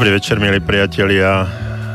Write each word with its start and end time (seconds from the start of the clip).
Dobrý 0.00 0.16
večer, 0.16 0.40
milí 0.40 0.64
priatelia. 0.64 1.44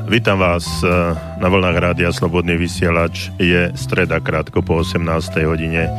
Vítam 0.05 0.37
vás 0.37 0.61
eh, 0.85 0.93
na 1.41 1.49
vlnách 1.49 1.73
Rádia 1.73 2.13
Slobodný 2.13 2.53
vysielač. 2.53 3.33
Je 3.41 3.73
streda 3.73 4.21
krátko 4.21 4.61
po 4.61 4.85
18. 4.85 5.01
hodine 5.41 5.89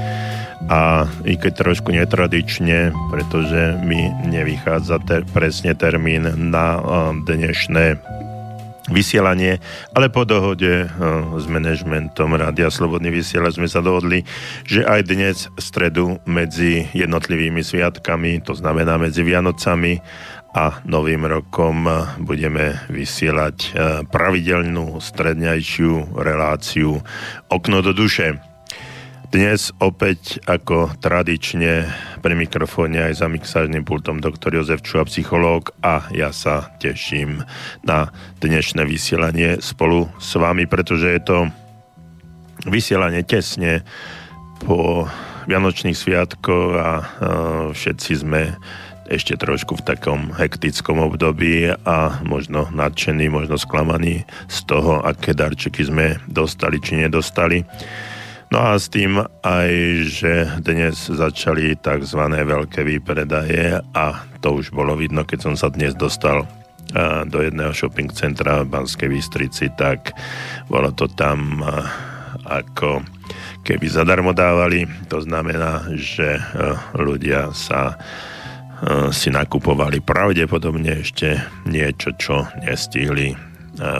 a 0.70 1.10
i 1.26 1.34
keď 1.34 1.66
trošku 1.66 1.90
netradične, 1.90 2.94
pretože 3.10 3.82
mi 3.82 4.06
nevychádza 4.22 5.02
ter- 5.02 5.26
presne 5.34 5.74
termín 5.74 6.30
na 6.46 6.78
uh, 6.78 7.10
dnešné 7.26 7.98
vysielanie, 8.86 9.58
ale 9.90 10.06
po 10.06 10.22
dohode 10.22 10.86
uh, 10.86 11.34
s 11.34 11.44
manažmentom 11.50 12.38
Rádia 12.38 12.70
Slobodný 12.70 13.10
vysielač 13.10 13.58
sme 13.58 13.66
sa 13.66 13.82
dohodli, 13.82 14.22
že 14.62 14.86
aj 14.86 15.00
dnes 15.10 15.36
v 15.50 15.58
stredu 15.58 16.06
medzi 16.22 16.86
jednotlivými 16.94 17.66
sviatkami, 17.66 18.46
to 18.46 18.54
znamená 18.54 18.94
medzi 18.94 19.26
Vianocami 19.26 19.98
a 20.56 20.80
Novým 20.88 21.28
rokom 21.28 21.84
budeme 22.24 22.80
vysielať 22.88 23.56
e, 23.60 23.70
pravidelnú 24.08 24.96
stredňajšiu 25.04 26.16
reláciu 26.16 26.96
Okno 27.52 27.84
do 27.84 27.92
duše. 27.92 28.40
Dnes 29.28 29.68
opäť 29.84 30.40
ako 30.48 30.96
tradične 30.96 31.92
pri 32.24 32.32
mikrofóne 32.32 33.04
aj 33.04 33.20
za 33.20 33.28
mixážnym 33.28 33.84
pultom 33.84 34.16
doktor 34.24 34.56
Jozef 34.56 34.80
Čuha, 34.80 35.04
psychológ 35.04 35.76
a 35.84 36.08
ja 36.16 36.32
sa 36.32 36.72
teším 36.80 37.44
na 37.84 38.08
dnešné 38.40 38.80
vysielanie 38.88 39.60
spolu 39.60 40.08
s 40.16 40.40
vami, 40.40 40.64
pretože 40.64 41.12
je 41.12 41.20
to 41.20 41.38
vysielanie 42.64 43.20
tesne 43.28 43.84
po 44.64 45.04
Vianočných 45.46 45.94
sviatkoch 45.94 46.70
a 46.74 46.90
uh, 46.98 47.06
všetci 47.70 48.12
sme 48.18 48.58
ešte 49.06 49.38
trošku 49.38 49.78
v 49.78 49.86
takom 49.86 50.34
hektickom 50.34 50.98
období 50.98 51.70
a 51.72 52.20
možno 52.26 52.66
nadšený, 52.74 53.30
možno 53.30 53.56
sklamaný 53.56 54.26
z 54.50 54.58
toho, 54.66 55.02
aké 55.02 55.32
darčeky 55.32 55.86
sme 55.86 56.18
dostali 56.26 56.82
či 56.82 57.00
nedostali. 57.00 57.62
No 58.54 58.62
a 58.62 58.78
s 58.78 58.86
tým 58.86 59.18
aj, 59.42 59.70
že 60.06 60.32
dnes 60.62 60.94
začali 61.10 61.74
tzv. 61.82 62.22
veľké 62.30 62.86
výpredaje 62.86 63.82
a 63.90 64.06
to 64.38 64.62
už 64.62 64.70
bolo 64.70 64.94
vidno, 64.94 65.26
keď 65.26 65.50
som 65.50 65.54
sa 65.58 65.66
dnes 65.66 65.98
dostal 65.98 66.46
do 67.26 67.42
jedného 67.42 67.74
shopping 67.74 68.14
centra 68.14 68.62
v 68.62 68.70
Banskej 68.70 69.10
Bystrici, 69.10 69.66
tak 69.74 70.14
bolo 70.70 70.94
to 70.94 71.10
tam 71.10 71.58
ako 72.46 73.02
keby 73.66 73.90
zadarmo 73.90 74.30
dávali. 74.30 74.86
To 75.10 75.18
znamená, 75.18 75.90
že 75.98 76.38
ľudia 76.94 77.50
sa 77.50 77.98
si 79.12 79.32
nakupovali 79.32 80.04
pravdepodobne 80.04 81.00
ešte 81.00 81.40
niečo, 81.64 82.12
čo 82.20 82.44
nestihli 82.60 83.32
eh, 83.32 83.38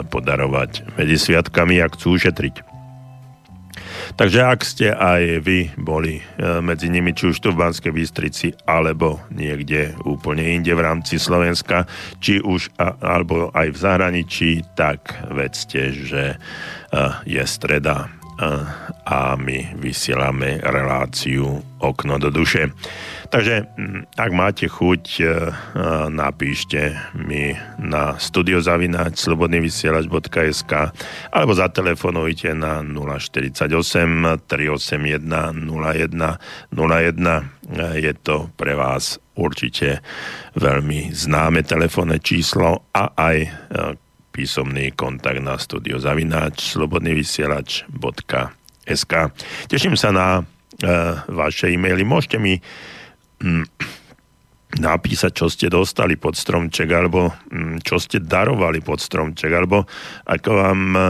podarovať 0.05 0.97
medzi 0.97 1.17
sviatkami, 1.17 1.81
ak 1.81 1.97
chcú 1.97 2.17
ušetriť. 2.17 2.55
Takže 4.17 4.39
ak 4.39 4.61
ste 4.63 4.93
aj 4.93 5.41
vy 5.41 5.73
boli 5.81 6.21
eh, 6.21 6.61
medzi 6.61 6.93
nimi, 6.93 7.17
či 7.17 7.33
už 7.33 7.41
tu 7.41 7.49
v 7.49 7.59
Banskej 7.65 7.89
Bystrici, 7.89 8.53
alebo 8.69 9.17
niekde 9.33 9.97
úplne 10.05 10.45
inde 10.45 10.77
v 10.77 10.85
rámci 10.85 11.17
Slovenska, 11.17 11.89
či 12.21 12.37
už 12.37 12.77
alebo 12.77 13.49
aj 13.57 13.73
v 13.73 13.77
zahraničí, 13.77 14.49
tak 14.77 15.09
vedzte, 15.33 15.89
že 15.93 16.23
je 17.27 17.43
streda 17.43 18.16
a 19.07 19.33
my 19.35 19.73
vysielame 19.81 20.61
reláciu 20.61 21.63
Okno 21.77 22.17
do 22.17 22.33
duše. 22.33 22.73
Takže 23.29 23.69
mm, 23.77 24.17
ak 24.17 24.31
máte 24.33 24.65
chuť, 24.65 25.03
e, 25.19 25.21
e, 25.21 25.29
napíšte 26.09 26.95
mi 27.13 27.53
na 27.77 28.17
studiozavináč 28.17 29.21
slobodnyvysielač.sk 29.21 30.73
alebo 31.29 31.51
zatelefonujte 31.53 32.57
na 32.57 32.81
048 32.81 33.69
381 34.47 35.21
01 35.21 36.17
01. 36.73 37.99
Je 37.99 38.13
to 38.25 38.49
pre 38.57 38.73
vás 38.73 39.21
určite 39.37 40.01
veľmi 40.57 41.13
známe 41.13 41.61
telefónne 41.61 42.17
číslo 42.17 42.89
a 42.89 43.13
aj 43.13 43.37
e, 43.37 43.49
písomný 44.37 44.93
kontakt 44.93 45.41
na 45.41 45.57
studiozavináč 45.57 46.77
slobodnyvysielač.sk 46.77 49.13
Teším 49.65 49.97
sa 49.97 50.13
na 50.13 50.45
vaše 51.25 51.73
e-maily. 51.73 52.05
Môžete 52.05 52.37
mi 52.37 52.61
Mm, 53.37 53.69
napísať, 54.81 55.31
čo 55.31 55.45
ste 55.47 55.69
dostali 55.69 56.17
pod 56.17 56.33
stromček, 56.33 56.89
alebo 56.89 57.29
mm, 57.53 57.85
čo 57.85 58.01
ste 58.01 58.17
darovali 58.17 58.81
pod 58.81 58.97
stromček, 58.97 59.53
alebo 59.53 59.85
ako 60.25 60.51
vám 60.57 60.79
e, 60.97 61.01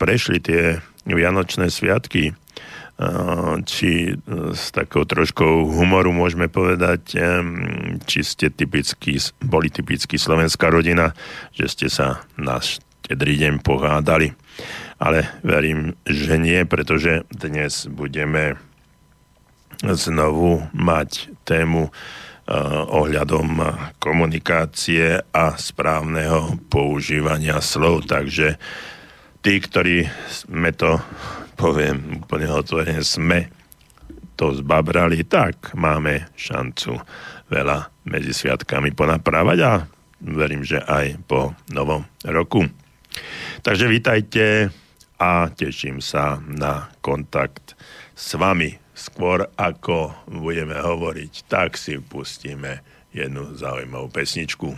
prešli 0.00 0.40
tie 0.40 0.80
Vianočné 1.04 1.68
sviatky, 1.68 2.32
e, 2.32 2.34
či 3.66 3.90
e, 4.06 4.54
s 4.54 4.70
takou 4.70 5.02
troškou 5.02 5.66
humoru 5.66 6.14
môžeme 6.14 6.46
povedať, 6.46 7.18
či 8.06 8.20
ste 8.22 8.54
typický, 8.54 9.18
boli 9.42 9.66
typický 9.66 10.14
slovenská 10.14 10.70
rodina, 10.70 11.10
že 11.50 11.66
ste 11.66 11.86
sa 11.90 12.22
na 12.38 12.62
štedrý 12.62 13.34
deň 13.34 13.54
pohádali. 13.66 14.38
Ale 15.02 15.26
verím, 15.42 15.98
že 16.06 16.38
nie, 16.38 16.62
pretože 16.62 17.26
dnes 17.34 17.90
budeme 17.90 18.54
znovu 19.82 20.62
mať 20.70 21.34
tému 21.42 21.90
eh, 21.90 21.92
ohľadom 22.88 23.58
komunikácie 23.98 25.18
a 25.34 25.58
správneho 25.58 26.62
používania 26.70 27.58
slov. 27.58 28.06
Takže 28.06 28.56
tí, 29.42 29.54
ktorí 29.60 30.08
sme 30.30 30.70
to, 30.72 31.02
poviem 31.54 32.22
úplne 32.22 32.50
otvorene, 32.50 33.00
sme 33.00 33.48
to 34.34 34.50
zbabrali, 34.54 35.22
tak 35.26 35.74
máme 35.78 36.26
šancu 36.34 36.98
veľa 37.48 37.90
medzi 38.10 38.34
sviatkami 38.34 38.90
ponaprávať 38.90 39.58
a 39.62 39.72
verím, 40.20 40.66
že 40.66 40.82
aj 40.82 41.22
po 41.24 41.54
novom 41.70 42.02
roku. 42.26 42.66
Takže 43.62 43.86
vítajte 43.86 44.74
a 45.22 45.48
teším 45.54 46.02
sa 46.02 46.42
na 46.42 46.90
kontakt 46.98 47.78
s 48.14 48.34
vami 48.34 48.74
skôr 48.94 49.50
ako 49.58 50.14
budeme 50.30 50.78
hovoriť, 50.78 51.50
tak 51.50 51.78
si 51.78 51.98
pustíme 51.98 52.82
jednu 53.14 53.54
zaujímavú 53.54 54.10
pesničku. 54.10 54.74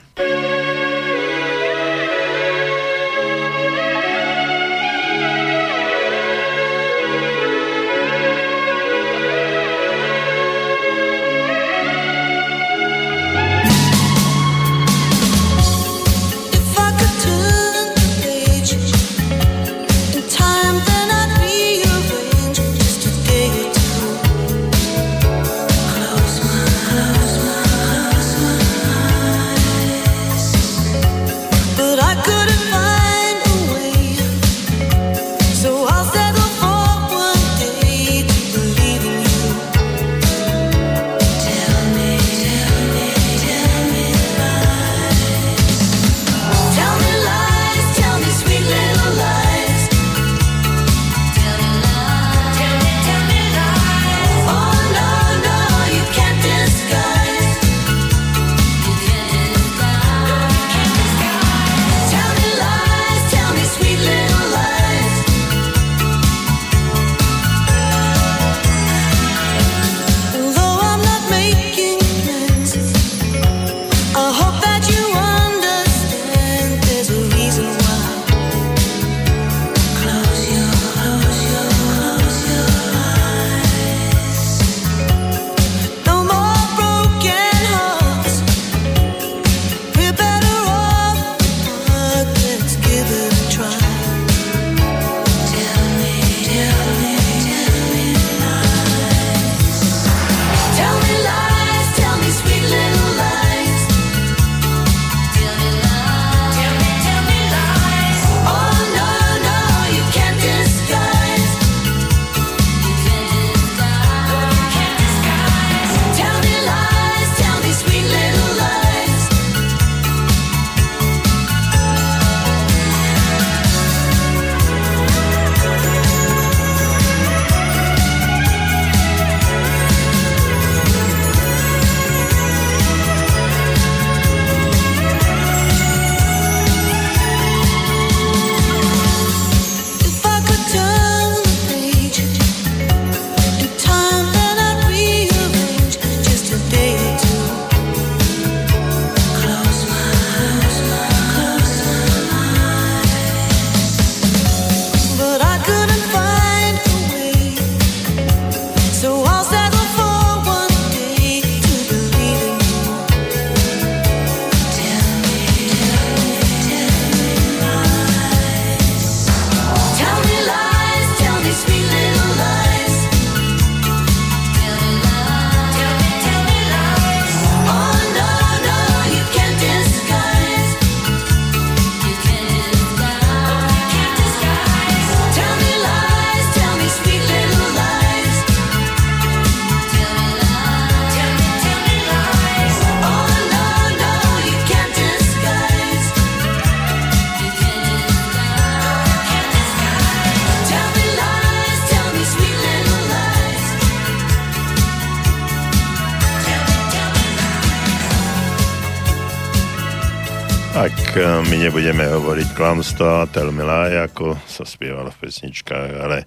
My 211.56 211.72
nebudeme 211.72 212.04
hovoriť 212.04 212.52
klamstvo 212.52 213.24
a 213.24 213.30
telmilá, 213.32 213.88
ako 214.04 214.36
sa 214.44 214.68
spievalo 214.68 215.08
v 215.08 215.24
pesničkách, 215.24 215.90
ale 216.04 216.18
e, 216.20 216.26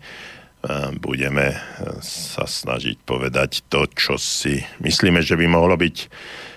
budeme 0.98 1.54
e, 1.54 1.58
sa 2.02 2.50
snažiť 2.50 2.98
povedať 3.06 3.62
to, 3.70 3.86
čo 3.94 4.18
si 4.18 4.58
myslíme, 4.82 5.22
že 5.22 5.38
by 5.38 5.46
mohlo 5.46 5.78
byť 5.78 6.10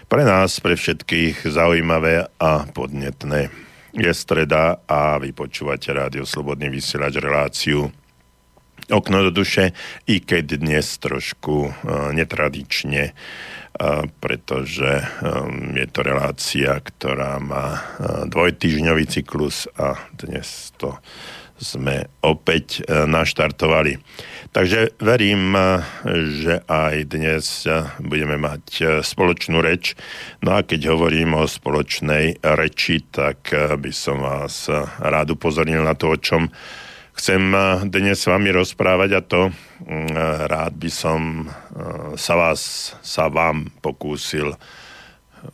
pre 0.09 0.25
nás, 0.25 0.57
pre 0.65 0.73
všetkých 0.73 1.53
zaujímavé 1.53 2.33
a 2.41 2.65
podnetné. 2.65 3.53
Je 3.93 4.09
streda 4.17 4.81
a 4.89 5.21
vy 5.21 5.37
počúvate 5.37 5.93
Rádio 5.93 6.25
Slobodný 6.25 6.73
vysielač 6.73 7.21
reláciu 7.21 7.93
Okno 8.91 9.23
do 9.29 9.31
duše, 9.31 9.71
i 10.11 10.19
keď 10.19 10.59
dnes 10.59 10.99
trošku 10.99 11.71
netradične 12.11 13.15
pretože 14.21 15.01
um, 15.25 15.73
je 15.73 15.89
to 15.89 16.05
relácia, 16.05 16.77
ktorá 16.77 17.41
má 17.41 17.81
dvojtyžňový 18.29 19.09
cyklus 19.09 19.65
a 19.81 19.97
dnes 20.13 20.77
to 20.77 21.01
sme 21.63 22.11
opäť 22.27 22.83
naštartovali. 22.91 23.95
Takže 24.51 24.99
verím, 24.99 25.55
že 26.43 26.59
aj 26.67 27.07
dnes 27.07 27.47
budeme 28.03 28.35
mať 28.35 28.99
spoločnú 29.07 29.63
reč. 29.63 29.95
No 30.43 30.59
a 30.59 30.67
keď 30.67 30.91
hovorím 30.91 31.39
o 31.39 31.47
spoločnej 31.47 32.43
reči, 32.43 33.07
tak 33.07 33.55
by 33.55 33.93
som 33.95 34.27
vás 34.27 34.67
rád 34.99 35.39
upozornil 35.39 35.87
na 35.87 35.95
to, 35.95 36.11
o 36.11 36.19
čom 36.19 36.51
chcem 37.17 37.43
dnes 37.89 38.19
s 38.19 38.27
vami 38.27 38.51
rozprávať 38.53 39.11
a 39.17 39.21
to 39.21 39.43
mm, 39.85 40.13
rád 40.49 40.75
by 40.77 40.91
som 40.91 41.49
sa 42.17 42.35
vás, 42.37 42.93
sa 43.01 43.29
vám 43.29 43.71
pokúsil 43.85 44.57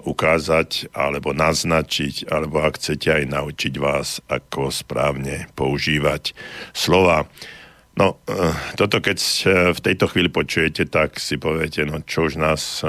ukázať 0.05 0.93
alebo 0.93 1.33
naznačiť, 1.33 2.29
alebo 2.29 2.61
ak 2.61 2.77
chcete 2.77 3.09
aj 3.09 3.25
naučiť 3.25 3.75
vás, 3.81 4.21
ako 4.29 4.69
správne 4.69 5.49
používať 5.57 6.37
slova. 6.77 7.25
No, 7.97 8.21
toto 8.79 9.03
keď 9.03 9.19
v 9.75 9.81
tejto 9.83 10.07
chvíli 10.13 10.31
počujete, 10.31 10.87
tak 10.87 11.19
si 11.19 11.41
poviete, 11.41 11.83
no 11.83 12.05
čo 12.05 12.31
už 12.31 12.39
nás 12.39 12.85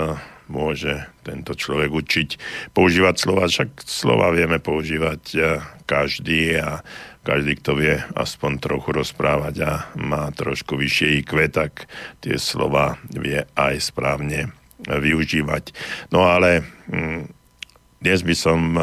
môže 0.50 1.08
tento 1.24 1.54
človek 1.54 1.90
učiť 1.90 2.30
používať 2.74 3.16
slova, 3.16 3.50
však 3.50 3.86
slova 3.86 4.34
vieme 4.34 4.60
používať 4.60 5.22
každý 5.90 6.62
a 6.62 6.86
každý, 7.24 7.60
kto 7.60 7.72
vie 7.78 7.96
aspoň 8.16 8.52
trochu 8.64 8.90
rozprávať 8.96 9.56
a 9.66 9.72
má 10.00 10.32
trošku 10.32 10.80
vyššie 10.80 11.24
IQ, 11.24 11.32
tak 11.52 11.86
tie 12.24 12.40
slova 12.40 12.98
vie 13.12 13.44
aj 13.54 13.76
správne 13.92 14.56
využívať. 14.88 15.76
No 16.16 16.26
ale 16.26 16.64
hm, 16.88 17.28
dnes 18.00 18.24
by 18.24 18.32
som 18.32 18.80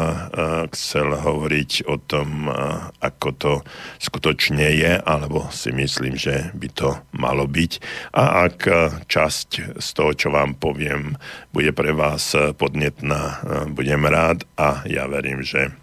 chcel 0.69 1.09
hovoriť 1.09 1.89
o 1.89 1.97
tom, 1.97 2.45
ako 3.01 3.29
to 3.33 3.53
skutočne 3.97 4.61
je, 4.77 4.93
alebo 4.93 5.49
si 5.49 5.73
myslím, 5.73 6.13
že 6.13 6.53
by 6.53 6.69
to 6.69 7.01
malo 7.17 7.49
byť. 7.49 7.81
A 8.13 8.45
ak 8.45 8.57
časť 9.09 9.81
z 9.81 9.87
toho, 9.97 10.13
čo 10.13 10.29
vám 10.29 10.53
poviem, 10.53 11.17
bude 11.49 11.73
pre 11.73 11.97
vás 11.97 12.37
podnetná, 12.61 13.41
budem 13.73 14.05
rád 14.05 14.45
a 14.53 14.85
ja 14.85 15.09
verím, 15.09 15.41
že 15.41 15.73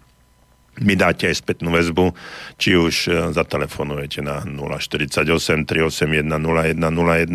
mi 0.83 0.99
dáte 0.99 1.31
aj 1.31 1.39
spätnú 1.39 1.71
väzbu, 1.71 2.11
či 2.59 2.75
už 2.75 3.07
e, 3.07 3.31
zatelefonujete 3.31 4.19
na 4.19 4.43
048 4.43 5.23
381 5.63 6.27
0101 6.27 7.31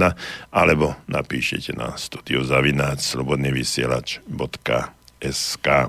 alebo 0.53 1.01
napíšete 1.09 1.73
na 1.73 1.97
studiozavináč 1.97 3.17
slobodnyvysielač.sk 3.17 5.69
e, 5.73 5.89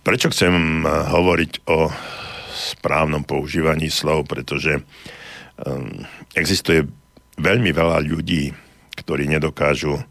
Prečo 0.00 0.32
chcem 0.32 0.80
e, 0.80 0.88
hovoriť 0.88 1.68
o 1.68 1.92
správnom 2.52 3.24
používaní 3.28 3.92
slov? 3.92 4.24
Pretože 4.28 4.84
existuje 6.34 6.82
veľmi 7.38 7.70
veľa 7.70 8.02
ľudí, 8.02 8.50
ktorí 8.98 9.28
nedokážu 9.28 10.02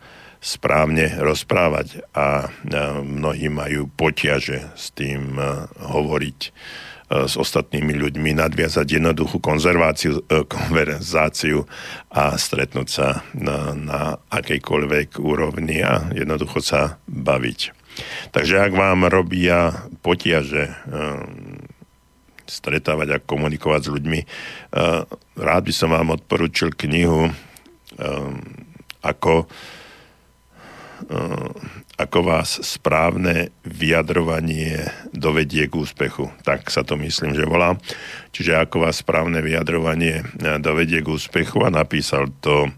správne 0.41 1.21
rozprávať 1.21 2.01
a 2.17 2.50
mnohí 3.05 3.48
majú 3.48 3.86
potiaže 3.93 4.74
s 4.74 4.89
tým 4.89 5.38
hovoriť 5.77 6.39
s 7.12 7.36
ostatnými 7.36 7.91
ľuďmi, 7.91 8.39
nadviazať 8.39 8.88
jednoduchú 8.88 9.43
konzerváciu, 9.43 10.24
e, 10.31 10.48
konverzáciu 10.48 11.67
a 12.07 12.39
stretnúť 12.39 12.88
sa 12.88 13.27
na, 13.36 13.75
na 13.75 14.01
akejkoľvek 14.31 15.19
úrovni 15.19 15.83
a 15.83 16.07
jednoducho 16.15 16.63
sa 16.63 17.03
baviť. 17.12 17.75
Takže 18.31 18.63
ak 18.63 18.71
vám 18.71 19.12
robia 19.12 19.91
potiaže 20.00 20.71
stretávať 22.48 23.07
a 23.12 23.21
komunikovať 23.24 23.81
s 23.83 23.89
ľuďmi, 23.91 24.19
rád 25.36 25.63
by 25.67 25.74
som 25.75 25.91
vám 25.91 26.15
odporúčil 26.15 26.71
knihu 26.88 27.27
ako 29.03 29.51
ako 32.01 32.20
vás 32.25 32.58
správne 32.65 33.53
vyjadrovanie 33.62 34.89
dovedie 35.13 35.70
k 35.70 35.77
úspechu. 35.77 36.34
Tak 36.41 36.74
sa 36.74 36.81
to 36.81 36.98
myslím, 36.98 37.38
že 37.38 37.46
volá. 37.46 37.77
Čiže 38.34 38.58
ako 38.58 38.89
vás 38.89 39.05
správne 39.05 39.43
vyjadrovanie 39.46 40.22
eh, 40.22 40.58
dovedie 40.58 41.05
k 41.05 41.12
úspechu 41.13 41.62
a 41.62 41.70
napísal 41.70 42.34
to 42.41 42.70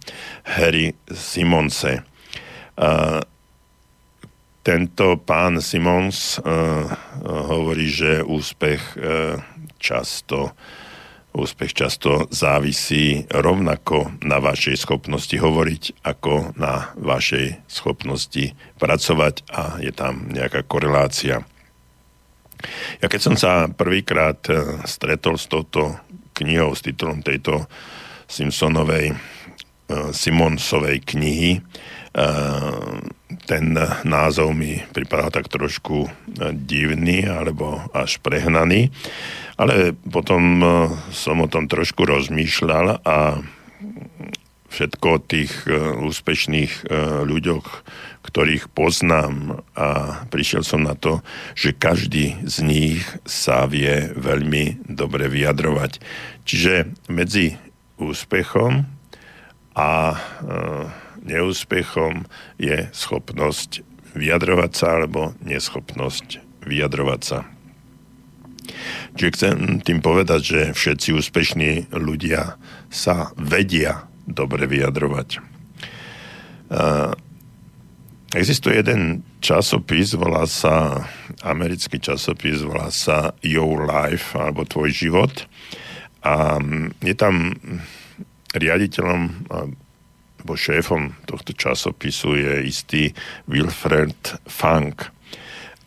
Harry 0.44 0.92
Simonse. 1.08 2.04
A 2.74 3.22
tento 4.64 5.20
pán 5.20 5.60
Simons 5.60 6.40
uh, 6.40 6.88
hovorí, 7.52 7.92
že 7.92 8.24
úspech 8.24 8.96
uh, 8.96 9.36
často 9.76 10.56
Úspech 11.34 11.74
často 11.74 12.30
závisí 12.30 13.26
rovnako 13.26 14.22
na 14.22 14.38
vašej 14.38 14.78
schopnosti 14.78 15.34
hovoriť, 15.34 16.06
ako 16.06 16.54
na 16.62 16.94
vašej 16.94 17.58
schopnosti 17.66 18.54
pracovať 18.78 19.42
a 19.50 19.82
je 19.82 19.90
tam 19.90 20.30
nejaká 20.30 20.62
korelácia. 20.70 21.42
Ja 23.02 23.10
keď 23.10 23.22
som 23.22 23.36
sa 23.36 23.66
prvýkrát 23.66 24.40
eh, 24.46 24.86
stretol 24.86 25.42
s 25.42 25.50
touto 25.50 25.98
knihou, 26.38 26.78
s 26.78 26.86
titulom 26.86 27.26
tejto 27.26 27.66
Simpsonovej, 28.30 29.12
eh, 29.12 29.18
Simonsovej 30.14 31.02
knihy, 31.02 31.66
ten 33.44 33.66
názov 34.06 34.54
mi 34.54 34.78
pripadal 34.94 35.34
tak 35.34 35.50
trošku 35.50 36.06
divný 36.54 37.26
alebo 37.26 37.82
až 37.90 38.22
prehnaný. 38.22 38.94
Ale 39.58 39.94
potom 39.94 40.42
e, 40.62 40.66
som 41.14 41.38
o 41.46 41.48
tom 41.52 41.70
trošku 41.70 42.10
rozmýšľal 42.10 43.06
a 43.06 43.38
všetko 44.74 45.06
o 45.06 45.22
tých 45.22 45.54
e, 45.70 45.78
úspešných 46.10 46.74
e, 46.74 46.84
ľuďoch, 47.22 47.68
ktorých 48.26 48.74
poznám 48.74 49.62
a 49.78 50.20
prišiel 50.34 50.66
som 50.66 50.82
na 50.82 50.98
to, 50.98 51.22
že 51.54 51.78
každý 51.78 52.34
z 52.50 52.56
nich 52.66 53.06
sa 53.30 53.70
vie 53.70 54.10
veľmi 54.18 54.90
dobre 54.90 55.30
vyjadrovať. 55.30 56.02
Čiže 56.50 56.90
medzi 57.14 57.62
úspechom 58.02 58.90
a 59.78 60.18
neúspechom 61.24 62.28
je 62.60 62.88
schopnosť 62.92 63.82
vyjadrovať 64.14 64.72
sa 64.76 64.88
alebo 65.02 65.34
neschopnosť 65.42 66.44
vyjadrovať 66.68 67.22
sa. 67.24 67.40
Čiže 69.18 69.34
chcem 69.36 69.58
tým 69.84 70.00
povedať, 70.00 70.42
že 70.42 70.62
všetci 70.72 71.10
úspešní 71.18 71.72
ľudia 71.92 72.56
sa 72.88 73.36
vedia 73.36 74.08
dobre 74.24 74.70
vyjadrovať. 74.70 75.44
Existuje 78.34 78.82
jeden 78.82 79.22
časopis, 79.44 80.18
volá 80.18 80.50
sa, 80.50 81.06
americký 81.46 82.02
časopis, 82.02 82.66
volá 82.66 82.90
sa 82.90 83.38
Your 83.46 83.86
Life, 83.86 84.34
alebo 84.34 84.66
Tvoj 84.66 84.90
život. 84.90 85.46
A 86.26 86.58
je 87.04 87.14
tam 87.14 87.54
riaditeľom 88.56 89.22
alebo 90.44 90.60
šéfom 90.60 91.16
tohto 91.24 91.56
časopisu 91.56 92.36
je 92.36 92.54
istý 92.68 93.04
Wilfred 93.48 94.44
Funk. 94.44 95.08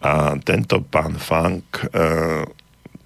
A 0.00 0.40
tento 0.40 0.80
pán 0.80 1.20
Funk 1.20 1.84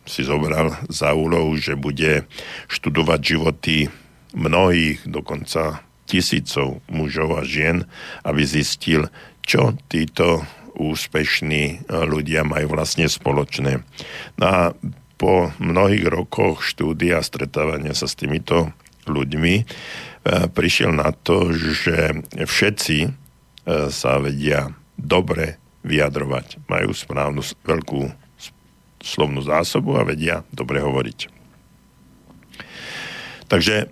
si 0.06 0.22
zobral 0.22 0.78
za 0.86 1.10
úlohu, 1.10 1.58
že 1.58 1.74
bude 1.74 2.22
študovať 2.70 3.20
životy 3.22 3.90
mnohých, 4.30 5.02
dokonca 5.10 5.82
tisícov 6.06 6.82
mužov 6.86 7.34
a 7.34 7.42
žien, 7.42 7.82
aby 8.22 8.46
zistil, 8.46 9.10
čo 9.42 9.74
títo 9.90 10.46
úspešní 10.78 11.64
e, 11.66 11.76
ľudia 12.06 12.46
majú 12.46 12.78
vlastne 12.78 13.06
spoločné. 13.06 13.82
No 14.38 14.44
a 14.46 14.60
po 15.18 15.50
mnohých 15.58 16.06
rokoch 16.10 16.62
štúdia 16.66 17.22
a 17.22 17.26
stretávania 17.26 17.94
sa 17.94 18.10
s 18.10 18.18
týmito 18.18 18.74
ľuďmi 19.06 19.54
e, 19.60 19.64
prišiel 20.26 20.92
na 20.92 21.12
to, 21.16 21.52
že 21.56 22.24
všetci 22.36 22.98
e, 23.04 23.10
sa 23.88 24.20
vedia 24.20 24.72
dobre 25.00 25.56
vyjadrovať. 25.80 26.60
Majú 26.68 26.92
správnu 26.92 27.40
veľkú 27.64 28.12
slovnú 29.00 29.40
zásobu 29.40 29.96
a 29.96 30.04
vedia 30.04 30.44
dobre 30.52 30.84
hovoriť. 30.84 31.32
Takže 33.48 33.90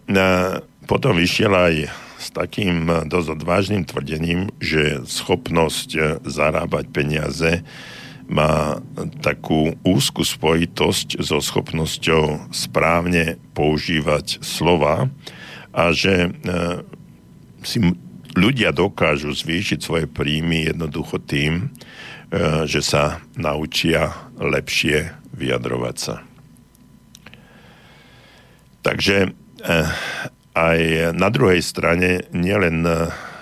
potom 0.87 1.19
vyšiel 1.19 1.51
aj 1.51 1.75
s 2.19 2.29
takým 2.31 2.87
dosť 3.09 3.29
odvážnym 3.41 3.83
tvrdením, 3.89 4.53
že 4.63 5.03
schopnosť 5.03 6.23
zarábať 6.23 6.85
peniaze 6.93 7.67
má 8.29 8.79
takú 9.25 9.73
úzku 9.83 10.23
spojitosť 10.23 11.19
so 11.25 11.41
schopnosťou 11.41 12.53
správne 12.53 13.41
používať 13.57 14.45
slova 14.45 15.09
a 15.79 15.95
že 15.95 16.35
si 17.63 17.79
ľudia 18.35 18.75
dokážu 18.75 19.35
zvýšiť 19.35 19.79
svoje 19.83 20.07
príjmy 20.11 20.71
jednoducho 20.71 21.19
tým, 21.23 21.71
e, 22.31 22.67
že 22.71 22.83
sa 22.83 23.23
naučia 23.35 24.15
lepšie 24.39 25.11
vyjadrovať 25.35 25.97
sa. 25.99 26.15
Takže 28.83 29.17
e, 29.27 29.31
aj 30.55 30.79
na 31.15 31.29
druhej 31.31 31.63
strane 31.63 32.27
nielen 32.35 32.87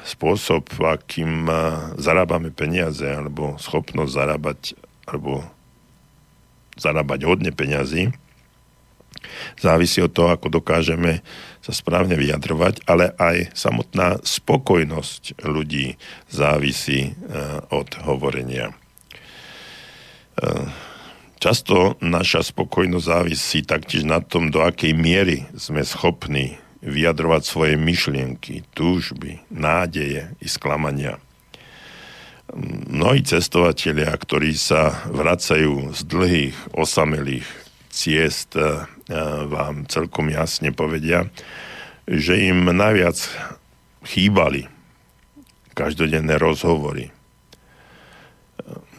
spôsob, 0.06 0.72
akým 0.80 1.48
e, 1.48 1.54
zarábame 2.00 2.48
peniaze, 2.54 3.04
alebo 3.04 3.60
schopnosť 3.60 4.12
zarábať, 4.12 4.60
alebo 5.04 5.44
zarábať 6.76 7.20
hodne 7.28 7.52
peniazy, 7.52 8.12
závisí 9.58 9.98
od 10.00 10.12
toho, 10.12 10.30
ako 10.32 10.60
dokážeme 10.60 11.24
sa 11.66 11.74
správne 11.74 12.14
vyjadrovať, 12.14 12.86
ale 12.86 13.10
aj 13.18 13.50
samotná 13.50 14.22
spokojnosť 14.22 15.42
ľudí 15.42 15.98
závisí 16.30 17.10
e, 17.10 17.12
od 17.74 17.90
hovorenia. 18.06 18.70
E, 18.70 18.74
často 21.42 21.98
naša 21.98 22.46
spokojnosť 22.46 23.02
závisí 23.02 23.66
taktiež 23.66 24.06
na 24.06 24.22
tom, 24.22 24.54
do 24.54 24.62
akej 24.62 24.94
miery 24.94 25.50
sme 25.58 25.82
schopní 25.82 26.54
vyjadrovať 26.86 27.42
svoje 27.42 27.74
myšlienky, 27.74 28.62
túžby, 28.70 29.42
nádeje 29.50 30.30
i 30.38 30.46
sklamania. 30.46 31.18
Mnohí 32.86 33.26
cestovatelia, 33.26 34.14
ktorí 34.14 34.54
sa 34.54 35.02
vracajú 35.10 35.90
z 35.98 36.00
dlhých, 36.06 36.56
osamelých 36.78 37.48
ciest, 37.90 38.54
e, 38.54 38.86
vám 39.46 39.86
celkom 39.86 40.30
jasne 40.30 40.74
povedia, 40.74 41.30
že 42.06 42.38
im 42.50 42.66
najviac 42.70 43.18
chýbali 44.06 44.70
každodenné 45.74 46.38
rozhovory. 46.38 47.12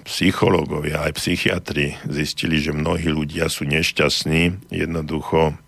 Psychológovia 0.08 1.04
aj 1.04 1.20
psychiatri 1.20 2.00
zistili, 2.08 2.64
že 2.64 2.72
mnohí 2.72 3.12
ľudia 3.12 3.52
sú 3.52 3.68
nešťastní 3.68 4.72
jednoducho 4.72 5.60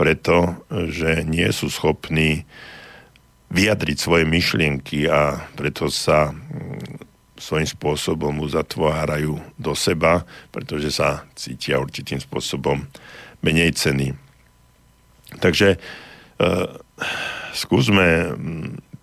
preto, 0.00 0.64
že 0.88 1.28
nie 1.28 1.44
sú 1.52 1.68
schopní 1.68 2.48
vyjadriť 3.52 3.96
svoje 4.00 4.24
myšlienky 4.24 5.12
a 5.12 5.44
preto 5.52 5.92
sa 5.92 6.32
mm, 6.32 7.04
svojím 7.36 7.68
spôsobom 7.68 8.40
uzatvárajú 8.40 9.36
do 9.60 9.76
seba, 9.76 10.24
pretože 10.48 10.88
sa 10.88 11.28
cítia 11.36 11.76
určitým 11.76 12.16
spôsobom 12.16 12.88
menej 13.42 13.74
ceny. 13.74 14.14
Takže 15.38 15.76
e, 15.76 15.78
skúsme 17.52 18.36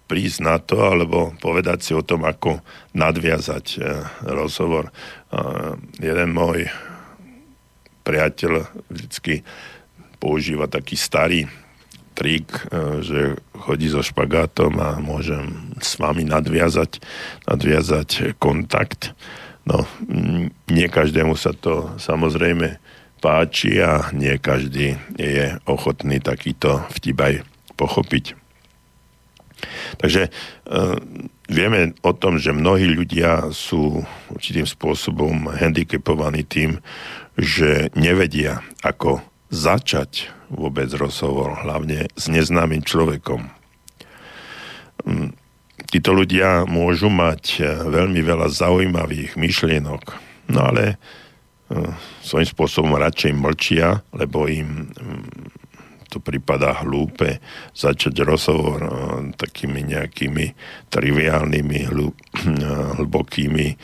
prísť 0.10 0.40
na 0.42 0.58
to, 0.58 0.82
alebo 0.82 1.38
povedať 1.38 1.86
si 1.86 1.92
o 1.94 2.02
tom, 2.02 2.26
ako 2.26 2.66
nadviazať 2.98 3.66
e, 3.78 3.80
rozhovor. 4.26 4.90
E, 4.90 4.92
jeden 6.02 6.34
môj 6.34 6.66
priateľ 8.02 8.66
vždycky 8.90 9.46
používa 10.18 10.66
taký 10.66 10.98
starý 10.98 11.46
trik, 12.18 12.50
e, 12.50 13.06
že 13.06 13.20
chodí 13.54 13.86
so 13.86 14.02
špagátom 14.02 14.74
a 14.82 14.98
môžem 14.98 15.78
s 15.78 16.02
vami 16.02 16.26
nadviazať, 16.26 16.98
nadviazať 17.46 18.42
kontakt. 18.42 19.14
No, 19.70 19.86
nie 20.74 20.90
každému 20.90 21.38
sa 21.38 21.54
to 21.54 21.94
samozrejme 22.02 22.82
páči 23.20 23.84
a 23.84 24.10
nie 24.16 24.40
každý 24.40 24.96
je 25.20 25.60
ochotný 25.68 26.24
takýto 26.24 26.88
vtip 26.96 27.20
aj 27.20 27.34
pochopiť. 27.76 28.40
Takže 30.00 30.28
e, 30.28 30.30
vieme 31.52 31.92
o 32.00 32.12
tom, 32.16 32.40
že 32.40 32.56
mnohí 32.56 32.88
ľudia 32.88 33.52
sú 33.52 34.04
určitým 34.32 34.64
spôsobom 34.64 35.52
handicapovaní 35.52 36.48
tým, 36.48 36.80
že 37.36 37.92
nevedia, 37.96 38.64
ako 38.84 39.20
začať 39.52 40.32
vôbec 40.48 40.88
rozhovor, 40.96 41.60
hlavne 41.62 42.08
s 42.16 42.26
neznámym 42.32 42.82
človekom. 42.86 43.52
Mm, 45.04 45.36
títo 45.90 46.12
ľudia 46.16 46.64
môžu 46.70 47.12
mať 47.12 47.64
veľmi 47.90 48.22
veľa 48.22 48.48
zaujímavých 48.48 49.36
myšlienok, 49.36 50.04
no 50.54 50.60
ale 50.72 51.02
svojím 52.26 52.50
spôsobom 52.50 52.98
radšej 52.98 53.34
mlčia, 53.38 54.02
lebo 54.14 54.50
im 54.50 54.90
mm, 54.90 55.70
to 56.10 56.18
prípada 56.18 56.74
hlúpe 56.82 57.38
začať 57.78 58.26
rozhovor 58.26 58.82
eh, 58.82 58.92
takými 59.38 59.86
nejakými 59.86 60.46
triviálnymi, 60.90 61.80
hlbokými 62.98 63.68
eh, 63.70 63.78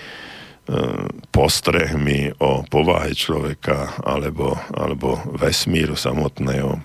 postrehmi 1.30 2.34
o 2.42 2.65
povahe 2.65 3.13
človeka 3.13 4.01
alebo, 4.01 4.58
alebo 4.74 5.22
vesmíru 5.38 5.94
samotného. 5.94 6.82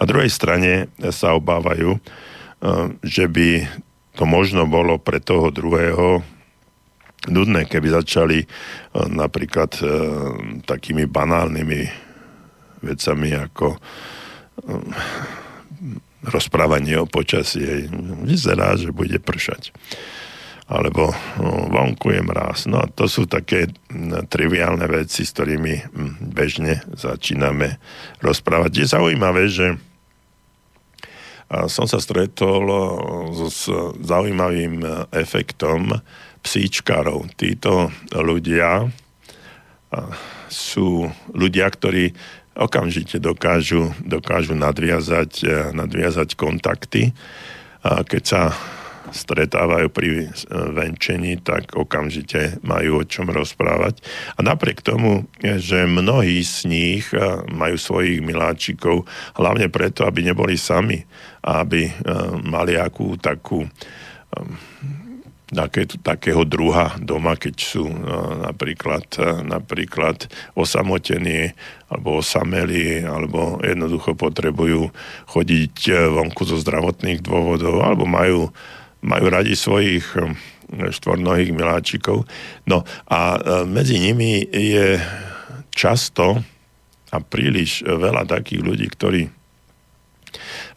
Na 0.00 0.04
druhej 0.08 0.30
strane 0.32 0.88
sa 1.10 1.34
obávajú, 1.34 1.98
eh, 1.98 2.00
že 3.02 3.26
by 3.26 3.66
to 4.14 4.24
možno 4.26 4.70
bolo 4.70 5.02
pre 5.02 5.18
toho 5.18 5.50
druhého 5.50 6.22
nudné, 7.28 7.68
keby 7.68 7.92
začali 7.92 8.38
e, 8.40 8.46
napríklad 9.12 9.76
e, 9.76 9.84
takými 10.64 11.04
banálnymi 11.04 11.80
vecami 12.80 13.36
ako 13.36 13.76
e, 13.76 13.78
rozprávanie 16.24 16.96
o 17.00 17.08
počasí. 17.08 17.88
Vyzerá, 18.24 18.76
že 18.76 18.92
bude 18.92 19.20
pršať. 19.20 19.72
Alebo 20.70 21.10
vonku 21.72 22.14
je 22.14 22.22
mráz. 22.22 22.70
No 22.70 22.86
to 22.94 23.10
sú 23.10 23.26
také 23.26 23.66
triviálne 24.30 24.86
veci, 24.86 25.26
s 25.26 25.34
ktorými 25.34 25.90
bežne 26.30 26.84
začíname 26.94 27.82
rozprávať. 28.22 28.70
Je 28.78 28.86
zaujímavé, 28.86 29.50
že 29.50 29.80
som 31.66 31.90
sa 31.90 31.98
stretol 31.98 32.62
s 33.50 33.66
zaujímavým 33.98 34.86
efektom, 35.10 35.98
psíčkarov. 36.40 37.28
Títo 37.36 37.92
ľudia 38.12 38.88
sú 40.50 41.06
ľudia, 41.30 41.66
ktorí 41.70 42.14
okamžite 42.58 43.22
dokážu, 43.22 43.94
dokážu 44.02 44.58
nadviazať, 44.58 45.32
e, 45.46 45.54
nadviazať 45.72 46.34
kontakty. 46.34 47.14
A 47.80 48.04
keď 48.04 48.22
sa 48.26 48.42
stretávajú 49.10 49.88
pri 49.88 50.08
e, 50.10 50.36
venčení, 50.76 51.40
tak 51.40 51.72
okamžite 51.72 52.60
majú 52.60 53.00
o 53.00 53.08
čom 53.08 53.32
rozprávať. 53.32 54.04
A 54.36 54.44
napriek 54.44 54.84
tomu, 54.84 55.24
že 55.40 55.88
mnohí 55.88 56.44
z 56.44 56.68
nich 56.68 57.08
e, 57.14 57.18
majú 57.48 57.80
svojich 57.80 58.20
miláčikov, 58.20 59.08
hlavne 59.38 59.72
preto, 59.72 60.04
aby 60.04 60.26
neboli 60.26 60.60
sami, 60.60 61.00
aby 61.40 61.88
mali 62.44 62.76
akú 62.76 63.16
takú 63.16 63.64
také, 65.50 65.86
takého 65.86 66.46
druha 66.46 66.94
doma, 67.02 67.34
keď 67.34 67.54
sú 67.58 67.84
no, 67.90 68.38
napríklad, 68.38 69.06
e, 69.18 69.42
napríklad 69.42 70.30
osamotení 70.54 71.52
alebo 71.90 72.22
osamelí, 72.22 73.02
alebo 73.02 73.58
jednoducho 73.58 74.14
potrebujú 74.14 74.94
chodiť 75.26 75.76
e, 75.90 75.94
vonku 76.06 76.46
zo 76.46 76.56
zdravotných 76.58 77.20
dôvodov, 77.20 77.82
alebo 77.82 78.06
majú, 78.06 78.54
majú 79.02 79.26
radi 79.26 79.58
svojich 79.58 80.06
e, 80.14 80.34
štvornohých 80.70 81.50
miláčikov. 81.50 82.30
No 82.70 82.86
a 83.10 83.42
medzi 83.66 83.98
nimi 83.98 84.46
je 84.46 85.02
často 85.74 86.38
a 87.10 87.18
príliš 87.18 87.82
veľa 87.82 88.22
takých 88.22 88.62
ľudí, 88.62 88.86
ktorí 88.86 89.22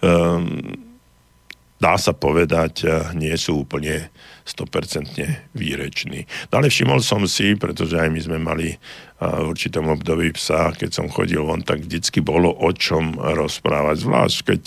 um, 0.02 0.66
dá 1.78 1.94
sa 2.02 2.10
povedať, 2.18 2.90
nie 3.14 3.38
sú 3.38 3.70
úplne 3.70 4.10
100% 4.44 5.56
výreční. 5.56 6.28
No 6.52 6.60
ale 6.60 6.68
všimol 6.68 7.00
som 7.00 7.24
si, 7.26 7.56
pretože 7.56 7.96
aj 7.96 8.10
my 8.12 8.20
sme 8.20 8.38
mali 8.40 8.76
v 9.24 9.56
určitom 9.56 9.88
období 9.88 10.36
psa, 10.36 10.76
keď 10.76 10.90
som 10.92 11.08
chodil 11.08 11.40
von, 11.40 11.64
tak 11.64 11.88
vždycky 11.88 12.20
bolo 12.20 12.52
o 12.52 12.70
čom 12.76 13.16
rozprávať. 13.16 14.04
Zvlášť, 14.04 14.38
keď 14.44 14.62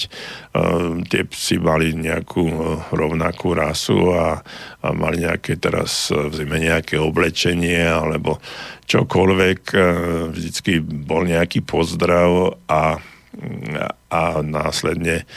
tie 1.12 1.22
psy 1.28 1.56
mali 1.60 1.92
nejakú 1.92 2.44
uh, 2.46 2.60
rovnakú 2.94 3.52
rasu 3.52 4.16
a, 4.16 4.40
a 4.80 4.86
mali 4.96 5.28
nejaké 5.28 5.60
teraz 5.60 6.08
v 6.08 6.32
zime 6.32 6.56
nejaké 6.56 6.96
oblečenie 6.96 7.84
alebo 7.84 8.40
čokoľvek, 8.88 9.60
uh, 9.76 9.82
vždycky 10.32 10.80
bol 10.80 11.28
nejaký 11.28 11.60
pozdrav 11.60 12.56
a, 12.70 12.96
a 14.08 14.22
následne 14.40 15.28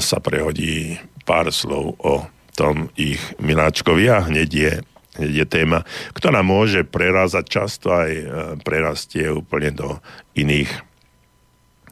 sa 0.00 0.16
prehodí 0.24 0.96
pár 1.28 1.52
slov 1.52 2.00
o 2.00 2.24
tom 2.56 2.88
ich 2.96 3.20
miláčkovi 3.36 4.08
a 4.08 4.24
hneď 4.24 4.50
je, 4.50 4.72
hneď 5.20 5.32
je 5.44 5.46
téma, 5.46 5.84
ktorá 6.16 6.40
môže 6.40 6.82
prerázať 6.88 7.44
často 7.44 7.92
aj 7.92 8.10
e, 8.10 8.24
prerastie 8.64 9.28
úplne 9.28 9.70
do 9.76 9.88
iných, 10.32 10.72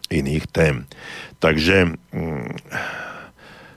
iných 0.08 0.44
tém. 0.48 0.88
Takže 1.38 1.92
mm, 2.16 2.50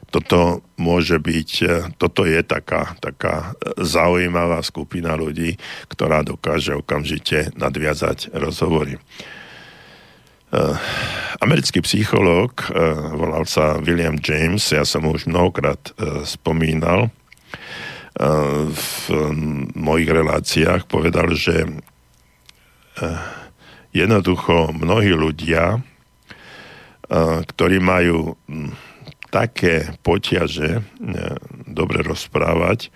toto 0.07 0.63
môže 0.79 1.19
byť, 1.19 1.51
e, 1.67 1.71
toto 1.99 2.23
je 2.23 2.39
taká, 2.41 2.95
taká 3.03 3.51
zaujímavá 3.75 4.63
skupina 4.63 5.19
ľudí, 5.19 5.59
ktorá 5.91 6.23
dokáže 6.23 6.79
okamžite 6.79 7.51
nadviazať 7.59 8.31
rozhovory. 8.31 8.95
Uh, 10.47 10.79
americký 11.43 11.83
psychológ, 11.83 12.71
uh, 12.71 13.11
volal 13.19 13.43
sa 13.43 13.83
William 13.83 14.15
James, 14.15 14.63
ja 14.71 14.87
som 14.87 15.03
ho 15.03 15.11
už 15.11 15.27
mnohokrát 15.27 15.91
uh, 15.99 16.23
spomínal. 16.23 17.11
V 18.17 19.13
mojich 19.77 20.09
reláciách, 20.09 20.89
povedal, 20.89 21.37
že 21.37 21.69
jednoducho 23.93 24.73
mnohí 24.73 25.13
ľudia, 25.13 25.85
ktorí 27.45 27.77
majú 27.77 28.33
také 29.29 29.93
poťaže 30.01 30.81
dobre 31.69 32.01
rozprávať, 32.01 32.89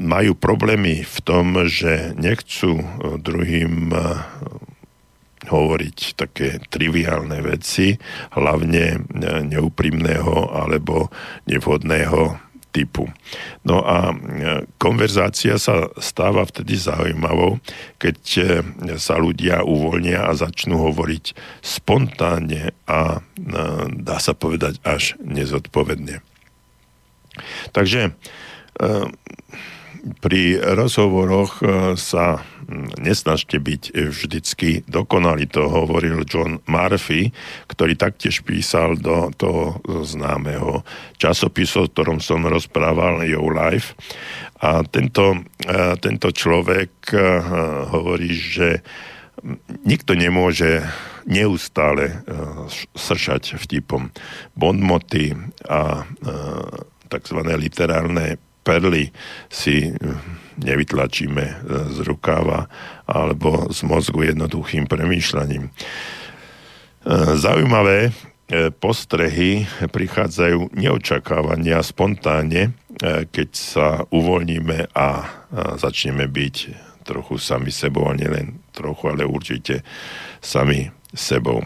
majú 0.00 0.32
problémy 0.40 1.04
v 1.04 1.18
tom, 1.20 1.52
že 1.68 2.16
nechcú 2.16 2.80
druhým 3.20 3.92
hovoriť 5.48 5.98
také 6.14 6.62
triviálne 6.70 7.42
veci, 7.42 7.98
hlavne 8.34 8.84
e, 8.94 8.98
neúprimného 9.46 10.54
alebo 10.54 11.10
nevhodného 11.50 12.38
typu. 12.70 13.10
No 13.66 13.82
a 13.82 14.12
e, 14.12 14.14
konverzácia 14.78 15.58
sa 15.58 15.90
stáva 15.98 16.46
vtedy 16.46 16.78
zaujímavou, 16.78 17.58
keď 17.98 18.18
e, 18.38 18.42
sa 18.96 19.18
ľudia 19.18 19.66
uvoľnia 19.66 20.30
a 20.30 20.38
začnú 20.38 20.78
hovoriť 20.78 21.34
spontánne 21.60 22.72
a 22.86 23.20
dá 23.92 24.16
sa 24.22 24.32
povedať 24.36 24.78
až 24.86 25.18
nezodpovedne. 25.20 26.22
Takže 27.72 28.12
pri 30.20 30.42
rozhovoroch 30.60 31.64
sa 31.96 32.44
nesnažte 32.98 33.58
byť 33.58 33.82
vždycky 33.94 34.86
dokonalý, 34.86 35.50
to 35.50 35.66
hovoril 35.66 36.22
John 36.26 36.62
Murphy, 36.66 37.34
ktorý 37.68 37.98
taktiež 37.98 38.42
písal 38.46 38.98
do 38.98 39.30
toho 39.34 39.80
známeho 40.04 40.86
časopisu, 41.18 41.86
o 41.86 41.90
ktorom 41.90 42.18
som 42.22 42.44
rozprával, 42.46 43.24
Your 43.26 43.54
Life. 43.54 43.94
A 44.62 44.86
tento, 44.86 45.42
e, 45.66 45.76
tento 45.98 46.30
človek 46.30 46.92
e, 47.10 47.18
hovorí, 47.90 48.30
že 48.30 48.78
nikto 49.82 50.14
nemôže 50.14 50.86
neustále 51.26 52.04
e, 52.10 52.14
sršať 52.94 53.58
vtipom. 53.58 54.14
Bondmoty 54.54 55.34
a 55.66 56.06
tzv. 57.10 57.38
literárne 57.58 58.38
perly 58.62 59.10
si 59.50 59.92
nevytlačíme 60.58 61.44
e, 61.44 61.54
z 61.92 61.98
rukáva 62.06 62.70
alebo 63.06 63.68
z 63.74 63.82
mozgu 63.86 64.32
jednoduchým 64.32 64.86
premýšľaním. 64.86 65.68
E, 65.68 65.70
zaujímavé 67.36 68.14
postrehy 68.84 69.64
prichádzajú 69.88 70.76
neočakávania 70.76 71.80
spontánne, 71.80 72.76
keď 73.32 73.48
sa 73.56 74.04
uvoľníme 74.12 74.92
a 74.92 75.08
začneme 75.80 76.28
byť 76.28 76.56
trochu 77.08 77.40
sami 77.40 77.72
sebou, 77.72 78.12
a 78.12 78.12
nielen 78.12 78.60
trochu, 78.76 79.08
ale 79.08 79.24
určite 79.24 79.80
sami 80.44 80.92
sebou. 81.16 81.64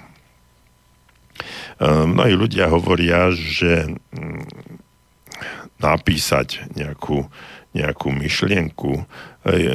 Mnohí 1.82 2.32
ľudia 2.32 2.72
hovoria, 2.72 3.28
že 3.34 3.84
mm, 3.84 4.85
napísať 5.82 6.66
nejakú 6.74 7.28
nejakú 7.76 8.08
myšlienku 8.08 9.04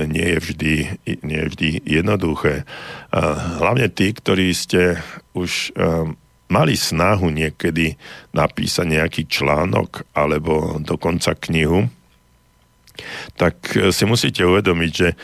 nie 0.09 0.27
je 0.33 0.39
vždy, 0.41 0.75
nie 1.21 1.37
je 1.37 1.49
vždy 1.53 1.69
jednoduché. 1.85 2.65
Hlavne 3.61 3.93
tí, 3.93 4.09
ktorí 4.09 4.57
ste 4.57 4.97
už 5.37 5.69
um, 5.77 6.17
mali 6.51 6.75
snahu 6.75 7.31
niekedy 7.31 7.95
napísať 8.35 8.85
nejaký 8.89 9.21
článok 9.31 10.03
alebo 10.11 10.83
dokonca 10.83 11.31
knihu, 11.47 11.87
tak 13.39 13.71
e, 13.79 13.95
si 13.95 14.03
musíte 14.03 14.43
uvedomiť, 14.43 14.91
že 14.91 15.09
e, 15.09 15.17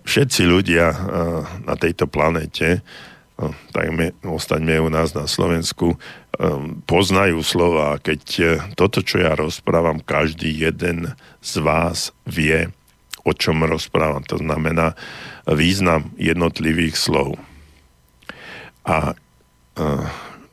všetci 0.00 0.42
ľudia 0.48 0.86
e, 0.88 0.96
na 1.68 1.74
tejto 1.76 2.08
planete 2.08 2.80
No, 3.34 3.50
tak 3.74 3.90
my, 3.90 4.14
ostaňme 4.22 4.78
u 4.78 4.86
nás 4.86 5.10
na 5.10 5.26
Slovensku, 5.26 5.98
um, 5.98 6.78
poznajú 6.86 7.42
slova. 7.42 7.98
Keď 7.98 8.22
uh, 8.38 8.48
toto, 8.78 9.02
čo 9.02 9.18
ja 9.18 9.34
rozprávam, 9.34 9.98
každý 9.98 10.54
jeden 10.54 11.18
z 11.42 11.52
vás 11.58 12.14
vie, 12.22 12.70
o 13.26 13.34
čom 13.34 13.66
rozprávam. 13.66 14.22
To 14.30 14.38
znamená 14.38 14.94
význam 15.50 16.14
jednotlivých 16.14 16.94
slov. 16.94 17.34
A 18.86 19.18
uh, 19.18 20.06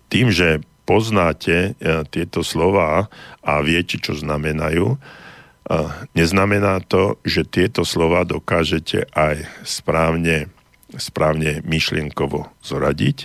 tým, 0.09 0.33
že 0.33 0.65
poznáte 0.89 1.77
uh, 1.77 2.01
tieto 2.09 2.41
slova 2.41 3.13
a 3.45 3.53
viete, 3.61 4.01
čo 4.01 4.17
znamenajú, 4.17 4.97
neznamená 6.17 6.83
to, 6.83 7.15
že 7.23 7.47
tieto 7.47 7.87
slova 7.87 8.27
dokážete 8.27 9.07
aj 9.15 9.47
správne 9.63 10.51
správne 10.99 11.63
myšlienkovo 11.63 12.51
zoradiť, 12.63 13.17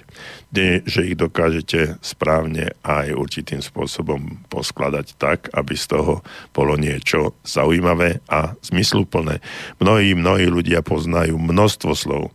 že 0.87 1.01
ich 1.07 1.17
dokážete 1.19 1.99
správne 1.99 2.75
aj 2.87 3.15
určitým 3.17 3.59
spôsobom 3.59 4.47
poskladať 4.47 5.19
tak, 5.19 5.51
aby 5.51 5.75
z 5.75 5.87
toho 5.99 6.23
bolo 6.55 6.79
niečo 6.79 7.35
zaujímavé 7.43 8.23
a 8.31 8.55
zmysluplné. 8.63 9.43
Mnohí, 9.83 10.15
mnohí 10.15 10.47
ľudia 10.47 10.83
poznajú 10.87 11.39
množstvo 11.39 11.93
slov. 11.95 12.31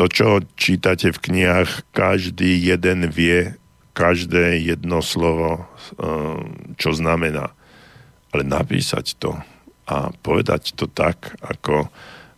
To, 0.00 0.08
čo 0.08 0.40
čítate 0.56 1.12
v 1.12 1.18
knihách, 1.18 1.84
každý 1.92 2.56
jeden 2.56 3.10
vie 3.12 3.58
každé 3.92 4.64
jedno 4.64 5.04
slovo, 5.04 5.68
ehm, 6.00 6.74
čo 6.80 6.96
znamená. 6.96 7.52
Ale 8.32 8.42
napísať 8.48 9.20
to 9.20 9.36
a 9.84 10.08
povedať 10.24 10.72
to 10.72 10.88
tak, 10.88 11.36
ako 11.44 11.92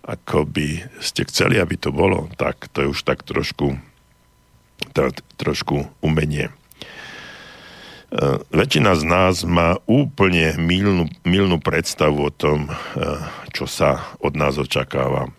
ako 0.04 0.44
by 0.44 0.84
ste 1.00 1.24
chceli, 1.24 1.56
aby 1.56 1.80
to 1.80 1.88
bolo, 1.88 2.28
tak 2.36 2.68
to 2.76 2.84
je 2.84 2.92
už 2.92 3.00
tak 3.08 3.24
trošku, 3.24 3.80
to, 4.92 5.08
trošku 5.40 5.88
umenie. 6.04 6.52
Uh, 8.14 8.38
väčšina 8.54 8.94
z 8.94 9.04
nás 9.08 9.42
má 9.42 9.80
úplne 9.90 10.54
milnú, 10.60 11.10
milnú 11.26 11.58
predstavu 11.58 12.28
o 12.28 12.30
tom, 12.30 12.70
uh, 12.70 12.76
čo 13.50 13.66
sa 13.66 14.14
od 14.22 14.38
nás 14.38 14.54
očakáva. 14.60 15.32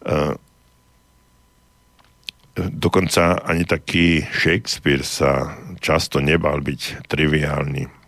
Uh, 0.00 0.38
dokonca 2.56 3.44
ani 3.44 3.68
taký 3.68 4.24
Shakespeare 4.32 5.04
sa 5.04 5.58
často 5.84 6.22
nebal 6.24 6.64
byť 6.64 7.04
triviálny 7.10 8.00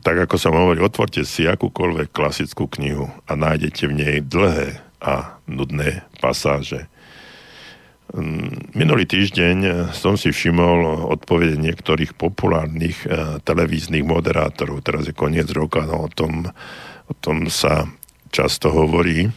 tak 0.00 0.26
ako 0.26 0.36
som 0.40 0.56
hovoril, 0.56 0.86
otvorte 0.86 1.22
si 1.22 1.44
akúkoľvek 1.44 2.10
klasickú 2.14 2.70
knihu 2.78 3.10
a 3.28 3.32
nájdete 3.36 3.90
v 3.90 3.94
nej 3.94 4.16
dlhé 4.24 4.80
a 5.04 5.36
nudné 5.44 6.06
pasáže. 6.18 6.88
Mm, 8.14 8.76
minulý 8.78 9.08
týždeň 9.10 9.90
som 9.96 10.14
si 10.14 10.30
všimol 10.30 11.08
odpovede 11.10 11.58
niektorých 11.58 12.14
populárnych 12.14 13.04
eh, 13.04 13.42
televíznych 13.42 14.06
moderátorov. 14.06 14.84
Teraz 14.86 15.08
je 15.08 15.14
koniec 15.16 15.50
roka, 15.50 15.82
no 15.82 16.06
o 16.06 16.10
tom, 16.12 16.46
o 17.10 17.14
tom 17.18 17.50
sa 17.50 17.88
často 18.30 18.70
hovorí. 18.70 19.28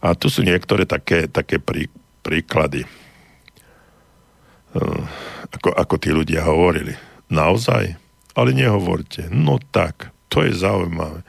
A 0.00 0.14
tu 0.14 0.30
sú 0.30 0.46
niektoré 0.46 0.86
také, 0.86 1.26
také 1.26 1.58
prí, 1.58 1.90
príklady. 2.22 2.86
Eh, 4.72 5.02
ako, 5.50 5.74
ako 5.76 5.94
tí 6.00 6.10
ľudia 6.14 6.46
hovorili. 6.46 6.94
Naozaj? 7.28 8.05
Ale 8.36 8.52
nehovorte. 8.52 9.32
No 9.32 9.56
tak, 9.72 10.12
to 10.28 10.44
je 10.44 10.52
zaujímavé. 10.52 11.24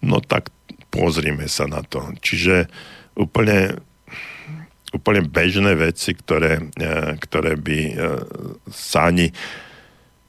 No 0.00 0.24
tak 0.24 0.48
pozrime 0.88 1.44
sa 1.46 1.68
na 1.68 1.84
to. 1.84 2.00
Čiže 2.24 2.72
úplne, 3.12 3.76
úplne 4.96 5.22
bežné 5.28 5.76
veci, 5.76 6.16
ktoré, 6.16 6.72
e, 6.72 7.20
ktoré 7.20 7.60
by 7.60 7.78
e, 7.84 7.92
sa 8.72 9.12
ani 9.12 9.28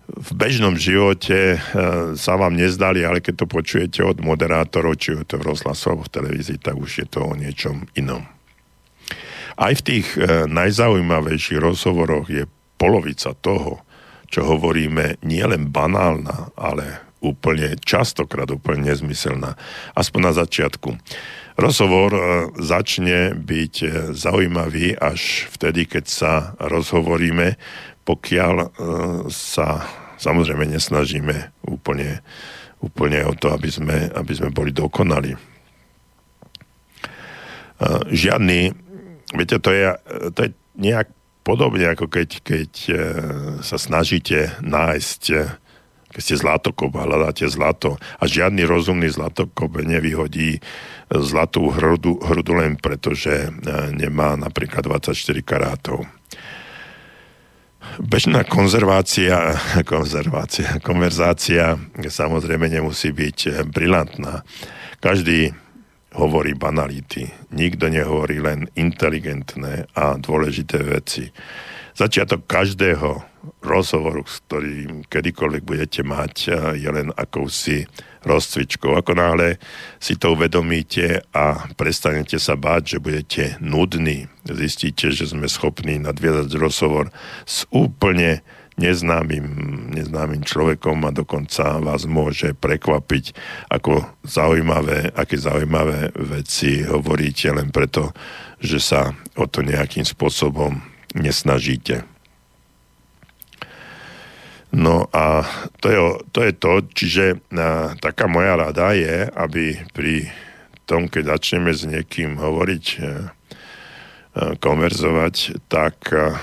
v 0.10 0.30
bežnom 0.34 0.74
živote 0.76 1.56
e, 1.56 1.58
sa 2.20 2.34
vám 2.36 2.58
nezdali, 2.60 3.06
ale 3.06 3.24
keď 3.24 3.46
to 3.46 3.48
počujete 3.48 4.02
od 4.04 4.20
moderátorov, 4.20 5.00
či 5.00 5.16
je 5.16 5.24
to 5.24 5.40
v 5.40 5.48
rozhlasu 5.54 5.96
alebo 5.96 6.04
v 6.10 6.16
televízii, 6.20 6.60
tak 6.60 6.76
už 6.76 6.92
je 7.06 7.08
to 7.08 7.24
o 7.24 7.38
niečom 7.38 7.88
inom. 7.96 8.28
Aj 9.60 9.76
v 9.76 9.84
tých 9.84 10.16
najzaujímavejších 10.48 11.60
rozhovoroch 11.60 12.32
je 12.32 12.48
polovica 12.80 13.36
toho, 13.44 13.84
čo 14.30 14.46
hovoríme, 14.46 15.18
nie 15.26 15.42
len 15.42 15.74
banálna, 15.74 16.54
ale 16.54 17.10
úplne 17.20 17.76
častokrát 17.84 18.48
úplne 18.48 18.94
nezmyselná. 18.94 19.60
Aspoň 19.98 20.22
na 20.24 20.34
začiatku. 20.34 20.96
Rozhovor 21.60 22.12
e, 22.16 22.22
začne 22.64 23.36
byť 23.36 23.76
e, 23.84 23.88
zaujímavý 24.16 24.96
až 24.96 25.52
vtedy, 25.52 25.84
keď 25.84 26.06
sa 26.08 26.34
rozhovoríme, 26.56 27.60
pokiaľ 28.08 28.56
e, 28.64 28.68
sa 29.28 29.84
samozrejme 30.16 30.64
nesnažíme 30.72 31.52
úplne, 31.68 32.24
úplne 32.80 33.28
o 33.28 33.36
to, 33.36 33.52
aby 33.52 33.68
sme, 33.68 34.08
aby 34.16 34.34
sme 34.36 34.56
boli 34.56 34.72
dokonali. 34.72 35.36
Žiadny, 38.12 38.76
viete, 39.40 39.56
to 39.64 39.72
je, 39.72 39.88
to 40.36 40.40
je 40.44 40.50
nejak 40.76 41.08
podobne, 41.50 41.90
ako 41.90 42.06
keď, 42.06 42.30
keď 42.46 42.72
sa 43.66 43.82
snažíte 43.82 44.54
nájsť 44.62 45.24
keď 46.10 46.22
ste 46.26 46.42
zlatokop 46.42 46.98
a 46.98 47.06
hľadáte 47.06 47.46
zlato 47.46 48.02
a 48.18 48.26
žiadny 48.26 48.66
rozumný 48.66 49.14
zlatokop 49.14 49.78
nevyhodí 49.86 50.58
zlatú 51.10 51.70
hrudu, 51.70 52.18
hrudu 52.22 52.54
len 52.58 52.78
preto, 52.78 53.14
že 53.14 53.50
e, 53.50 53.50
nemá 53.94 54.34
napríklad 54.38 54.86
24 54.86 55.14
karátov. 55.46 56.06
Bežná 58.02 58.46
konzervácia, 58.46 59.58
konzervácia, 59.94 60.82
konverzácia 60.82 61.78
samozrejme 61.98 62.70
nemusí 62.70 63.14
byť 63.14 63.70
brilantná. 63.70 64.42
Každý 65.02 65.54
hovorí 66.16 66.58
banality. 66.58 67.30
Nikto 67.54 67.90
nehovorí 67.90 68.42
len 68.42 68.66
inteligentné 68.74 69.86
a 69.94 70.18
dôležité 70.18 70.82
veci. 70.82 71.30
Začiatok 71.94 72.48
každého 72.48 73.28
rozhovoru, 73.60 74.24
s 74.24 74.40
ktorým 74.48 75.04
kedykoľvek 75.08 75.64
budete 75.68 76.02
mať, 76.04 76.36
je 76.80 76.90
len 76.90 77.12
akousi 77.12 77.84
rozcvičkou. 78.24 78.96
Ako 79.00 79.16
náhle 79.16 79.60
si 80.00 80.16
to 80.16 80.36
uvedomíte 80.36 81.24
a 81.36 81.68
prestanete 81.76 82.40
sa 82.40 82.56
báť, 82.56 82.96
že 82.96 83.04
budete 83.04 83.44
nudní, 83.64 84.28
zistíte, 84.48 85.12
že 85.12 85.28
sme 85.32 85.48
schopní 85.48 86.00
nadviazať 86.00 86.52
rozhovor 86.56 87.12
s 87.48 87.68
úplne 87.72 88.44
neznámym, 88.80 89.48
neznámym 89.92 90.42
človekom 90.42 91.04
a 91.04 91.12
dokonca 91.12 91.84
vás 91.84 92.08
môže 92.08 92.56
prekvapiť, 92.56 93.36
ako 93.68 94.08
zaujímavé, 94.24 95.12
aké 95.12 95.36
zaujímavé 95.36 96.16
veci 96.16 96.88
hovoríte 96.88 97.52
len 97.52 97.70
preto, 97.76 98.16
že 98.64 98.80
sa 98.80 99.12
o 99.36 99.46
to 99.46 99.60
nejakým 99.60 100.08
spôsobom 100.08 100.80
nesnažíte. 101.14 102.08
No 104.70 105.10
a 105.10 105.42
to 105.82 105.88
je, 105.90 106.00
to, 106.30 106.40
je 106.46 106.54
to, 106.54 106.72
čiže 106.94 107.26
a, 107.58 107.98
taká 107.98 108.30
moja 108.30 108.54
rada 108.54 108.94
je, 108.94 109.26
aby 109.34 109.82
pri 109.98 110.30
tom, 110.86 111.10
keď 111.10 111.38
začneme 111.38 111.74
s 111.74 111.90
niekým 111.90 112.38
hovoriť, 112.38 112.86
a, 112.86 113.02
a, 113.02 113.14
konverzovať, 114.62 115.66
tak 115.66 115.98
a, 116.14 116.38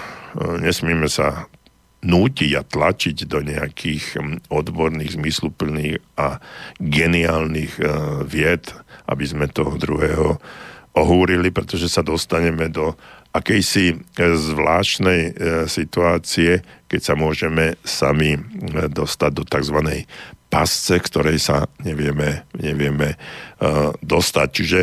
nesmíme 0.58 1.06
sa 1.06 1.46
nútiť 2.06 2.50
a 2.54 2.62
tlačiť 2.62 3.26
do 3.26 3.42
nejakých 3.42 4.22
odborných, 4.48 5.18
zmysluplných 5.18 5.98
a 6.14 6.38
geniálnych 6.78 7.82
vied, 8.30 8.70
aby 9.10 9.24
sme 9.26 9.50
toho 9.50 9.74
druhého 9.74 10.38
ohúrili, 10.96 11.52
pretože 11.52 11.92
sa 11.92 12.00
dostaneme 12.00 12.72
do 12.72 12.96
akejsi 13.36 13.92
e, 13.92 13.96
zvláštnej 14.32 15.20
e, 15.28 15.32
situácie, 15.68 16.64
keď 16.86 17.00
sa 17.02 17.14
môžeme 17.18 17.74
sami 17.82 18.34
e, 18.34 18.40
dostať 18.88 19.30
do 19.34 19.44
tzv. 19.46 19.78
pasce, 20.46 20.94
ktorej 21.02 21.42
sa 21.42 21.66
nevieme, 21.82 22.46
nevieme 22.54 23.18
dostať. 23.98 24.48
Čiže 24.54 24.80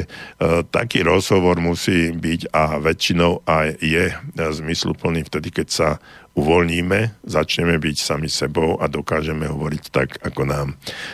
taký 0.75 1.07
rozhovor 1.07 1.63
musí 1.63 2.11
byť 2.11 2.51
a 2.51 2.83
väčšinou 2.83 3.47
aj 3.47 3.79
je 3.79 4.11
zmysluplný 4.35 5.23
vtedy, 5.23 5.55
keď 5.55 5.67
sa 5.71 5.89
uvoľníme, 6.35 7.23
začneme 7.23 7.77
byť 7.77 7.95
sami 7.95 8.27
sebou 8.27 8.81
a 8.81 8.89
dokážeme 8.89 9.45
hovoriť 9.45 9.83
tak, 9.93 10.19
ako 10.25 10.41
nám 10.43 10.67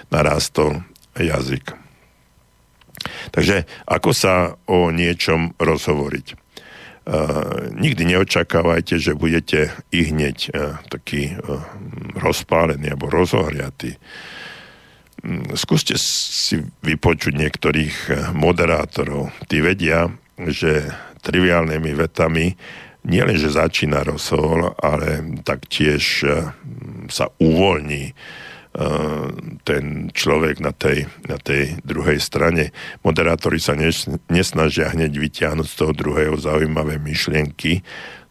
narástol 0.10 0.82
jazyk. 1.14 1.76
Takže 3.32 3.68
ako 3.88 4.12
sa 4.16 4.56
o 4.68 4.92
niečom 4.92 5.56
rozhovoriť? 5.60 6.39
Uh, 7.10 7.74
nikdy 7.74 8.06
neočakávajte, 8.06 9.02
že 9.02 9.18
budete 9.18 9.74
i 9.90 10.14
hneď 10.14 10.54
uh, 10.54 10.78
taký 10.94 11.34
uh, 11.34 11.58
rozpálený 12.14 12.94
alebo 12.94 13.10
rozohriatý. 13.10 13.98
Um, 15.26 15.42
skúste 15.58 15.98
si 15.98 16.62
vypočuť 16.86 17.34
niektorých 17.34 17.96
moderátorov. 18.38 19.34
Tí 19.50 19.58
vedia, 19.58 20.06
že 20.38 20.86
triviálnymi 21.26 21.98
vetami 21.98 22.54
nielen, 23.10 23.42
že 23.42 23.58
začína 23.58 24.06
rozhovor, 24.06 24.78
ale 24.78 25.26
taktiež 25.42 26.22
sa 27.10 27.26
uvoľní 27.42 28.14
ten 29.66 30.14
človek 30.14 30.62
na 30.62 30.70
tej, 30.70 31.10
na 31.26 31.42
tej 31.42 31.82
druhej 31.82 32.22
strane. 32.22 32.70
Moderátori 33.02 33.58
sa 33.58 33.74
nesnažia 34.30 34.94
hneď 34.94 35.10
vyťahnuť 35.18 35.68
z 35.68 35.76
toho 35.76 35.94
druhého 35.94 36.38
zaujímavé 36.38 37.02
myšlienky 37.02 37.82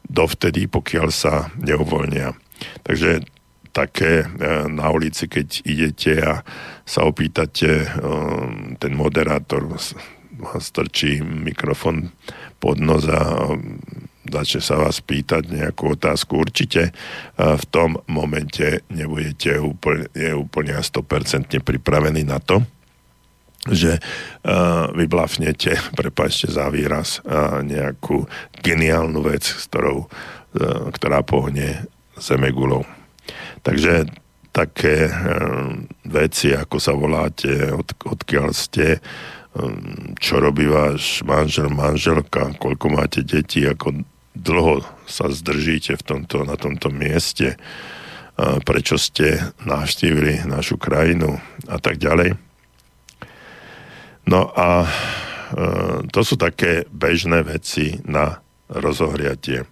dovtedy, 0.06 0.70
pokiaľ 0.70 1.08
sa 1.10 1.50
neuvoľnia. 1.58 2.38
Takže 2.86 3.26
také 3.74 4.24
e, 4.24 4.26
na 4.66 4.88
ulici, 4.90 5.30
keď 5.30 5.48
idete 5.62 6.12
a 6.22 6.42
sa 6.82 7.06
opýtate, 7.06 7.84
e, 7.84 7.86
ten 8.80 8.92
moderátor 8.96 9.68
strčí 10.58 11.18
mikrofon 11.22 12.14
pod 12.58 12.78
nos 12.78 13.06
a 13.06 13.54
začne 14.28 14.60
sa 14.62 14.76
vás 14.78 15.00
pýtať 15.00 15.48
nejakú 15.48 15.96
otázku, 15.96 16.38
určite 16.38 16.92
v 17.36 17.64
tom 17.72 17.98
momente 18.06 18.84
nebudete 18.92 19.58
úplne, 19.58 20.08
úplne 20.36 20.78
100% 20.78 21.58
pripravení 21.64 22.22
na 22.24 22.38
to, 22.38 22.62
že 23.68 23.98
uh, 23.98 24.88
vyblafnete, 24.94 25.76
prepáčte 25.98 26.48
za 26.48 26.70
výraz, 26.72 27.20
uh, 27.24 27.60
nejakú 27.60 28.24
geniálnu 28.62 29.20
vec, 29.24 29.44
s 29.44 29.66
ktorou, 29.68 30.08
ktorá 30.96 31.20
pohne 31.22 31.84
zemegulou. 32.16 32.82
Takže 33.60 34.08
také 34.50 35.06
veci, 36.08 36.50
ako 36.56 36.76
sa 36.80 36.96
voláte, 36.96 37.68
od, 37.70 37.84
odkiaľ 38.08 38.56
ste, 38.56 38.98
čo 40.18 40.34
robí 40.40 40.66
váš 40.66 41.22
manžel, 41.22 41.70
manželka, 41.70 42.56
koľko 42.58 42.86
máte 42.90 43.20
detí, 43.22 43.62
ako 43.68 44.02
dlho 44.38 44.86
sa 45.10 45.26
zdržíte 45.26 45.98
v 45.98 46.06
tomto, 46.06 46.46
na 46.46 46.54
tomto 46.54 46.94
mieste, 46.94 47.58
prečo 48.38 48.94
ste 48.94 49.50
navštívili 49.66 50.46
našu 50.46 50.78
krajinu 50.78 51.42
a 51.66 51.76
tak 51.82 51.98
ďalej. 51.98 52.38
No 54.28 54.52
a 54.52 54.84
e, 54.84 54.88
to 56.12 56.20
sú 56.20 56.36
také 56.36 56.84
bežné 56.92 57.40
veci 57.42 57.96
na 58.04 58.44
rozohriatie. 58.68 59.64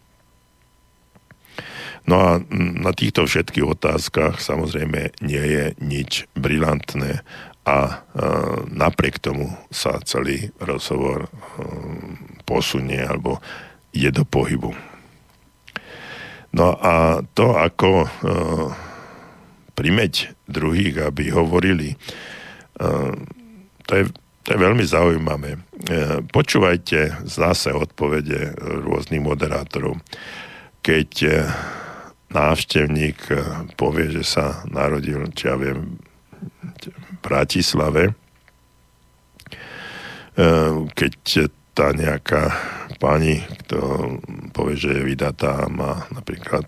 No 2.09 2.17
a 2.17 2.31
na 2.57 2.93
týchto 2.97 3.29
všetkých 3.29 3.67
otázkach 3.67 4.41
samozrejme 4.41 5.21
nie 5.21 5.45
je 5.45 5.65
nič 5.85 6.25
brilantné 6.33 7.21
a 7.69 7.79
e, 7.85 7.95
napriek 8.73 9.21
tomu 9.21 9.53
sa 9.69 10.01
celý 10.09 10.49
rozhovor 10.57 11.29
e, 11.29 11.31
posunie 12.49 13.05
alebo 13.05 13.45
ide 13.97 14.13
do 14.13 14.29
pohybu. 14.29 14.77
No 16.53 16.77
a 16.77 17.25
to, 17.33 17.57
ako 17.57 18.05
uh, 18.05 18.69
primeť 19.77 20.37
druhých, 20.49 21.05
aby 21.05 21.33
hovorili, 21.33 21.97
uh, 22.81 23.13
to, 23.85 23.93
je, 23.93 24.05
to 24.45 24.49
je 24.53 24.59
veľmi 24.61 24.85
zaujímavé. 24.85 25.57
Uh, 25.57 26.21
počúvajte 26.29 27.25
zase 27.25 27.73
odpovede 27.73 28.57
rôznych 28.85 29.21
moderátorov. 29.21 30.01
Keď 30.81 31.11
návštevník 32.31 33.19
povie, 33.75 34.07
že 34.15 34.23
sa 34.23 34.63
narodil, 34.71 35.27
či 35.35 35.51
ja 35.51 35.59
viem, 35.59 35.99
v 36.87 37.11
Bratislave, 37.27 38.15
keď 40.95 41.51
tá 41.77 41.93
nejaká 41.93 42.57
pani, 42.97 43.45
kto 43.45 43.79
povie, 44.57 44.81
že 44.81 44.91
je 44.97 45.09
vydatá 45.13 45.69
a 45.69 45.69
má 45.69 46.09
napríklad 46.09 46.65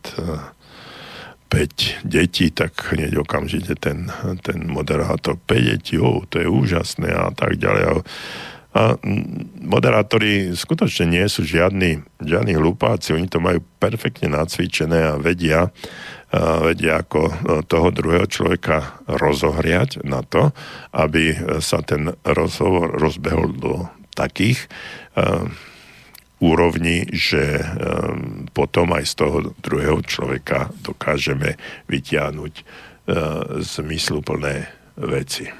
5 1.49 2.05
detí, 2.05 2.53
tak 2.53 2.77
hneď 2.93 3.25
okamžite 3.25 3.81
ten, 3.81 4.13
ten 4.45 4.69
moderátor 4.69 5.41
5 5.41 5.73
detí, 5.73 5.97
oh, 5.97 6.29
to 6.29 6.45
je 6.45 6.49
úžasné 6.49 7.09
a 7.09 7.33
tak 7.33 7.57
ďalej. 7.57 8.05
A 8.77 9.01
moderátori 9.65 10.53
skutočne 10.53 11.09
nie 11.09 11.25
sú 11.33 11.41
žiadni, 11.49 12.05
žiadni 12.21 12.53
hlupáci, 12.53 13.17
oni 13.17 13.33
to 13.33 13.41
majú 13.41 13.65
perfektne 13.81 14.37
nacvičené 14.37 15.09
a 15.09 15.15
vedia, 15.17 15.73
a 16.29 16.61
vedia 16.61 17.01
ako 17.01 17.33
toho 17.65 17.89
druhého 17.89 18.29
človeka 18.29 19.01
rozohriať 19.09 20.05
na 20.05 20.21
to, 20.21 20.53
aby 20.93 21.33
sa 21.65 21.81
ten 21.81 22.13
rozhovor 22.29 22.93
rozbehol 22.93 23.57
do 23.57 23.89
takých 24.19 24.67
úrovni, 26.39 27.07
že 27.11 27.59
um, 27.59 28.47
potom 28.55 28.95
aj 28.95 29.05
z 29.11 29.15
toho 29.19 29.37
druhého 29.59 29.99
človeka 30.07 30.71
dokážeme 30.87 31.59
vytiahnuť 31.91 32.55
uh, 32.55 32.65
zmysluplné 33.59 34.71
veci. 34.99 35.51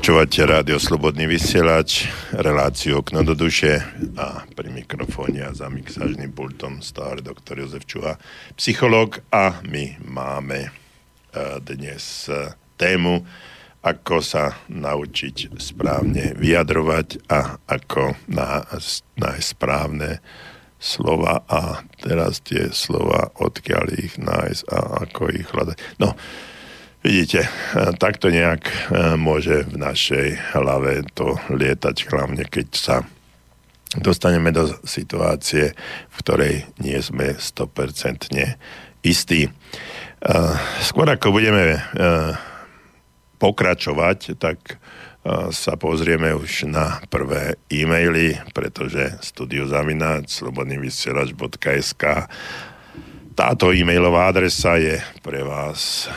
Počúvate 0.00 0.48
rádio 0.48 0.80
Slobodný 0.80 1.28
vysielač, 1.28 2.08
reláciu 2.32 3.04
Okno 3.04 3.20
do 3.20 3.36
duše 3.36 3.84
a 4.16 4.48
pri 4.48 4.72
mikrofóne 4.72 5.44
a 5.44 5.52
za 5.52 5.68
mixážnym 5.68 6.32
pultom 6.32 6.80
stále 6.80 7.20
doktor 7.20 7.60
Jozef 7.60 7.84
Čuha, 7.84 8.16
psychológ 8.56 9.20
a 9.28 9.60
my 9.60 10.00
máme 10.00 10.60
e, 10.64 10.70
dnes 11.60 12.32
e, 12.32 12.48
tému, 12.80 13.28
ako 13.84 14.24
sa 14.24 14.64
naučiť 14.72 15.60
správne 15.60 16.32
vyjadrovať 16.32 17.28
a 17.28 17.60
ako 17.68 18.16
nájsť 18.24 19.04
správne 19.44 20.24
slova 20.80 21.44
a 21.44 21.84
teraz 22.00 22.40
tie 22.40 22.72
slova, 22.72 23.36
odkiaľ 23.36 23.84
ich 24.00 24.16
nájsť 24.16 24.62
a 24.64 25.04
ako 25.04 25.28
ich 25.28 25.44
hľadať. 25.52 25.76
No, 26.00 26.16
Vidíte, 27.00 27.48
takto 27.96 28.28
nejak 28.28 28.68
eh, 28.68 29.16
môže 29.16 29.64
v 29.64 29.80
našej 29.80 30.52
hlave 30.52 31.00
to 31.16 31.40
lietať, 31.48 31.96
hlavne 32.12 32.44
keď 32.44 32.68
sa 32.76 32.96
dostaneme 33.96 34.52
do 34.52 34.68
situácie, 34.84 35.72
v 36.12 36.16
ktorej 36.20 36.54
nie 36.76 37.00
sme 37.00 37.40
100% 37.40 38.28
istí. 39.00 39.48
Eh, 39.48 40.54
skôr 40.84 41.08
ako 41.08 41.40
budeme 41.40 41.80
pokračovať, 43.40 44.36
tak 44.36 44.76
sa 45.52 45.76
pozrieme 45.76 46.32
už 46.32 46.68
na 46.68 47.00
prvé 47.08 47.56
e-maily, 47.68 48.40
pretože 48.52 49.20
studiozavináč 49.20 50.32
slobodnyvysielač.sk 50.32 52.04
táto 53.36 53.72
e-mailová 53.72 54.32
adresa 54.32 54.76
je 54.76 55.00
pre 55.24 55.40
vás 55.44 56.08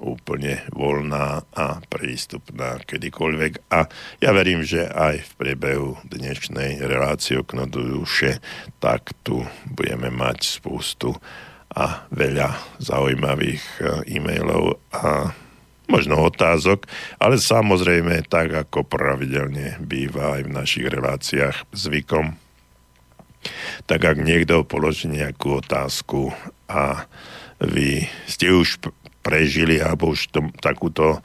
úplne 0.00 0.62
voľná 0.72 1.46
a 1.54 1.78
prístupná 1.86 2.80
kedykoľvek. 2.82 3.52
A 3.70 3.86
ja 4.18 4.30
verím, 4.34 4.66
že 4.66 4.86
aj 4.88 5.22
v 5.22 5.30
priebehu 5.38 5.90
dnešnej 6.08 6.82
relácie 6.82 7.38
okno 7.38 7.66
do 7.66 7.82
duše, 7.82 8.38
tak 8.78 9.14
tu 9.22 9.46
budeme 9.70 10.10
mať 10.10 10.58
spústu 10.60 11.14
a 11.74 12.06
veľa 12.14 12.78
zaujímavých 12.78 13.62
e, 13.82 14.18
e-mailov 14.18 14.78
a 14.94 15.34
možno 15.90 16.22
otázok, 16.24 16.86
ale 17.20 17.36
samozrejme 17.36 18.24
tak, 18.30 18.54
ako 18.54 18.86
pravidelne 18.86 19.76
býva 19.82 20.40
aj 20.40 20.42
v 20.48 20.54
našich 20.54 20.86
reláciách 20.88 21.56
zvykom. 21.74 22.38
Tak 23.84 24.00
ak 24.00 24.18
niekto 24.24 24.64
položí 24.64 25.12
nejakú 25.12 25.60
otázku 25.60 26.32
a 26.70 27.04
vy 27.60 28.08
ste 28.24 28.48
už 28.48 28.80
prežili 29.24 29.80
alebo 29.80 30.12
už 30.12 30.28
tom, 30.28 30.52
takúto 30.60 31.24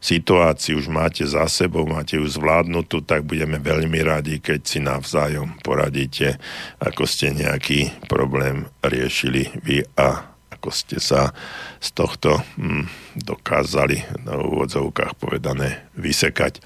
situáciu 0.00 0.80
už 0.80 0.88
máte 0.88 1.28
za 1.28 1.44
sebou, 1.44 1.84
máte 1.84 2.16
ju 2.16 2.24
zvládnutú, 2.24 3.04
tak 3.04 3.28
budeme 3.28 3.60
veľmi 3.60 4.00
radi, 4.00 4.40
keď 4.40 4.60
si 4.64 4.80
navzájom 4.80 5.60
poradíte, 5.60 6.40
ako 6.80 7.04
ste 7.04 7.36
nejaký 7.36 7.92
problém 8.08 8.64
riešili 8.80 9.52
vy 9.60 9.84
a 10.00 10.30
ako 10.60 10.68
ste 10.72 11.00
sa 11.00 11.32
z 11.80 11.88
tohto 11.96 12.40
hm, 12.56 12.84
dokázali 13.16 14.24
na 14.28 14.40
úvodzovkách 14.40 15.16
povedané 15.16 15.88
vysekať. 15.96 16.60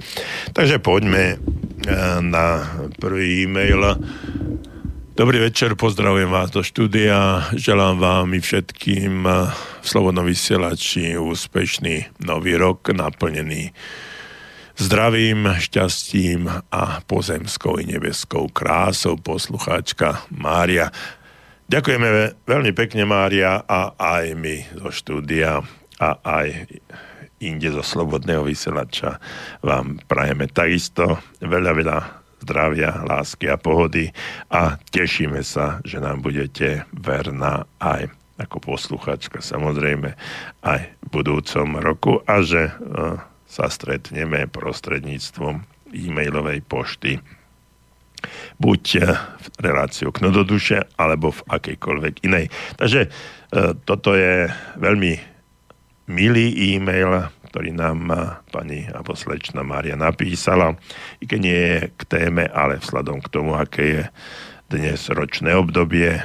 Takže 0.51 0.83
poďme 0.83 1.25
eh, 1.35 1.39
na 2.23 2.67
prvý 2.99 3.47
e-mail. 3.47 3.99
Dobrý 5.15 5.47
večer, 5.47 5.79
pozdravujem 5.79 6.27
vás 6.27 6.51
do 6.51 6.59
štúdia, 6.59 7.47
želám 7.55 8.03
vám 8.03 8.35
i 8.35 8.43
všetkým 8.43 9.23
v 9.55 9.87
Slobodnom 9.87 10.27
vysielači 10.27 11.15
úspešný 11.15 12.19
nový 12.27 12.59
rok 12.59 12.91
naplnený 12.91 13.71
zdravím, 14.75 15.55
šťastím 15.55 16.51
a 16.51 16.99
pozemskou 17.07 17.79
i 17.79 17.95
nebeskou 17.95 18.51
krásou 18.51 19.15
poslucháčka 19.15 20.27
Mária. 20.35 20.91
Ďakujeme 21.71 22.35
veľmi 22.43 22.75
pekne 22.75 23.07
Mária 23.07 23.63
a 23.71 23.95
aj 23.95 24.35
my 24.35 24.67
zo 24.83 24.91
štúdia 24.91 25.63
a 26.03 26.09
aj 26.27 26.75
inde 27.39 27.71
zo 27.71 27.87
Slobodného 27.87 28.43
vysielača 28.43 29.23
vám 29.63 29.95
prajeme 30.11 30.51
takisto 30.51 31.23
veľa, 31.39 31.71
veľa 31.71 32.24
zdravia, 32.45 33.03
lásky 33.09 33.49
a 33.49 33.57
pohody. 33.57 34.13
A 34.53 34.77
tešíme 34.93 35.41
sa, 35.41 35.81
že 35.83 35.99
nám 35.99 36.21
budete 36.21 36.85
verná 36.93 37.65
aj 37.81 38.13
ako 38.35 38.75
posluchačka 38.75 39.39
samozrejme 39.39 40.19
aj 40.67 40.81
v 40.83 41.07
budúcom 41.07 41.79
roku 41.79 42.13
a 42.27 42.43
že 42.43 42.67
uh, 42.67 43.23
sa 43.47 43.71
stretneme 43.71 44.51
prostredníctvom 44.51 45.63
e-mailovej 45.95 46.67
pošty. 46.67 47.23
Buď 48.59 48.83
v 49.15 49.47
reláciu 49.63 50.11
k 50.11 50.25
duše, 50.43 50.83
alebo 50.99 51.31
v 51.31 51.45
akejkoľvek 51.47 52.15
inej. 52.27 52.51
Takže 52.75 53.07
uh, 53.07 53.79
toto 53.87 54.19
je 54.19 54.51
veľmi 54.83 55.13
milý 56.11 56.75
e-mail, 56.75 57.31
ktorý 57.55 57.71
nám 57.71 58.11
pani 58.51 58.83
alebo 58.91 59.15
slečna 59.15 59.63
Mária 59.63 59.95
napísala, 59.95 60.75
i 61.23 61.31
keď 61.31 61.39
nie 61.39 61.55
je 61.55 61.79
k 61.95 62.03
téme, 62.03 62.51
ale 62.51 62.83
vzhľadom 62.83 63.23
k 63.23 63.31
tomu, 63.31 63.55
aké 63.55 63.85
je 63.87 64.03
dnes 64.75 64.99
ročné 65.15 65.55
obdobie, 65.55 66.19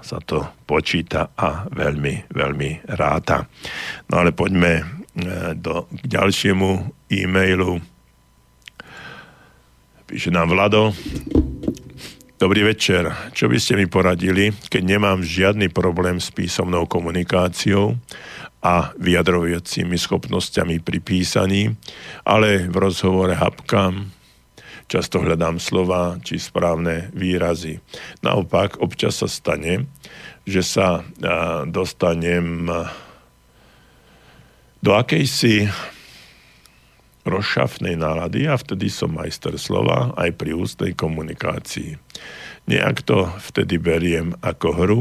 sa 0.00 0.18
to 0.24 0.40
počíta 0.64 1.36
a 1.36 1.68
veľmi, 1.68 2.32
veľmi 2.32 2.96
ráta. 2.96 3.44
No 4.08 4.24
ale 4.24 4.32
poďme 4.32 4.80
e, 4.80 4.82
do, 5.52 5.84
k 5.84 6.04
ďalšiemu 6.08 6.96
e-mailu. 7.12 7.76
Píše 10.08 10.32
nám 10.32 10.48
Vlado. 10.48 10.96
Dobrý 12.40 12.64
večer. 12.64 13.04
Čo 13.36 13.52
by 13.52 13.60
ste 13.60 13.76
mi 13.76 13.84
poradili, 13.84 14.48
keď 14.72 14.96
nemám 14.96 15.20
žiadny 15.20 15.68
problém 15.68 16.16
s 16.16 16.32
písomnou 16.32 16.88
komunikáciou 16.88 18.00
a 18.60 18.92
vyjadrovacími 19.00 19.96
schopnosťami 19.96 20.84
pri 20.84 20.98
písaní, 21.00 21.72
ale 22.28 22.68
v 22.68 22.76
rozhovore 22.76 23.32
hapkám, 23.32 24.12
často 24.84 25.22
hľadám 25.22 25.56
slova 25.56 26.20
či 26.20 26.36
správne 26.36 27.08
výrazy. 27.16 27.80
Naopak, 28.20 28.76
občas 28.84 29.24
sa 29.24 29.28
stane, 29.32 29.88
že 30.44 30.60
sa 30.60 31.06
dostanem 31.64 32.68
do 34.80 34.90
akejsi 34.96 35.68
rozšafnej 37.20 38.00
nálady 38.00 38.48
a 38.48 38.56
vtedy 38.56 38.88
som 38.88 39.12
majster 39.12 39.60
slova 39.60 40.16
aj 40.16 40.36
pri 40.40 40.56
ústnej 40.56 40.96
komunikácii. 40.96 42.00
Nejak 42.64 43.04
to 43.04 43.28
vtedy 43.52 43.76
beriem 43.76 44.32
ako 44.40 44.68
hru, 44.72 44.98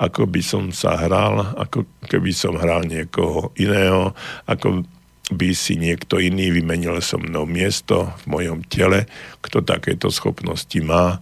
ako 0.00 0.24
by 0.24 0.40
som 0.40 0.72
sa 0.72 0.96
hral, 0.96 1.52
ako 1.60 1.84
keby 2.08 2.32
som 2.32 2.56
hral 2.56 2.88
niekoho 2.88 3.52
iného, 3.60 4.16
ako 4.48 4.88
by 5.30 5.52
si 5.52 5.76
niekto 5.76 6.18
iný 6.18 6.50
vymenil 6.50 6.98
so 7.04 7.20
mnou 7.20 7.44
miesto 7.46 8.10
v 8.24 8.40
mojom 8.40 8.66
tele, 8.66 9.06
kto 9.44 9.62
takéto 9.62 10.08
schopnosti 10.08 10.80
má 10.80 11.20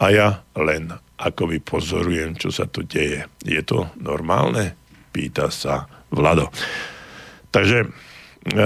a 0.00 0.06
ja 0.10 0.28
len 0.58 0.90
ako 1.20 1.54
pozorujem, 1.62 2.34
čo 2.34 2.50
sa 2.50 2.66
tu 2.66 2.82
deje. 2.82 3.30
Je 3.46 3.62
to 3.62 3.86
normálne? 3.94 4.74
Pýta 5.14 5.46
sa 5.54 5.86
Vlado. 6.10 6.50
Takže 7.54 7.86
e, 7.86 7.88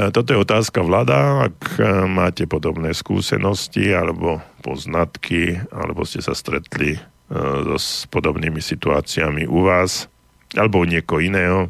toto 0.08 0.32
je 0.32 0.40
otázka 0.40 0.80
Vlada. 0.80 1.44
Ak 1.52 1.76
e, 1.76 1.84
máte 2.08 2.48
podobné 2.48 2.96
skúsenosti 2.96 3.92
alebo 3.92 4.40
poznatky, 4.64 5.60
alebo 5.68 6.08
ste 6.08 6.24
sa 6.24 6.32
stretli 6.32 6.96
s 7.76 8.08
podobnými 8.08 8.60
situáciami 8.60 9.44
u 9.44 9.68
vás 9.68 10.08
alebo 10.56 10.80
u 10.80 10.88
niekoho 10.88 11.20
iného 11.20 11.60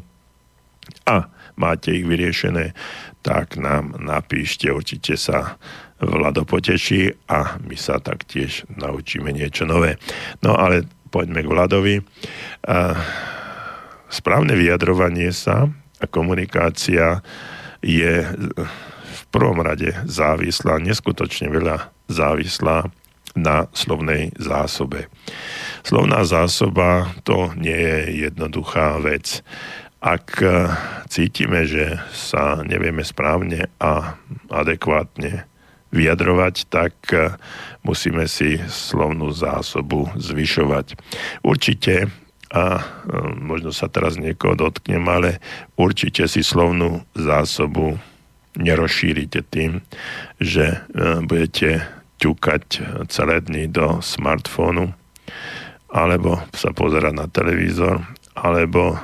a 1.03 1.27
máte 1.59 1.91
ich 1.91 2.07
vyriešené, 2.07 2.71
tak 3.19 3.59
nám 3.59 3.99
napíšte, 3.99 4.71
určite 4.71 5.19
sa 5.19 5.59
Vlado 5.99 6.47
poteší 6.47 7.11
a 7.27 7.59
my 7.59 7.75
sa 7.75 7.99
taktiež 7.99 8.63
naučíme 8.71 9.35
niečo 9.35 9.67
nové. 9.67 9.99
No 10.39 10.55
ale 10.55 10.87
poďme 11.11 11.43
k 11.43 11.51
Vladovi. 11.51 11.95
Správne 14.07 14.55
vyjadrovanie 14.55 15.35
sa 15.35 15.67
a 15.99 16.05
komunikácia 16.07 17.19
je 17.83 18.23
v 19.11 19.21
prvom 19.27 19.59
rade 19.59 19.91
závislá, 20.07 20.79
neskutočne 20.79 21.51
veľa 21.51 21.91
závislá 22.07 22.87
na 23.35 23.69
slovnej 23.75 24.33
zásobe. 24.37 25.11
Slovná 25.83 26.25
zásoba 26.27 27.13
to 27.23 27.53
nie 27.57 27.75
je 27.75 28.29
jednoduchá 28.29 28.99
vec. 29.01 29.41
Ak 29.99 30.39
e, 30.39 30.71
cítime, 31.11 31.67
že 31.67 31.99
sa 32.15 32.63
nevieme 32.63 33.03
správne 33.03 33.67
a 33.83 34.15
adekvátne 34.47 35.43
vyjadrovať, 35.91 36.55
tak 36.71 36.95
e, 37.11 37.35
musíme 37.83 38.23
si 38.31 38.63
slovnú 38.63 39.35
zásobu 39.35 40.07
zvyšovať. 40.15 40.95
Určite, 41.43 42.07
a 42.47 42.63
e, 42.79 42.83
možno 43.43 43.75
sa 43.75 43.91
teraz 43.91 44.15
niekoho 44.15 44.55
dotknem, 44.55 45.03
ale 45.03 45.43
určite 45.75 46.31
si 46.31 46.47
slovnú 46.47 47.03
zásobu 47.11 47.99
nerozšírite 48.55 49.45
tým, 49.51 49.79
že 50.41 50.83
budete 51.23 51.85
ťukať 52.19 52.65
celé 53.07 53.39
dny 53.41 53.71
do 53.71 54.03
smartfónu, 54.03 54.91
alebo 55.89 56.43
sa 56.53 56.69
pozerať 56.75 57.13
na 57.15 57.25
televízor, 57.25 58.03
alebo 58.37 58.95
e, 58.95 58.97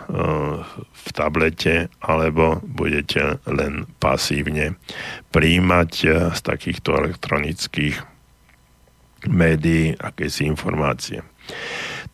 v 0.93 1.07
tablete, 1.11 1.91
alebo 1.99 2.61
budete 2.63 3.41
len 3.49 3.89
pasívne 3.99 4.79
príjmať 5.35 5.91
e, 6.03 6.07
z 6.31 6.39
takýchto 6.39 6.95
elektronických 6.95 7.99
médií 9.27 9.97
akési 9.97 10.45
informácie. 10.45 11.25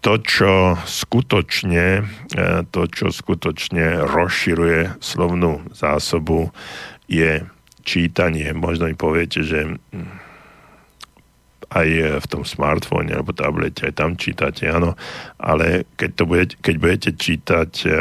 To, 0.02 0.18
čo 0.18 0.82
skutočne, 0.82 2.02
e, 2.34 2.44
to, 2.74 2.82
čo 2.90 3.14
skutočne 3.14 4.08
rozširuje 4.10 4.98
slovnú 4.98 5.62
zásobu, 5.78 6.50
je 7.06 7.46
čítanie. 7.84 8.50
Možno 8.56 8.90
mi 8.90 8.96
poviete, 8.98 9.44
že 9.44 9.78
aj 11.72 12.20
v 12.20 12.28
tom 12.28 12.44
smartfóne 12.44 13.16
alebo 13.16 13.32
tablete, 13.32 13.88
aj 13.88 13.96
tam 13.96 14.20
čítate, 14.20 14.68
áno, 14.68 15.00
ale 15.40 15.88
keď, 15.96 16.10
to 16.14 16.24
budete, 16.28 16.56
keď 16.60 16.76
budete 16.76 17.10
čítať, 17.16 17.72
e, 17.88 17.98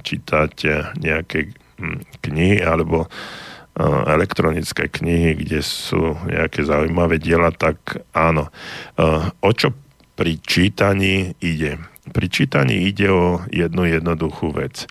čítať 0.00 0.52
e, 0.64 0.68
nejaké 0.96 1.52
hm, 1.76 1.98
knihy 2.24 2.64
alebo 2.64 3.04
e, 3.04 3.08
elektronické 4.08 4.88
knihy, 4.88 5.44
kde 5.44 5.60
sú 5.60 6.16
nejaké 6.24 6.64
zaujímavé 6.64 7.20
diela, 7.20 7.52
tak 7.52 8.00
áno. 8.16 8.48
O 9.44 9.50
čo 9.52 9.76
pri 10.16 10.40
čítaní 10.40 11.36
ide? 11.44 11.76
Pri 12.16 12.26
čítaní 12.32 12.88
ide 12.88 13.12
o 13.12 13.44
jednu 13.52 13.86
jednoduchú 13.88 14.56
vec. 14.56 14.88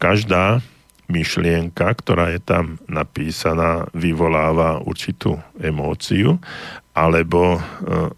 Každá 0.00 0.64
myšlienka, 1.08 1.88
ktorá 1.96 2.36
je 2.36 2.40
tam 2.44 2.76
napísaná, 2.84 3.88
vyvoláva 3.96 4.84
určitú 4.84 5.40
emóciu 5.56 6.36
alebo 6.98 7.54
e, 7.54 7.60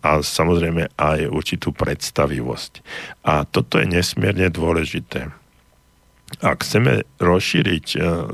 a 0.01 0.24
samozrejme 0.24 0.97
aj 0.97 1.28
určitú 1.28 1.76
predstavivosť. 1.76 2.81
A 3.28 3.45
toto 3.45 3.76
je 3.76 3.85
nesmierne 3.93 4.49
dôležité. 4.49 5.28
ak 6.41 6.64
chceme 6.64 7.05
rozšíriť 7.20 7.87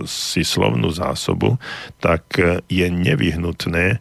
si 0.04 0.42
slovnú 0.46 0.92
zásobu, 0.94 1.58
tak 1.98 2.38
je 2.70 2.86
nevyhnutné 2.86 3.98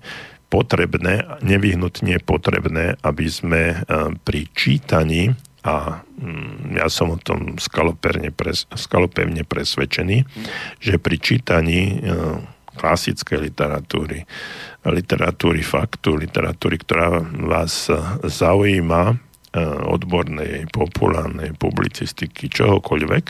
potrebné, 0.54 1.26
nevyhnutne 1.42 2.22
potrebné, 2.22 3.00
aby 3.02 3.26
sme 3.26 3.82
pri 4.22 4.42
čítaní 4.54 5.34
a 5.66 6.06
mm, 6.06 6.78
ja 6.78 6.88
som 6.94 7.10
o 7.10 7.18
tom 7.18 7.58
skalopevne, 7.58 8.30
pres, 8.30 8.70
skalopevne 8.70 9.42
presvedčený, 9.42 10.22
že 10.78 11.02
pri 11.02 11.18
čítaní 11.18 11.82
e, 11.90 12.16
klasickej 12.76 13.40
literatúry, 13.52 14.28
literatúry 14.86 15.64
faktu, 15.64 16.20
literatúry, 16.20 16.78
ktorá 16.84 17.24
vás 17.24 17.90
zaujíma, 18.22 19.04
e, 19.12 19.16
odbornej, 19.90 20.70
populárnej 20.70 21.56
publicistiky, 21.56 22.52
čohokoľvek, 22.52 23.26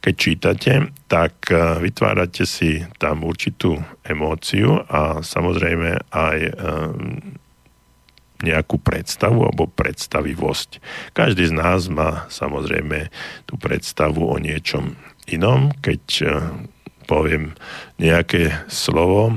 keď 0.00 0.14
čítate, 0.14 0.72
tak 1.10 1.50
e, 1.50 1.82
vytvárate 1.82 2.46
si 2.46 2.80
tam 2.96 3.26
určitú 3.26 3.76
emóciu 4.06 4.80
a 4.86 5.20
samozrejme 5.20 6.08
aj 6.14 6.38
nejakú 8.44 8.76
predstavu 8.76 9.48
alebo 9.48 9.64
predstavivosť. 9.64 10.82
Každý 11.16 11.48
z 11.48 11.54
nás 11.56 11.88
má 11.88 12.28
samozrejme 12.28 13.08
tú 13.48 13.56
predstavu 13.56 14.28
o 14.28 14.36
niečom 14.36 15.00
inom, 15.24 15.72
keď 15.80 16.02
poviem 17.04 17.52
nejaké 18.00 18.64
slovo, 18.66 19.30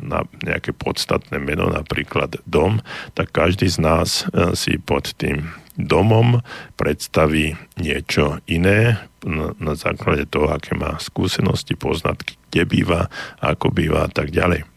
na 0.00 0.24
nejaké 0.42 0.72
podstatné 0.72 1.36
meno, 1.38 1.68
napríklad 1.70 2.40
dom, 2.48 2.80
tak 3.12 3.30
každý 3.30 3.68
z 3.68 3.78
nás 3.78 4.24
eh, 4.32 4.56
si 4.56 4.80
pod 4.80 5.12
tým 5.14 5.52
domom 5.74 6.42
predstaví 6.78 7.58
niečo 7.78 8.38
iné 8.46 9.02
na, 9.26 9.74
základe 9.74 10.28
toho, 10.30 10.52
aké 10.52 10.78
má 10.78 11.00
skúsenosti, 11.02 11.74
poznatky, 11.74 12.38
kde 12.50 12.62
býva, 12.68 13.00
ako 13.42 13.74
býva 13.74 14.06
a 14.06 14.10
tak 14.10 14.30
ďalej. 14.30 14.68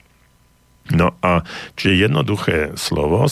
No 0.88 1.19
a 1.19 1.43
čiže 1.75 2.07
jednoduché 2.07 2.57
slovo, 2.80 3.28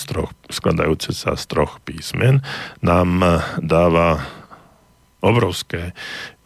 skladajúce 0.51 1.15
sa 1.15 1.39
z 1.39 1.43
troch 1.47 1.79
písmen, 1.87 2.43
nám 2.83 3.23
dáva 3.63 4.27
obrovské, 5.23 5.95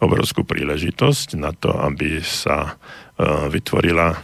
obrovskú 0.02 0.46
príležitosť 0.46 1.38
na 1.40 1.52
to, 1.56 1.74
aby 1.74 2.22
sa 2.22 2.78
E, 3.20 3.52
vytvorila 3.52 4.16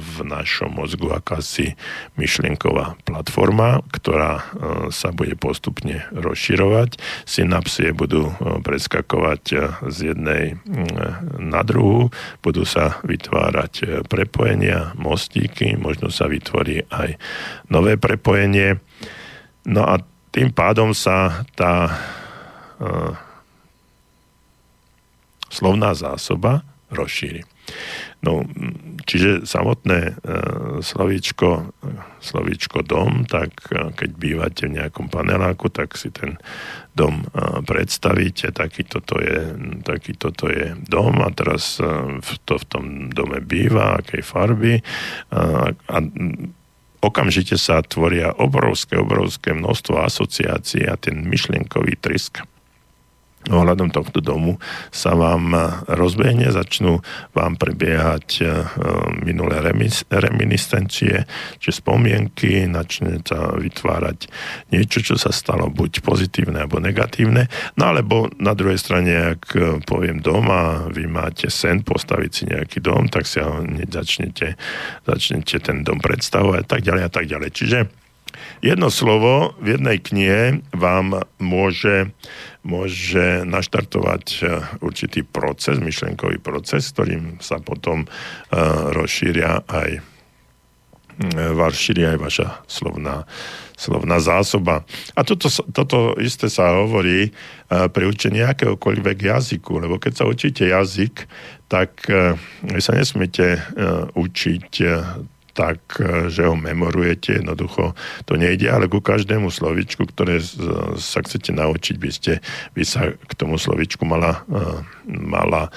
v 0.00 0.16
našom 0.24 0.80
mozgu 0.80 1.12
akási 1.12 1.76
myšlienková 2.16 2.96
platforma, 3.04 3.84
ktorá 3.92 4.40
e, 4.40 4.44
sa 4.88 5.12
bude 5.12 5.36
postupne 5.36 6.08
rozširovať. 6.16 6.96
Synapsie 7.28 7.92
budú 7.92 8.32
e, 8.32 8.64
preskakovať 8.64 9.42
z 9.92 9.98
jednej 10.08 10.56
na 11.36 11.60
druhú, 11.68 12.08
budú 12.40 12.64
sa 12.64 12.96
vytvárať 13.04 14.08
prepojenia, 14.08 14.96
mostíky, 14.96 15.76
možno 15.76 16.08
sa 16.08 16.32
vytvorí 16.32 16.88
aj 16.88 17.20
nové 17.68 18.00
prepojenie. 18.00 18.80
No 19.68 19.84
a 19.84 20.00
tým 20.32 20.48
pádom 20.56 20.96
sa 20.96 21.44
tá 21.52 21.92
slovná 25.52 25.92
zásoba 25.92 26.64
rozšíri. 26.88 27.44
No, 28.22 28.46
čiže 29.02 29.48
samotné 29.48 30.00
e, 30.00 30.12
slovíčko, 30.78 31.74
slovíčko 32.22 32.86
dom, 32.86 33.26
tak 33.26 33.66
e, 33.70 33.90
keď 33.98 34.10
bývate 34.14 34.62
v 34.70 34.78
nejakom 34.78 35.10
paneláku, 35.10 35.72
tak 35.74 35.98
si 35.98 36.14
ten 36.14 36.38
dom 36.94 37.22
e, 37.22 37.26
predstavíte, 37.66 38.54
taký 38.54 38.86
toto 38.86 39.18
je, 39.18 39.58
taký 39.82 40.14
toto 40.14 40.46
je 40.46 40.78
dom 40.86 41.18
a 41.18 41.34
teraz 41.34 41.82
to 42.46 42.54
v 42.58 42.64
tom 42.70 42.84
dome 43.10 43.42
býva, 43.42 43.98
akej 43.98 44.22
farby 44.22 44.78
a, 45.34 45.74
a 45.74 45.96
okamžite 47.02 47.58
sa 47.58 47.82
tvoria 47.82 48.30
obrovské, 48.38 48.94
obrovské 49.02 49.50
množstvo 49.50 49.98
asociácií 49.98 50.86
a 50.86 50.94
ten 50.94 51.26
myšlienkový 51.26 51.98
trisk 51.98 52.46
ohľadom 53.50 53.90
tohto 53.90 54.22
domu 54.22 54.62
sa 54.94 55.16
vám 55.18 55.54
rozbehne, 55.90 56.54
začnú 56.54 57.02
vám 57.34 57.58
prebiehať 57.58 58.26
e, 58.38 58.44
minulé 59.26 59.58
reminiscencie, 60.10 61.26
či 61.58 61.70
spomienky, 61.70 62.66
začne 62.70 63.18
sa 63.26 63.54
vytvárať 63.54 64.30
niečo, 64.70 65.02
čo 65.02 65.14
sa 65.18 65.34
stalo 65.34 65.72
buď 65.72 66.04
pozitívne 66.04 66.62
alebo 66.62 66.78
negatívne, 66.78 67.50
no 67.78 67.82
alebo 67.90 68.30
na 68.38 68.54
druhej 68.54 68.78
strane, 68.78 69.38
ak 69.38 69.54
poviem 69.86 70.22
dom 70.22 70.46
a 70.50 70.86
vy 70.90 71.06
máte 71.10 71.50
sen 71.50 71.82
postaviť 71.82 72.30
si 72.30 72.42
nejaký 72.50 72.78
dom, 72.78 73.10
tak 73.10 73.26
si 73.26 73.42
ho 73.42 73.62
začnete, 73.90 74.54
začnete 75.06 75.56
ten 75.62 75.82
dom 75.82 75.98
predstavovať 75.98 76.60
a 76.62 76.68
tak 76.68 76.80
ďalej 76.82 77.02
a 77.06 77.10
tak 77.10 77.24
ďalej. 77.26 77.50
Čiže 77.52 78.01
jedno 78.64 78.88
slovo 78.88 79.54
v 79.60 79.78
jednej 79.78 79.98
knihe 80.02 80.62
vám 80.72 81.26
môže 81.38 82.12
môže 82.62 83.42
naštartovať 83.42 84.24
e, 84.38 84.42
určitý 84.82 85.26
proces, 85.26 85.82
myšlenkový 85.82 86.38
proces, 86.38 86.86
ktorým 86.94 87.42
sa 87.42 87.58
potom 87.58 88.06
e, 88.06 88.08
rozšíria 88.94 89.66
aj 89.66 89.90
e, 89.98 90.00
rozšíri 91.34 92.06
aj 92.06 92.18
vaša 92.22 92.48
slovná, 92.70 93.26
slovná 93.74 94.22
zásoba. 94.22 94.86
A 95.18 95.26
toto, 95.26 95.50
toto 95.74 96.14
isté 96.22 96.46
sa 96.46 96.78
hovorí 96.78 97.34
pri 97.68 98.04
učení 98.04 98.44
akéhokoľvek 98.46 99.18
jazyku, 99.18 99.82
lebo 99.82 99.98
keď 99.98 100.12
sa 100.22 100.24
učíte 100.28 100.68
jazyk, 100.68 101.24
tak 101.72 102.04
sa 102.84 102.92
nesmiete 102.92 103.64
učiť 104.12 104.68
tak, 105.52 105.78
e, 106.00 106.28
že 106.32 106.48
ho 106.48 106.56
memorujete, 106.56 107.40
jednoducho 107.40 107.92
to 108.24 108.34
nejde, 108.40 108.68
ale 108.72 108.88
ku 108.88 109.04
každému 109.04 109.52
slovičku, 109.52 110.08
ktoré 110.08 110.40
sa 110.96 111.20
chcete 111.20 111.52
naučiť, 111.52 111.96
by, 112.00 112.10
ste, 112.10 112.32
by 112.72 112.82
sa 112.84 113.12
k 113.12 113.32
tomu 113.36 113.60
slovičku 113.60 114.02
mala, 114.08 114.44
e, 114.48 114.60
mala 115.08 115.68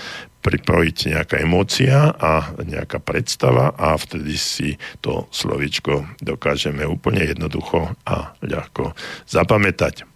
pripojiť 0.46 1.18
nejaká 1.18 1.42
emócia 1.42 2.14
a 2.14 2.54
nejaká 2.62 3.02
predstava 3.02 3.74
a 3.74 3.98
vtedy 3.98 4.38
si 4.38 4.78
to 5.02 5.26
slovičko 5.34 6.06
dokážeme 6.22 6.86
úplne 6.86 7.26
jednoducho 7.26 7.98
a 8.06 8.38
ľahko 8.46 8.94
zapamätať. 9.26 10.15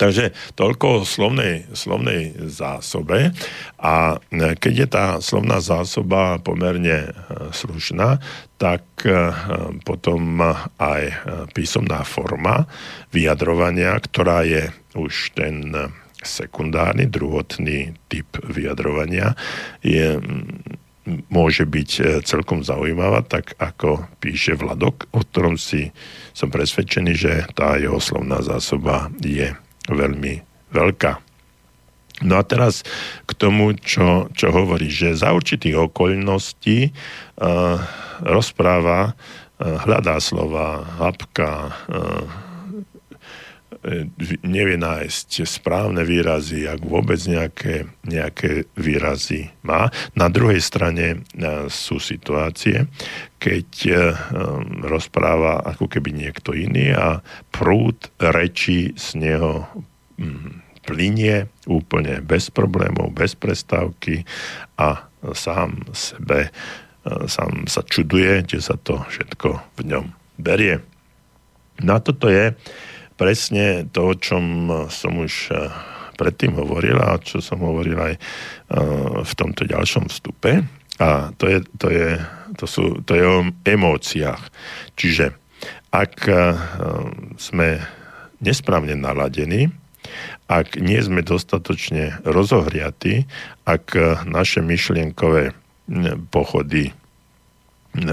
Takže 0.00 0.32
toľko 0.56 1.04
o 1.04 1.04
slovnej, 1.04 1.68
slovnej 1.76 2.48
zásobe. 2.48 3.36
A 3.76 4.16
e, 4.16 4.56
keď 4.56 4.72
je 4.72 4.88
tá 4.88 5.06
slovná 5.20 5.60
zásoba 5.60 6.40
pomerne 6.40 7.04
e, 7.04 7.10
slušná, 7.52 8.16
tak 8.56 8.80
e, 9.04 9.12
potom 9.84 10.40
aj 10.80 11.02
písomná 11.52 12.00
forma 12.08 12.64
vyjadrovania, 13.12 13.92
ktorá 14.00 14.40
je 14.48 14.72
už 14.96 15.36
ten 15.36 15.68
sekundárny, 16.24 17.04
druhotný 17.04 17.92
typ 18.08 18.28
vyjadrovania, 18.44 19.36
je, 19.84 20.20
môže 21.32 21.64
byť 21.64 22.20
celkom 22.28 22.60
zaujímavá, 22.60 23.24
tak 23.24 23.56
ako 23.56 24.04
píše 24.20 24.52
Vladok, 24.52 25.08
o 25.16 25.24
ktorom 25.24 25.56
si 25.56 25.92
som 26.36 26.52
presvedčený, 26.52 27.12
že 27.16 27.32
tá 27.56 27.80
jeho 27.80 27.96
slovná 27.96 28.44
zásoba 28.44 29.08
je 29.24 29.56
veľmi 29.94 30.42
veľká. 30.70 31.12
No 32.20 32.36
a 32.36 32.44
teraz 32.44 32.84
k 33.24 33.32
tomu, 33.32 33.72
čo, 33.80 34.28
čo 34.36 34.52
hovorí, 34.52 34.92
že 34.92 35.16
za 35.16 35.32
určitých 35.32 35.88
okolností 35.88 36.92
uh, 36.92 37.80
rozpráva, 38.20 39.12
uh, 39.12 39.80
hľadá 39.88 40.20
slova, 40.20 40.84
hapka, 41.00 41.72
uh, 41.88 42.49
nevie 44.44 44.76
nájsť 44.76 45.48
správne 45.48 46.04
výrazy, 46.04 46.68
ak 46.68 46.84
vôbec 46.84 47.16
nejaké, 47.24 47.88
nejaké 48.04 48.68
výrazy 48.76 49.48
má. 49.64 49.88
Na 50.12 50.28
druhej 50.28 50.60
strane 50.60 51.24
sú 51.72 51.96
situácie, 51.96 52.84
keď 53.40 53.68
rozpráva 54.84 55.64
ako 55.64 55.88
keby 55.88 56.12
niekto 56.12 56.52
iný 56.52 56.92
a 56.92 57.24
prúd 57.48 57.96
rečí 58.20 58.92
z 59.00 59.16
neho 59.16 59.64
mm, 60.20 60.84
plinie 60.84 61.48
úplne 61.64 62.20
bez 62.20 62.52
problémov, 62.52 63.16
bez 63.16 63.32
prestávky 63.32 64.28
a 64.76 65.08
sám 65.32 65.88
sebe 65.96 66.52
sám 67.26 67.64
sa 67.64 67.80
čuduje, 67.80 68.44
kde 68.44 68.60
sa 68.60 68.76
to 68.76 69.00
všetko 69.08 69.80
v 69.80 69.82
ňom 69.88 70.04
berie. 70.36 70.84
Na 71.80 71.96
toto 71.96 72.28
je 72.28 72.52
presne 73.20 73.84
to, 73.92 74.00
o 74.08 74.14
čom 74.16 74.72
som 74.88 75.20
už 75.20 75.52
eh, 75.52 75.68
predtým 76.16 76.56
hovoril 76.56 76.96
a 76.96 77.20
čo 77.20 77.44
som 77.44 77.60
hovoril 77.60 78.00
aj 78.00 78.14
eh, 78.16 78.20
v 79.20 79.32
tomto 79.36 79.68
ďalšom 79.68 80.08
vstupe. 80.08 80.64
A 80.96 81.32
to 81.36 81.44
je, 81.48 81.58
to 81.76 81.88
je, 81.92 82.08
to 82.56 82.64
sú, 82.64 82.84
to 83.04 83.12
je 83.12 83.24
o 83.24 83.44
emóciách. 83.68 84.40
Čiže 84.96 85.36
ak 85.92 86.14
eh, 86.24 86.56
sme 87.36 87.84
nesprávne 88.40 88.96
naladení, 88.96 89.68
Ak 90.50 90.74
nie 90.80 90.98
sme 90.98 91.22
dostatočne 91.22 92.24
rozohriatí, 92.26 93.28
ak 93.62 93.94
naše 94.26 94.58
myšlienkové 94.58 95.54
pochody 96.34 96.90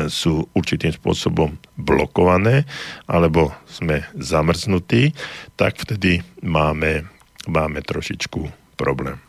sú 0.10 0.50
určitým 0.58 0.90
spôsobom 0.90 1.54
blokované 1.78 2.66
alebo 3.06 3.54
sme 3.70 4.06
zamrznutí, 4.18 5.14
tak 5.54 5.78
vtedy 5.78 6.26
máme, 6.42 7.06
máme 7.46 7.80
trošičku 7.86 8.74
problém. 8.74 9.22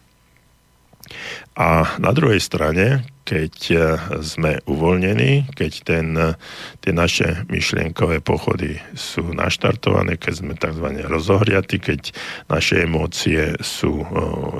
A 1.56 1.96
na 2.00 2.12
druhej 2.12 2.40
strane, 2.40 3.04
keď 3.28 3.54
e, 3.68 3.76
sme 4.24 4.56
uvoľnení, 4.64 5.52
keď 5.52 5.72
ten, 5.84 6.16
e, 6.16 6.32
tie 6.80 6.96
naše 6.96 7.44
myšlienkové 7.52 8.24
pochody 8.24 8.80
sú 8.96 9.36
naštartované, 9.36 10.16
keď 10.16 10.32
sme 10.32 10.56
tzv. 10.56 11.04
rozohriati, 11.04 11.76
keď 11.76 12.16
naše 12.48 12.88
emócie 12.88 13.52
sú 13.60 14.00
o, 14.00 14.06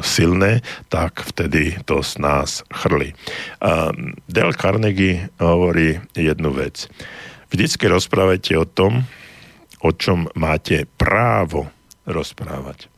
silné, 0.05 0.61
tak 0.93 1.25
vtedy 1.25 1.81
to 1.89 2.05
z 2.05 2.21
nás 2.21 2.61
chrli. 2.69 3.16
A 3.64 3.89
Del 4.29 4.53
Carnegie 4.53 5.33
hovorí 5.41 5.97
jednu 6.12 6.53
vec. 6.53 6.93
Vždycky 7.49 7.89
rozprávajte 7.89 8.53
o 8.61 8.69
tom, 8.69 9.09
o 9.81 9.91
čom 9.97 10.29
máte 10.37 10.85
právo 11.01 11.73
rozprávať 12.05 12.93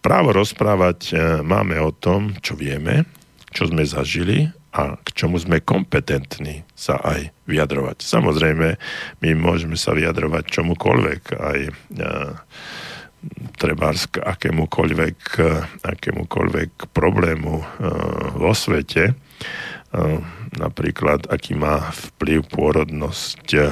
právo 0.00 0.32
rozprávať 0.32 0.98
e, 1.10 1.14
máme 1.44 1.76
o 1.76 1.92
tom, 1.92 2.32
čo 2.40 2.56
vieme, 2.56 3.04
čo 3.50 3.66
sme 3.66 3.82
zažili 3.82 4.50
a 4.70 4.94
k 5.02 5.08
čomu 5.14 5.36
sme 5.42 5.58
kompetentní 5.58 6.62
sa 6.78 7.02
aj 7.02 7.34
vyjadrovať. 7.50 8.06
Samozrejme, 8.06 8.78
my 9.18 9.30
môžeme 9.34 9.74
sa 9.74 9.90
vyjadrovať 9.94 10.46
čomukoľvek, 10.46 11.22
aj 11.34 11.60
e, 11.66 11.72
akémukoľvek, 14.22 15.18
e, 15.42 15.48
akémukoľvek 15.82 16.70
problému 16.94 17.54
e, 17.58 17.64
vo 18.38 18.52
svete. 18.54 19.10
E, 19.10 19.14
napríklad, 20.54 21.26
aký 21.26 21.58
má 21.58 21.90
vplyv 21.90 22.46
pôrodnosť 22.54 23.46
e, 23.58 23.62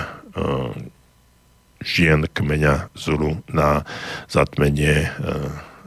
žien 1.78 2.26
kmeňa 2.26 2.90
Zulu 2.98 3.38
na 3.46 3.86
zatmenie 4.26 5.06
e, 5.06 5.10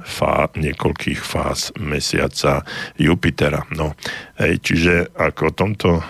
fá, 0.03 0.49
niekoľkých 0.53 1.21
fáz 1.21 1.73
mesiaca 1.77 2.65
Jupitera. 2.97 3.65
No, 3.73 3.93
hej, 4.41 4.61
čiže 4.61 5.13
ako 5.13 5.41
o 5.49 5.55
tomto 5.55 5.89
uh, 5.97 6.03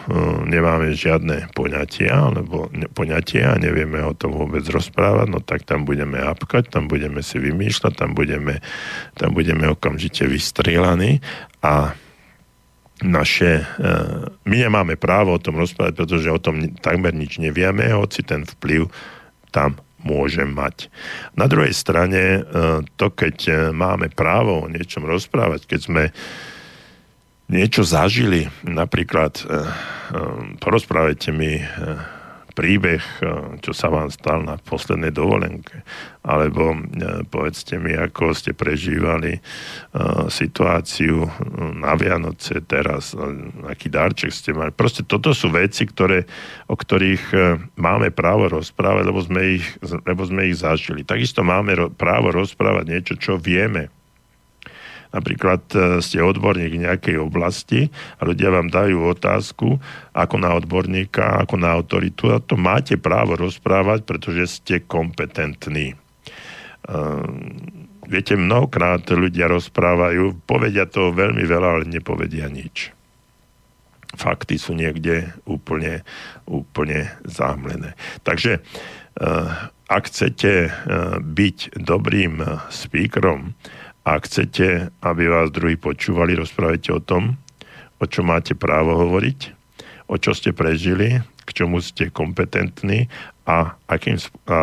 nemáme 0.47 0.95
žiadne 0.95 1.51
poňatia, 1.55 2.31
alebo 2.31 2.71
ne, 2.71 2.87
poňatia 2.91 3.55
a 3.55 3.61
nevieme 3.61 3.99
o 4.03 4.15
tom 4.15 4.35
vôbec 4.35 4.63
rozprávať, 4.67 5.27
no 5.31 5.39
tak 5.43 5.67
tam 5.67 5.83
budeme 5.83 6.19
apkať, 6.19 6.71
tam 6.71 6.87
budeme 6.87 7.19
si 7.23 7.37
vymýšľať, 7.39 7.93
tam 7.95 8.11
budeme, 8.15 8.59
tam 9.15 9.35
budeme 9.35 9.67
okamžite 9.71 10.27
vystrielaní 10.27 11.19
a 11.63 11.95
naše, 13.01 13.65
uh, 13.65 14.29
my 14.45 14.55
nemáme 14.69 14.93
právo 14.95 15.33
o 15.33 15.41
tom 15.41 15.57
rozprávať, 15.57 16.05
pretože 16.05 16.29
o 16.29 16.37
tom 16.37 16.77
takmer 16.79 17.11
nič 17.11 17.41
nevieme, 17.41 17.89
hoci 17.91 18.21
ten 18.21 18.45
vplyv 18.45 18.87
tam 19.51 19.75
môže 20.01 20.43
mať. 20.45 20.89
Na 21.37 21.45
druhej 21.45 21.73
strane, 21.73 22.21
e, 22.21 22.41
to 22.97 23.07
keď 23.13 23.37
e, 23.47 23.53
máme 23.73 24.09
právo 24.09 24.65
o 24.65 24.71
niečom 24.71 25.05
rozprávať, 25.05 25.65
keď 25.65 25.79
sme 25.79 26.03
niečo 27.51 27.83
zažili, 27.83 28.47
napríklad 28.63 29.41
e, 29.41 29.43
porozprávajte 30.59 31.29
mi 31.31 31.61
príbeh, 32.51 33.01
eh, 33.01 33.27
čo 33.63 33.71
sa 33.71 33.87
vám 33.87 34.11
stal 34.11 34.43
na 34.43 34.59
poslednej 34.59 35.15
dovolenke, 35.15 35.81
alebo 36.21 36.75
eh, 36.75 37.23
povedzte 37.25 37.79
mi, 37.79 37.95
ako 37.95 38.35
ste 38.35 38.51
prežívali 38.51 39.39
eh, 39.39 39.41
situáciu 40.27 41.25
na 41.79 41.95
Vianoce 41.95 42.59
teraz, 42.61 43.15
aký 43.65 43.87
darček 43.87 44.35
ste 44.35 44.51
mali. 44.51 44.75
Proste 44.75 45.07
toto 45.07 45.31
sú 45.31 45.49
veci, 45.49 45.87
ktoré, 45.87 46.27
o 46.67 46.75
ktorých 46.75 47.23
máme 47.79 48.11
právo 48.11 48.51
rozprávať, 48.51 49.03
lebo 49.07 49.19
sme 49.23 49.61
ich, 49.61 49.65
lebo 49.81 50.21
sme 50.27 50.51
ich 50.51 50.59
zažili. 50.59 51.07
Takisto 51.07 51.41
máme 51.41 51.95
právo 51.95 52.33
rozprávať 52.35 52.85
niečo, 52.87 53.13
čo 53.17 53.33
vieme 53.39 54.00
Napríklad 55.11 55.61
e, 55.75 55.99
ste 55.99 56.23
odborník 56.23 56.71
v 56.71 56.83
nejakej 56.87 57.17
oblasti 57.19 57.91
a 58.17 58.23
ľudia 58.23 58.47
vám 58.47 58.71
dajú 58.71 59.11
otázku 59.11 59.75
ako 60.15 60.35
na 60.39 60.55
odborníka, 60.55 61.43
ako 61.43 61.59
na 61.59 61.75
autoritu 61.75 62.31
a 62.31 62.39
to 62.39 62.55
máte 62.55 62.95
právo 62.95 63.35
rozprávať, 63.35 64.07
pretože 64.07 64.63
ste 64.63 64.79
kompetentní. 64.79 65.99
Ehm, 66.87 67.91
viete, 68.07 68.39
mnohokrát 68.39 69.03
ľudia 69.11 69.51
rozprávajú, 69.51 70.47
povedia 70.47 70.87
to 70.87 71.11
veľmi 71.11 71.43
veľa, 71.43 71.67
ale 71.79 71.91
nepovedia 71.91 72.47
nič. 72.47 72.95
Fakty 74.15 74.59
sú 74.59 74.75
niekde 74.75 75.31
úplne, 75.43 76.03
úplne 76.47 77.11
zahmlené. 77.27 77.99
Takže 78.23 78.59
e, 78.59 78.61
ak 79.91 80.07
chcete 80.07 80.71
byť 81.19 81.75
dobrým 81.83 82.39
speakerom, 82.71 83.51
ak 84.01 84.25
chcete, 84.25 84.89
aby 85.05 85.23
vás 85.29 85.53
druhý 85.53 85.77
počúvali, 85.77 86.33
rozprávajte 86.33 86.89
o 86.93 87.01
tom, 87.01 87.37
o 88.01 88.05
čo 88.09 88.25
máte 88.25 88.57
právo 88.57 88.97
hovoriť, 88.97 89.39
o 90.09 90.17
čo 90.17 90.33
ste 90.33 90.51
prežili, 90.57 91.21
k 91.45 91.49
čomu 91.53 91.81
ste 91.81 92.09
kompetentní 92.09 93.05
a, 93.45 93.77
akým, 93.85 94.17
a 94.49 94.59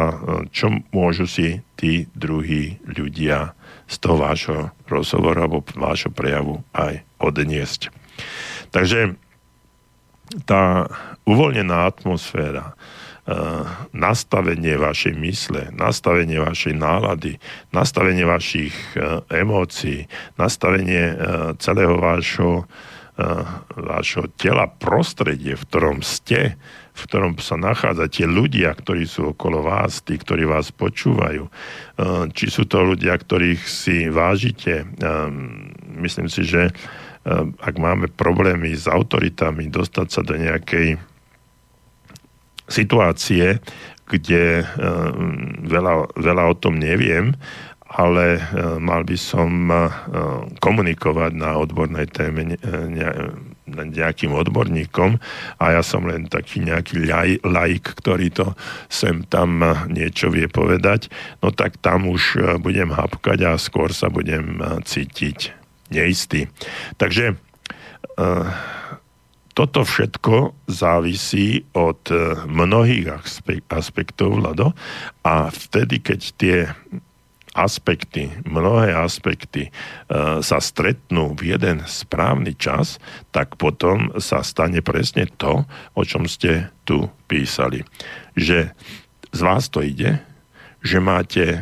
čo 0.51 0.82
môžu 0.91 1.30
si 1.30 1.62
tí 1.78 2.11
druhí 2.18 2.82
ľudia 2.86 3.55
z 3.86 3.95
toho 4.03 4.16
vášho 4.18 4.59
rozhovoru 4.91 5.47
alebo 5.47 5.64
vášho 5.74 6.11
prejavu 6.11 6.61
aj 6.74 7.03
odniesť. 7.22 7.95
Takže 8.74 9.16
tá 10.45 10.91
uvoľnená 11.24 11.89
atmosféra, 11.89 12.76
nastavenie 13.92 14.80
vašej 14.80 15.14
mysle, 15.20 15.68
nastavenie 15.76 16.40
vašej 16.40 16.72
nálady, 16.72 17.36
nastavenie 17.76 18.24
vašich 18.24 18.72
eh, 18.96 19.20
emócií, 19.28 20.08
nastavenie 20.40 21.04
eh, 21.12 21.16
celého 21.60 22.00
vášho, 22.00 22.64
vášho 23.74 24.30
tela, 24.38 24.70
prostredie, 24.70 25.58
v 25.58 25.62
ktorom 25.66 26.06
ste, 26.06 26.54
v 26.94 27.00
ktorom 27.02 27.34
sa 27.42 27.58
nachádzate, 27.58 28.30
ľudia, 28.30 28.70
ktorí 28.70 29.10
sú 29.10 29.34
okolo 29.34 29.66
vás, 29.66 30.06
tí, 30.06 30.14
ktorí 30.22 30.46
vás 30.46 30.70
počúvajú, 30.70 31.50
či 32.30 32.46
sú 32.46 32.62
to 32.70 32.78
ľudia, 32.78 33.18
ktorých 33.18 33.58
si 33.66 34.06
vážite. 34.06 34.86
Myslím 35.98 36.30
si, 36.30 36.46
že 36.46 36.70
ak 37.58 37.74
máme 37.74 38.06
problémy 38.06 38.70
s 38.70 38.86
autoritami, 38.86 39.66
dostať 39.66 40.06
sa 40.14 40.22
do 40.22 40.38
nejakej 40.38 41.02
situácie, 42.68 43.58
kde 44.08 44.64
eh, 44.64 44.66
veľa, 45.68 46.16
veľa 46.16 46.44
o 46.48 46.54
tom 46.56 46.80
neviem, 46.80 47.36
ale 47.88 48.40
eh, 48.40 48.42
mal 48.80 49.04
by 49.04 49.16
som 49.16 49.68
eh, 49.68 49.80
komunikovať 50.60 51.32
na 51.36 51.60
odbornej 51.60 52.08
téme 52.08 52.56
nejakým 53.68 54.32
odborníkom 54.32 55.20
a 55.60 55.64
ja 55.76 55.82
som 55.84 56.08
len 56.08 56.24
taký 56.24 56.64
nejaký 56.64 57.04
laik, 57.44 58.00
ktorý 58.00 58.32
to 58.32 58.46
sem 58.88 59.28
tam 59.28 59.60
niečo 59.92 60.32
vie 60.32 60.48
povedať, 60.48 61.12
no 61.44 61.52
tak 61.52 61.76
tam 61.84 62.08
už 62.08 62.56
budem 62.64 62.88
hapkať 62.96 63.44
a 63.44 63.60
skôr 63.60 63.92
sa 63.92 64.08
budem 64.08 64.56
cítiť 64.88 65.52
neistý. 65.92 66.48
Takže 66.96 67.36
toto 69.59 69.82
všetko 69.82 70.54
závisí 70.70 71.66
od 71.74 71.98
e, 72.14 72.46
mnohých 72.46 73.11
aspektov, 73.66 74.38
Vlado, 74.38 74.70
a 75.26 75.50
vtedy, 75.50 75.98
keď 75.98 76.20
tie 76.38 76.56
aspekty, 77.59 78.30
mnohé 78.46 78.94
aspekty 78.94 79.66
e, 79.66 79.70
sa 80.46 80.62
stretnú 80.62 81.34
v 81.34 81.59
jeden 81.59 81.82
správny 81.82 82.54
čas, 82.54 83.02
tak 83.34 83.59
potom 83.59 84.14
sa 84.22 84.46
stane 84.46 84.78
presne 84.78 85.26
to, 85.26 85.66
o 85.98 86.02
čom 86.06 86.30
ste 86.30 86.70
tu 86.86 87.11
písali. 87.26 87.82
Že 88.38 88.70
z 89.34 89.40
vás 89.42 89.66
to 89.74 89.82
ide, 89.82 90.22
že 90.86 91.02
máte 91.02 91.44
e, 91.50 91.61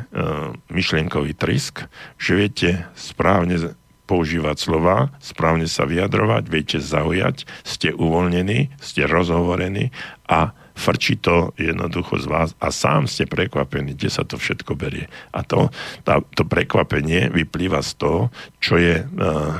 myšlienkový 0.69 1.33
trisk, 1.33 1.89
že 2.21 2.37
viete 2.37 2.71
správne 2.93 3.57
používať 4.07 4.57
slova, 4.57 5.11
správne 5.19 5.67
sa 5.67 5.85
vyjadrovať, 5.85 6.45
viete 6.47 6.79
zaujať, 6.79 7.45
ste 7.67 7.91
uvoľnení, 7.91 8.71
ste 8.79 9.05
rozhovorení 9.05 9.91
a 10.31 10.55
frčí 10.77 11.17
to 11.19 11.57
jednoducho 11.57 12.21
z 12.21 12.27
vás 12.29 12.51
a 12.61 12.69
sám 12.71 13.09
ste 13.11 13.25
prekvapení, 13.27 13.97
kde 13.97 14.11
sa 14.13 14.23
to 14.23 14.37
všetko 14.37 14.77
berie. 14.77 15.09
A 15.33 15.43
to, 15.43 15.73
tá, 16.05 16.21
to 16.37 16.45
prekvapenie 16.45 17.33
vyplýva 17.33 17.81
z 17.81 17.93
toho, 17.97 18.21
čo 18.61 18.77
je, 18.77 19.01
uh, 19.01 19.09
uh, 19.09 19.51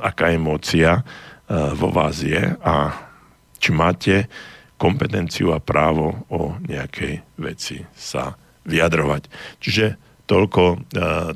aká 0.00 0.30
emócia 0.32 1.02
uh, 1.02 1.74
vo 1.74 1.90
vás 1.90 2.22
je 2.22 2.54
a 2.62 2.94
či 3.60 3.70
máte 3.74 4.30
kompetenciu 4.80 5.52
a 5.52 5.60
právo 5.60 6.24
o 6.32 6.56
nejakej 6.64 7.20
veci 7.36 7.84
sa 7.92 8.38
vyjadrovať. 8.64 9.28
Čiže 9.60 10.09
toľko, 10.30 10.86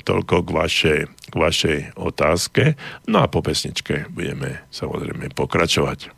toľko 0.06 0.36
k, 0.46 0.50
vašej, 0.54 1.00
k 1.10 1.34
vašej 1.34 1.78
otázke. 1.98 2.78
No 3.10 3.26
a 3.26 3.26
po 3.26 3.42
pesničke 3.42 4.06
budeme 4.14 4.62
samozrejme 4.70 5.34
pokračovať. 5.34 6.14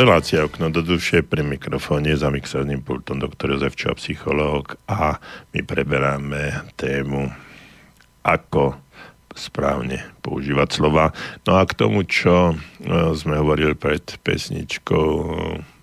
Relácia 0.00 0.48
okno 0.48 0.72
do 0.72 0.80
duše 0.80 1.20
pri 1.20 1.44
mikrofóne 1.44 2.16
za 2.16 2.32
mixerným 2.32 2.80
pultom 2.80 3.20
doktor 3.20 3.52
Jozef 3.52 3.76
Čo, 3.76 3.92
psychológ 4.00 4.80
a 4.88 5.20
my 5.52 5.60
preberáme 5.60 6.72
tému 6.80 7.28
ako 8.24 8.80
správne 9.36 10.00
používať 10.24 10.68
slova. 10.72 11.12
No 11.44 11.60
a 11.60 11.68
k 11.68 11.76
tomu, 11.76 12.08
čo 12.08 12.56
e, 12.56 13.12
sme 13.12 13.44
hovorili 13.44 13.76
pred 13.76 14.00
pesničkou, 14.24 15.08
e, 15.20 15.24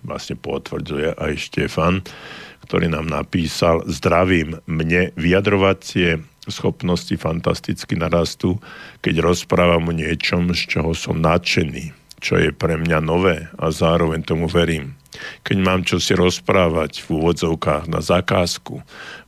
vlastne 0.02 0.34
potvrdzuje 0.34 1.14
aj 1.14 1.32
Štefan, 1.38 2.02
ktorý 2.66 2.90
nám 2.90 3.06
napísal 3.06 3.86
Zdravím, 3.86 4.58
mne 4.66 5.14
vyjadrovacie 5.14 6.26
schopnosti 6.50 7.14
fantasticky 7.14 7.94
narastú, 7.94 8.58
keď 8.98 9.22
rozprávam 9.22 9.86
o 9.86 9.94
niečom, 9.94 10.50
z 10.50 10.74
čoho 10.74 10.90
som 10.90 11.22
nadšený 11.22 11.97
čo 12.18 12.38
je 12.38 12.50
pre 12.50 12.78
mňa 12.78 12.98
nové 13.02 13.50
a 13.58 13.70
zároveň 13.70 14.22
tomu 14.26 14.50
verím. 14.50 14.98
Keď 15.42 15.56
mám 15.58 15.82
čo 15.82 15.98
si 15.98 16.14
rozprávať 16.14 17.02
v 17.02 17.18
úvodzovkách 17.18 17.90
na 17.90 17.98
zakázku, 17.98 18.84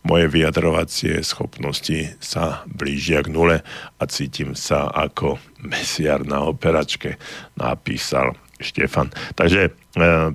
moje 0.07 0.27
vyjadrovacie 0.31 1.19
schopnosti 1.27 2.15
sa 2.23 2.63
blížia 2.69 3.25
k 3.27 3.33
nule 3.33 3.57
a 3.99 4.03
cítim 4.07 4.55
sa 4.55 4.87
ako 4.93 5.43
mesiar 5.61 6.23
na 6.23 6.47
operačke, 6.47 7.19
napísal 7.59 8.39
Štefan. 8.61 9.09
Takže 9.35 9.61
e, 9.67 9.71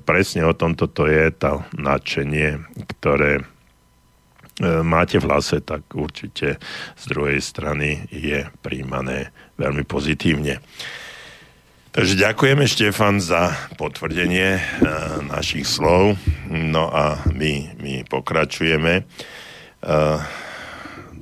presne 0.02 0.42
o 0.44 0.52
tomto 0.52 0.90
to 0.90 1.06
je 1.06 1.30
tá 1.30 1.62
nadšenie, 1.78 2.58
ktoré 2.98 3.38
e, 3.38 3.42
máte 4.82 5.22
v 5.22 5.30
hlase, 5.30 5.62
tak 5.62 5.86
určite 5.94 6.58
z 6.98 7.04
druhej 7.06 7.38
strany 7.38 8.10
je 8.10 8.50
príjmané 8.66 9.30
veľmi 9.56 9.86
pozitívne. 9.86 10.58
Takže 11.96 12.12
ďakujeme 12.12 12.68
Štefan 12.68 13.24
za 13.24 13.56
potvrdenie 13.80 14.60
uh, 14.60 15.24
našich 15.24 15.64
slov 15.64 16.20
No 16.52 16.92
a 16.92 17.24
my, 17.32 17.72
my 17.80 18.04
pokračujeme. 18.04 19.08
Uh, 19.80 20.20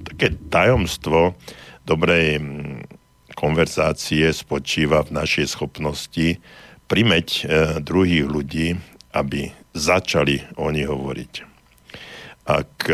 také 0.02 0.34
tajomstvo 0.50 1.38
dobrej 1.86 2.42
mm, 2.42 2.90
konverzácie 3.38 4.26
spočíva 4.34 5.06
v 5.06 5.14
našej 5.14 5.54
schopnosti 5.54 6.42
primeť 6.90 7.28
uh, 7.30 7.78
druhých 7.78 8.26
ľudí, 8.26 8.74
aby 9.14 9.54
začali 9.78 10.42
oni 10.58 10.90
hovoriť. 10.90 11.32
Ak 12.50 12.90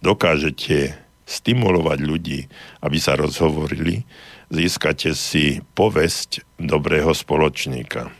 dokážete 0.00 0.96
stimulovať 1.28 1.98
ľudí, 2.00 2.40
aby 2.80 2.96
sa 2.96 3.12
rozhovorili, 3.12 4.08
získate 4.52 5.16
si 5.16 5.64
povesť 5.72 6.44
dobrého 6.60 7.16
spoločníka. 7.16 8.12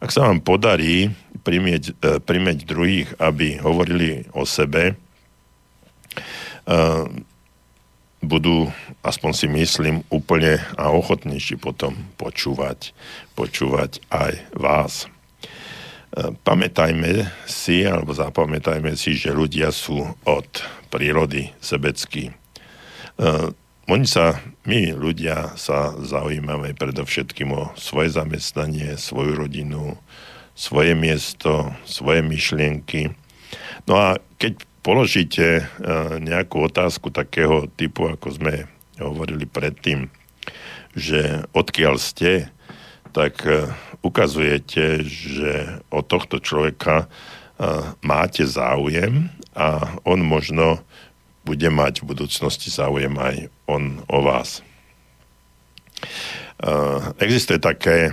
Ak 0.00 0.14
sa 0.14 0.30
vám 0.30 0.40
podarí 0.40 1.12
primieť, 1.44 1.92
e, 2.00 2.22
primieť 2.22 2.64
druhých, 2.64 3.10
aby 3.20 3.60
hovorili 3.60 4.24
o 4.32 4.48
sebe, 4.48 4.94
e, 4.94 6.74
budú, 8.24 8.70
aspoň 9.04 9.32
si 9.34 9.46
myslím, 9.50 9.96
úplne 10.08 10.62
a 10.78 10.88
ochotnejší 10.88 11.60
potom 11.60 11.98
počúvať, 12.16 12.96
počúvať 13.36 14.00
aj 14.08 14.32
vás. 14.56 15.04
E, 15.04 16.32
pamätajme 16.46 17.28
si, 17.44 17.84
alebo 17.84 18.16
zapamätajme 18.16 18.96
si, 18.96 19.18
že 19.18 19.36
ľudia 19.36 19.68
sú 19.68 20.00
od 20.24 20.48
prírody 20.88 21.52
sebeckí. 21.60 22.32
Oni 23.90 24.06
sa, 24.06 24.38
my 24.70 24.94
ľudia 24.94 25.58
sa 25.58 25.90
zaujímame 25.98 26.78
predovšetkým 26.78 27.50
o 27.50 27.74
svoje 27.74 28.14
zamestnanie, 28.14 28.94
svoju 28.94 29.34
rodinu, 29.34 29.98
svoje 30.54 30.94
miesto, 30.94 31.74
svoje 31.82 32.22
myšlienky. 32.22 33.10
No 33.90 33.98
a 33.98 34.22
keď 34.38 34.62
položíte 34.86 35.46
e, 35.58 35.62
nejakú 36.22 36.70
otázku 36.70 37.10
takého 37.10 37.66
typu, 37.74 38.06
ako 38.06 38.30
sme 38.30 38.70
hovorili 39.02 39.42
predtým, 39.42 40.06
že 40.94 41.42
odkiaľ 41.50 41.98
ste, 41.98 42.46
tak 43.10 43.42
e, 43.42 43.74
ukazujete, 44.06 45.02
že 45.02 45.82
od 45.90 46.06
tohto 46.06 46.38
človeka 46.38 46.94
e, 47.02 47.06
máte 48.06 48.46
záujem 48.46 49.34
a 49.58 49.98
on 50.06 50.22
možno 50.22 50.78
bude 51.44 51.68
mať 51.72 52.04
v 52.04 52.14
budúcnosti 52.14 52.68
záujem 52.68 53.12
aj 53.16 53.48
on 53.66 54.04
o 54.06 54.18
vás. 54.20 54.60
Uh, 56.60 57.16
existuje 57.20 57.56
také 57.56 58.12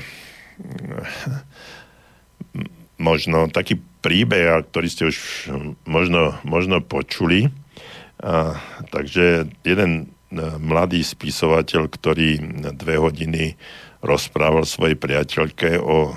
možno 2.98 3.52
taký 3.52 3.80
príbeh, 4.02 4.64
ktorý 4.72 4.88
ste 4.88 5.04
už 5.12 5.18
možno, 5.84 6.40
možno 6.48 6.80
počuli. 6.80 7.52
Uh, 8.18 8.56
takže 8.90 9.52
jeden 9.62 10.12
mladý 10.60 11.08
spisovateľ, 11.08 11.88
ktorý 11.88 12.40
dve 12.76 13.00
hodiny 13.00 13.56
rozprával 14.04 14.68
svojej 14.68 15.00
priateľke 15.00 15.80
o 15.80 16.12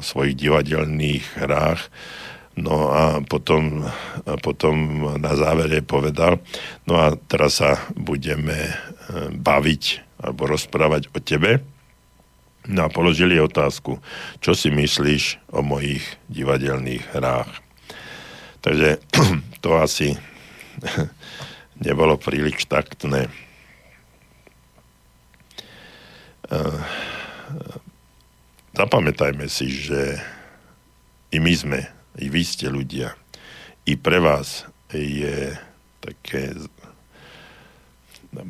svojich 0.00 0.38
divadelných 0.38 1.24
hrách, 1.42 1.90
No 2.56 2.88
a 2.88 3.20
potom, 3.20 3.84
a 4.24 4.34
potom 4.40 5.04
na 5.20 5.36
závere 5.36 5.84
povedal, 5.84 6.40
no 6.88 6.96
a 6.96 7.12
teraz 7.12 7.60
sa 7.60 7.84
budeme 7.92 8.56
e, 8.56 8.72
baviť 9.28 9.84
alebo 10.24 10.48
rozprávať 10.48 11.12
o 11.12 11.20
tebe. 11.20 11.60
No 12.64 12.88
a 12.88 12.92
položili 12.92 13.36
otázku, 13.36 14.00
čo 14.40 14.56
si 14.56 14.72
myslíš 14.72 15.52
o 15.52 15.60
mojich 15.60 16.02
divadelných 16.32 17.04
hrách. 17.12 17.52
Takže 18.64 19.04
to 19.62 19.76
asi 19.76 20.16
nebolo 21.84 22.16
príliš 22.16 22.64
taktné. 22.64 23.28
E, 26.48 26.60
zapamätajme 28.72 29.44
si, 29.44 29.68
že 29.68 30.16
i 31.28 31.36
my 31.36 31.52
sme 31.52 31.95
i 32.16 32.26
vy 32.32 32.42
ste 32.42 32.72
ľudia. 32.72 33.14
I 33.86 33.94
pre 34.00 34.18
vás 34.18 34.66
je 34.90 35.54
také 36.00 36.56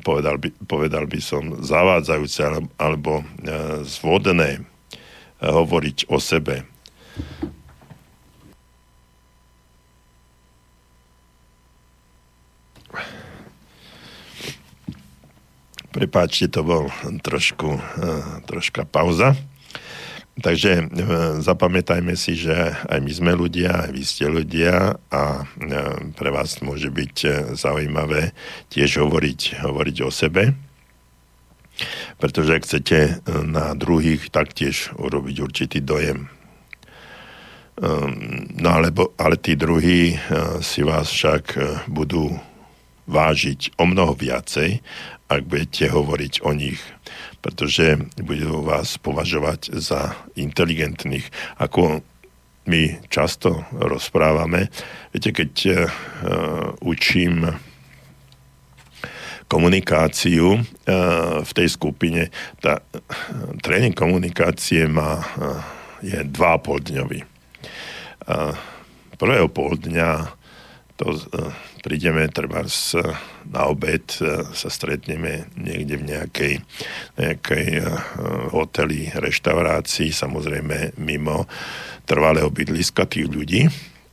povedal 0.02 0.40
by, 0.40 0.48
povedal 0.66 1.06
by 1.06 1.20
som 1.22 1.62
zavádzajúce 1.62 2.72
alebo, 2.80 3.22
e, 3.22 3.84
zvodné 3.86 4.58
e, 4.58 4.62
hovoriť 5.46 6.10
o 6.10 6.18
sebe. 6.18 6.66
Prepáčte, 15.94 16.52
to 16.52 16.60
bol 16.60 16.92
trošku, 17.24 17.80
e, 17.80 18.10
troška 18.44 18.84
pauza. 18.84 19.32
Takže 20.36 20.72
e, 20.76 20.84
zapamätajme 21.40 22.12
si, 22.12 22.36
že 22.36 22.52
aj 22.92 23.00
my 23.00 23.12
sme 23.12 23.32
ľudia, 23.32 23.88
aj 23.88 23.90
vy 23.96 24.02
ste 24.04 24.28
ľudia 24.28 25.00
a 25.08 25.22
e, 25.40 25.72
pre 26.12 26.28
vás 26.28 26.60
môže 26.60 26.92
byť 26.92 27.16
e, 27.24 27.28
zaujímavé 27.56 28.36
tiež 28.68 29.00
hovoriť, 29.00 29.64
hovoriť 29.64 29.96
o 30.04 30.12
sebe, 30.12 30.52
pretože 32.20 32.60
chcete 32.68 32.98
na 33.48 33.72
druhých 33.72 34.28
taktiež 34.28 34.92
urobiť 34.96 35.36
určitý 35.40 35.84
dojem. 35.84 36.32
No 38.56 38.68
alebo, 38.72 39.12
ale 39.20 39.36
tí 39.36 39.52
druhí 39.52 40.16
si 40.64 40.80
vás 40.80 41.12
však 41.12 41.44
budú 41.92 42.32
vážiť 43.04 43.76
o 43.76 43.84
mnoho 43.84 44.16
viacej, 44.16 44.80
ak 45.28 45.44
budete 45.44 45.92
hovoriť 45.92 46.40
o 46.48 46.56
nich 46.56 46.80
pretože 47.46 47.94
budú 48.18 48.66
vás 48.66 48.98
považovať 48.98 49.78
za 49.78 50.18
inteligentných. 50.34 51.30
Ako 51.62 52.02
my 52.66 53.06
často 53.06 53.62
rozprávame, 53.70 54.66
viete, 55.14 55.30
keď 55.30 55.52
uh, 55.62 55.74
učím 56.82 57.46
komunikáciu 59.46 60.58
uh, 60.58 60.62
v 61.46 61.50
tej 61.54 61.68
skupine, 61.70 62.34
tá, 62.58 62.82
tréning 63.62 63.94
komunikácie 63.94 64.90
má, 64.90 65.22
je 66.02 66.18
2,5 66.26 66.90
dňový. 66.90 67.20
Prvého 69.22 69.48
pol 69.54 69.78
dňa 69.78 70.34
to 70.98 71.14
prídeme 71.86 72.26
treba 72.26 72.66
na 73.52 73.70
obed, 73.70 74.02
e, 74.18 74.46
sa 74.54 74.68
stretneme 74.70 75.50
niekde 75.58 75.94
v 75.98 76.04
nejakej, 76.14 76.54
nejakej 77.18 77.68
e, 77.78 77.84
hoteli, 78.50 79.10
reštaurácii, 79.12 80.10
samozrejme 80.10 80.96
mimo 80.98 81.46
trvalého 82.06 82.48
bydliska 82.50 83.06
tých 83.06 83.28
ľudí. 83.28 83.68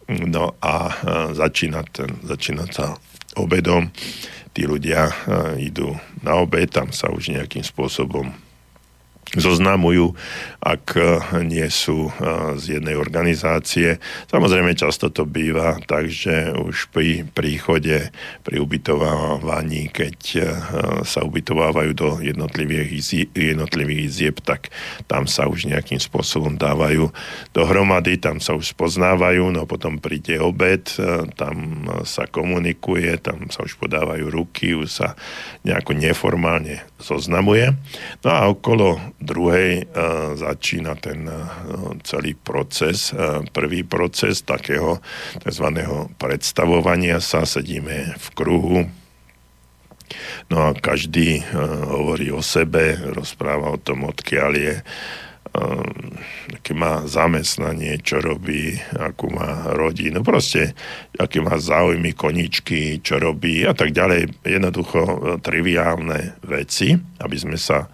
No 0.09 0.57
a 0.59 0.73
e, 0.89 0.93
začína, 1.37 1.85
ten, 1.89 2.09
začína 2.25 2.67
sa 2.69 2.97
obedom, 3.39 3.89
tí 4.53 4.69
ľudia 4.69 5.09
idú 5.57 5.97
na 6.21 6.37
obed, 6.37 6.69
tam 6.69 6.93
sa 6.93 7.09
už 7.09 7.33
nejakým 7.33 7.65
spôsobom 7.65 8.29
zoznamujú, 9.37 10.13
ak 10.61 10.85
eh, 10.95 11.05
nie 11.43 11.65
sú 11.67 12.09
eh, 12.09 12.13
z 12.57 12.79
jednej 12.79 12.95
organizácie. 12.95 13.97
Samozrejme 14.29 14.77
často 14.77 15.09
to 15.09 15.25
býva 15.25 15.77
tak, 15.83 16.07
že 16.09 16.53
už 16.53 16.93
pri 16.93 17.25
príchode, 17.27 18.13
pri 18.45 18.57
ubytovávaní, 18.61 19.89
keď 19.89 20.17
eh, 20.37 20.45
sa 21.03 21.25
ubytovávajú 21.25 21.91
do 21.97 22.09
jednotlivých, 22.21 23.29
jednotlivých 23.33 24.01
izieb, 24.05 24.35
tak 24.45 24.69
tam 25.09 25.25
sa 25.25 25.49
už 25.49 25.67
nejakým 25.67 25.99
spôsobom 25.99 26.55
dávajú 26.55 27.09
dohromady, 27.51 28.21
tam 28.21 28.37
sa 28.37 28.53
už 28.55 28.73
spoznávajú, 28.77 29.49
no 29.51 29.65
potom 29.65 29.97
príde 29.97 30.37
obed, 30.39 30.85
tam 31.37 31.87
sa 32.03 32.25
komunikuje, 32.29 33.17
tam 33.19 33.49
sa 33.49 33.65
už 33.65 33.77
podávajú 33.77 34.29
ruky, 34.29 34.77
už 34.77 34.89
sa 34.89 35.07
nejako 35.65 35.95
neformálne 35.97 36.83
zoznamuje. 37.03 37.75
No 38.23 38.29
a 38.31 38.47
okolo 38.47 38.99
druhej 39.23 39.87
uh, 39.87 40.35
začína 40.35 40.99
ten 40.99 41.25
uh, 41.25 41.47
celý 42.03 42.35
proces, 42.35 43.15
uh, 43.15 43.41
prvý 43.55 43.87
proces 43.87 44.43
takého 44.43 44.99
tzv. 45.41 45.67
predstavovania 46.19 47.23
sa, 47.23 47.47
sedíme 47.47 48.19
v 48.19 48.27
kruhu, 48.35 48.79
no 50.51 50.57
a 50.69 50.75
každý 50.75 51.41
hovorí 51.89 52.29
o 52.29 52.43
sebe, 52.43 52.99
rozpráva 53.17 53.73
o 53.73 53.81
tom, 53.81 54.05
odkiaľ 54.05 54.51
je, 54.53 54.75
aké 56.53 56.73
má 56.73 57.05
zamestnanie, 57.05 58.01
čo 58.01 58.17
robí, 58.17 58.73
akú 58.97 59.29
má 59.29 59.69
rodinu, 59.77 60.25
proste 60.25 60.73
aké 61.13 61.45
má 61.45 61.61
záujmy, 61.61 62.17
koničky, 62.17 63.01
čo 63.05 63.21
robí 63.21 63.61
a 63.61 63.77
tak 63.77 63.93
ďalej. 63.93 64.33
Jednoducho 64.41 65.01
triviálne 65.45 66.37
veci, 66.41 66.97
aby 67.21 67.37
sme 67.37 67.57
sa 67.57 67.85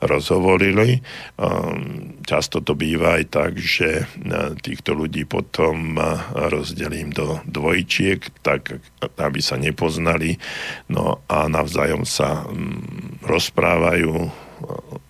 rozhovorili. 0.00 1.02
Často 2.22 2.62
to 2.62 2.78
býva 2.78 3.18
aj 3.18 3.24
tak, 3.34 3.52
že 3.58 4.06
týchto 4.62 4.94
ľudí 4.94 5.26
potom 5.26 5.98
rozdelím 6.34 7.10
do 7.10 7.42
dvojčiek, 7.48 8.22
tak 8.42 8.78
aby 9.18 9.40
sa 9.42 9.58
nepoznali, 9.58 10.38
no 10.90 11.22
a 11.26 11.46
navzájom 11.50 12.06
sa 12.06 12.46
mm, 12.46 13.26
rozprávajú, 13.26 14.30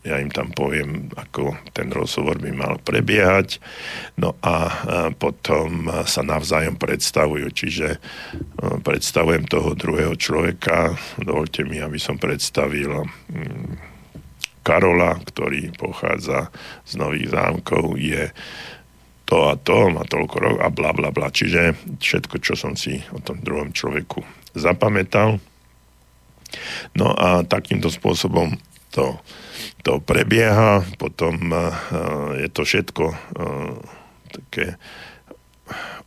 ja 0.04 0.20
im 0.20 0.28
tam 0.28 0.52
poviem, 0.52 1.08
ako 1.16 1.56
ten 1.72 1.88
rozhovor 1.88 2.36
by 2.36 2.52
mal 2.52 2.76
prebiehať, 2.80 3.60
no 4.20 4.36
a 4.44 4.84
potom 5.16 5.88
sa 6.04 6.20
navzájom 6.20 6.76
predstavujú, 6.76 7.48
čiže 7.52 7.96
predstavujem 8.84 9.48
toho 9.48 9.72
druhého 9.72 10.12
človeka, 10.20 10.96
dovolte 11.16 11.64
mi, 11.64 11.80
aby 11.80 11.96
som 11.96 12.20
predstavil 12.20 13.08
mm, 13.08 13.87
Karola, 14.62 15.18
ktorý 15.22 15.74
pochádza 15.76 16.52
z 16.84 16.92
Nových 16.98 17.32
zámkov, 17.32 17.98
je 17.98 18.30
to 19.28 19.52
a 19.52 19.60
to, 19.60 19.92
má 19.92 20.08
toľko 20.08 20.36
rokov 20.40 20.60
a 20.64 20.68
bla 20.72 20.90
bla 20.96 21.12
bla. 21.12 21.28
Čiže 21.28 21.76
všetko, 22.00 22.40
čo 22.40 22.56
som 22.56 22.72
si 22.74 23.04
o 23.12 23.20
tom 23.20 23.44
druhom 23.44 23.76
človeku 23.76 24.24
zapamätal. 24.56 25.36
No 26.96 27.12
a 27.12 27.44
takýmto 27.44 27.92
spôsobom 27.92 28.56
to, 28.88 29.20
to 29.84 30.00
prebieha, 30.00 30.80
potom 30.96 31.52
uh, 31.52 31.76
je 32.40 32.48
to 32.48 32.64
všetko 32.64 33.04
uh, 33.12 33.76
také 34.32 34.80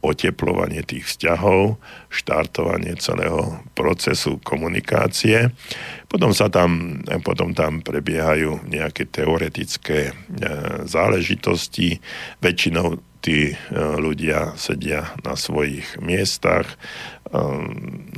oteplovanie 0.01 0.81
tých 0.81 1.05
vzťahov, 1.05 1.77
štartovanie 2.09 2.97
celého 2.97 3.61
procesu 3.77 4.41
komunikácie. 4.41 5.53
Potom 6.11 6.35
sa 6.35 6.51
tam, 6.51 6.99
potom 7.23 7.55
tam 7.55 7.79
prebiehajú 7.79 8.67
nejaké 8.67 9.07
teoretické 9.07 10.11
e, 10.11 10.13
záležitosti. 10.83 12.03
Väčšinou 12.43 12.99
tí 13.23 13.55
e, 13.55 13.55
ľudia 13.79 14.59
sedia 14.59 15.15
na 15.23 15.39
svojich 15.39 16.03
miestach, 16.03 16.67
e, 16.67 16.75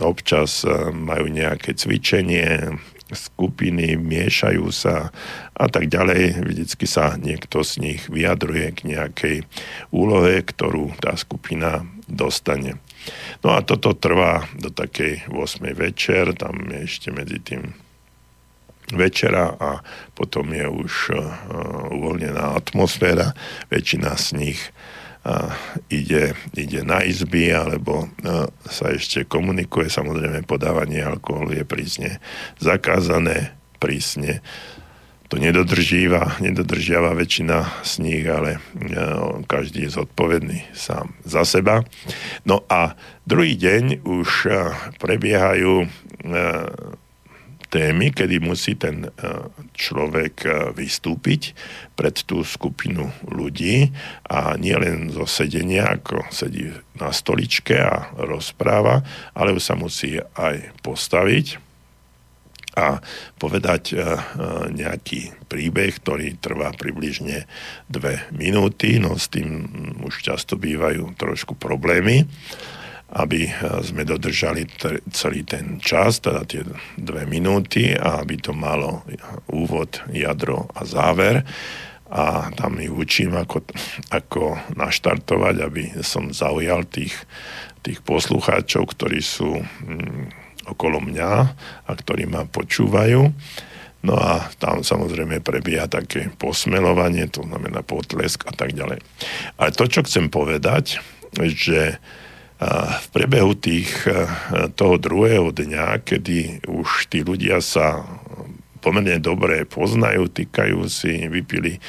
občas 0.02 0.66
majú 0.90 1.30
nejaké 1.30 1.78
cvičenie, 1.78 2.82
skupiny, 3.14 3.94
miešajú 3.94 4.66
sa 4.74 5.14
a 5.54 5.70
tak 5.70 5.86
ďalej. 5.86 6.42
Vždycky 6.50 6.90
sa 6.90 7.14
niekto 7.22 7.62
z 7.62 7.78
nich 7.78 8.02
vyjadruje 8.10 8.74
k 8.74 8.80
nejakej 8.90 9.38
úlohe, 9.94 10.42
ktorú 10.42 10.98
tá 10.98 11.14
skupina 11.14 11.86
dostane. 12.10 12.82
No 13.46 13.54
a 13.54 13.62
toto 13.62 13.94
trvá 13.94 14.50
do 14.58 14.74
takej 14.74 15.30
8. 15.30 15.62
večer, 15.78 16.34
tam 16.34 16.58
je 16.74 16.90
ešte 16.90 17.14
medzi 17.14 17.38
tým 17.38 17.83
večera 18.92 19.56
a 19.56 19.80
potom 20.12 20.52
je 20.52 20.68
už 20.68 20.94
uh, 21.16 21.22
uvoľnená 21.94 22.60
atmosféra. 22.60 23.32
Väčšina 23.72 24.18
z 24.20 24.28
nich 24.36 24.60
uh, 25.24 25.54
ide, 25.88 26.36
ide 26.58 26.84
na 26.84 27.00
izby 27.06 27.54
alebo 27.56 28.12
uh, 28.12 28.52
sa 28.68 28.92
ešte 28.92 29.24
komunikuje. 29.24 29.88
Samozrejme 29.88 30.44
podávanie 30.44 31.00
alkoholu 31.00 31.56
je 31.56 31.64
prísne 31.64 32.10
zakázané, 32.60 33.56
prísne 33.80 34.44
to 35.34 35.42
nedodržíva, 35.42 36.38
nedodržiava 36.46 37.18
väčšina 37.18 37.82
z 37.82 37.94
nich, 38.06 38.22
ale 38.30 38.62
každý 39.50 39.90
je 39.90 39.98
zodpovedný 39.98 40.62
sám 40.78 41.18
za 41.26 41.42
seba. 41.42 41.82
No 42.46 42.62
a 42.70 42.94
druhý 43.26 43.58
deň 43.58 44.06
už 44.06 44.30
prebiehajú 45.02 45.90
témy, 47.74 48.14
kedy 48.14 48.38
musí 48.38 48.78
ten 48.78 49.10
e, 49.10 49.10
človek 49.74 50.46
e, 50.46 50.50
vystúpiť 50.78 51.58
pred 51.98 52.14
tú 52.14 52.46
skupinu 52.46 53.10
ľudí 53.26 53.90
a 54.30 54.54
nie 54.62 54.78
len 54.78 55.10
zo 55.10 55.26
sedenia, 55.26 55.98
ako 55.98 56.30
sedí 56.30 56.70
na 57.02 57.10
stoličke 57.10 57.74
a 57.82 58.14
rozpráva, 58.14 59.02
ale 59.34 59.58
už 59.58 59.64
sa 59.66 59.74
musí 59.74 60.22
aj 60.38 60.70
postaviť 60.86 61.58
a 62.78 63.02
povedať 63.42 63.94
e, 63.94 63.96
nejaký 64.70 65.34
príbeh, 65.50 65.98
ktorý 65.98 66.38
trvá 66.38 66.70
približne 66.78 67.50
dve 67.90 68.22
minúty, 68.30 69.02
no 69.02 69.18
s 69.18 69.34
tým 69.34 69.66
už 70.06 70.22
často 70.22 70.62
bývajú 70.62 71.18
trošku 71.18 71.58
problémy 71.58 72.30
aby 73.14 73.46
eh, 73.46 73.54
sme 73.86 74.04
dodržali 74.04 74.66
celý 75.14 75.46
ten 75.46 75.78
čas, 75.78 76.20
teda 76.20 76.46
tie 76.50 76.66
dve 76.98 77.30
minúty 77.30 77.94
a 77.94 78.26
aby 78.26 78.42
to 78.42 78.52
malo 78.52 79.06
úvod, 79.50 80.02
jadro 80.10 80.70
a 80.74 80.82
záver 80.84 81.46
a 82.14 82.54
tam 82.54 82.78
ich 82.78 82.94
učím, 82.94 83.34
ako, 83.34 83.66
ako 84.14 84.54
naštartovať, 84.78 85.56
aby 85.66 85.84
som 86.06 86.30
zaujal 86.30 86.86
tých, 86.86 87.18
tých 87.82 88.06
poslucháčov, 88.06 88.94
ktorí 88.94 89.18
sú 89.18 89.58
mm, 89.58 90.30
okolo 90.70 91.02
mňa 91.02 91.32
a 91.90 91.92
ktorí 91.92 92.30
ma 92.30 92.46
počúvajú. 92.46 93.34
No 94.06 94.14
a 94.14 94.46
tam 94.62 94.86
samozrejme 94.86 95.42
prebieha 95.42 95.90
také 95.90 96.30
posmelovanie, 96.38 97.26
to 97.34 97.42
znamená 97.50 97.82
potlesk 97.82 98.46
a 98.46 98.54
tak 98.54 98.78
ďalej. 98.78 99.02
Ale 99.58 99.70
to, 99.74 99.90
čo 99.90 100.06
chcem 100.06 100.30
povedať, 100.30 101.02
že 101.34 101.98
v 102.72 103.08
priebehu 103.12 103.54
tých, 103.58 103.92
e, 104.08 104.28
toho 104.78 104.96
druhého 105.02 105.52
dňa, 105.52 106.06
kedy 106.06 106.68
už 106.70 107.10
tí 107.12 107.26
ľudia 107.26 107.60
sa 107.60 108.06
pomerne 108.84 109.16
dobre 109.24 109.64
poznajú, 109.64 110.28
týkajú 110.28 110.80
si, 110.92 111.32
vypili 111.32 111.80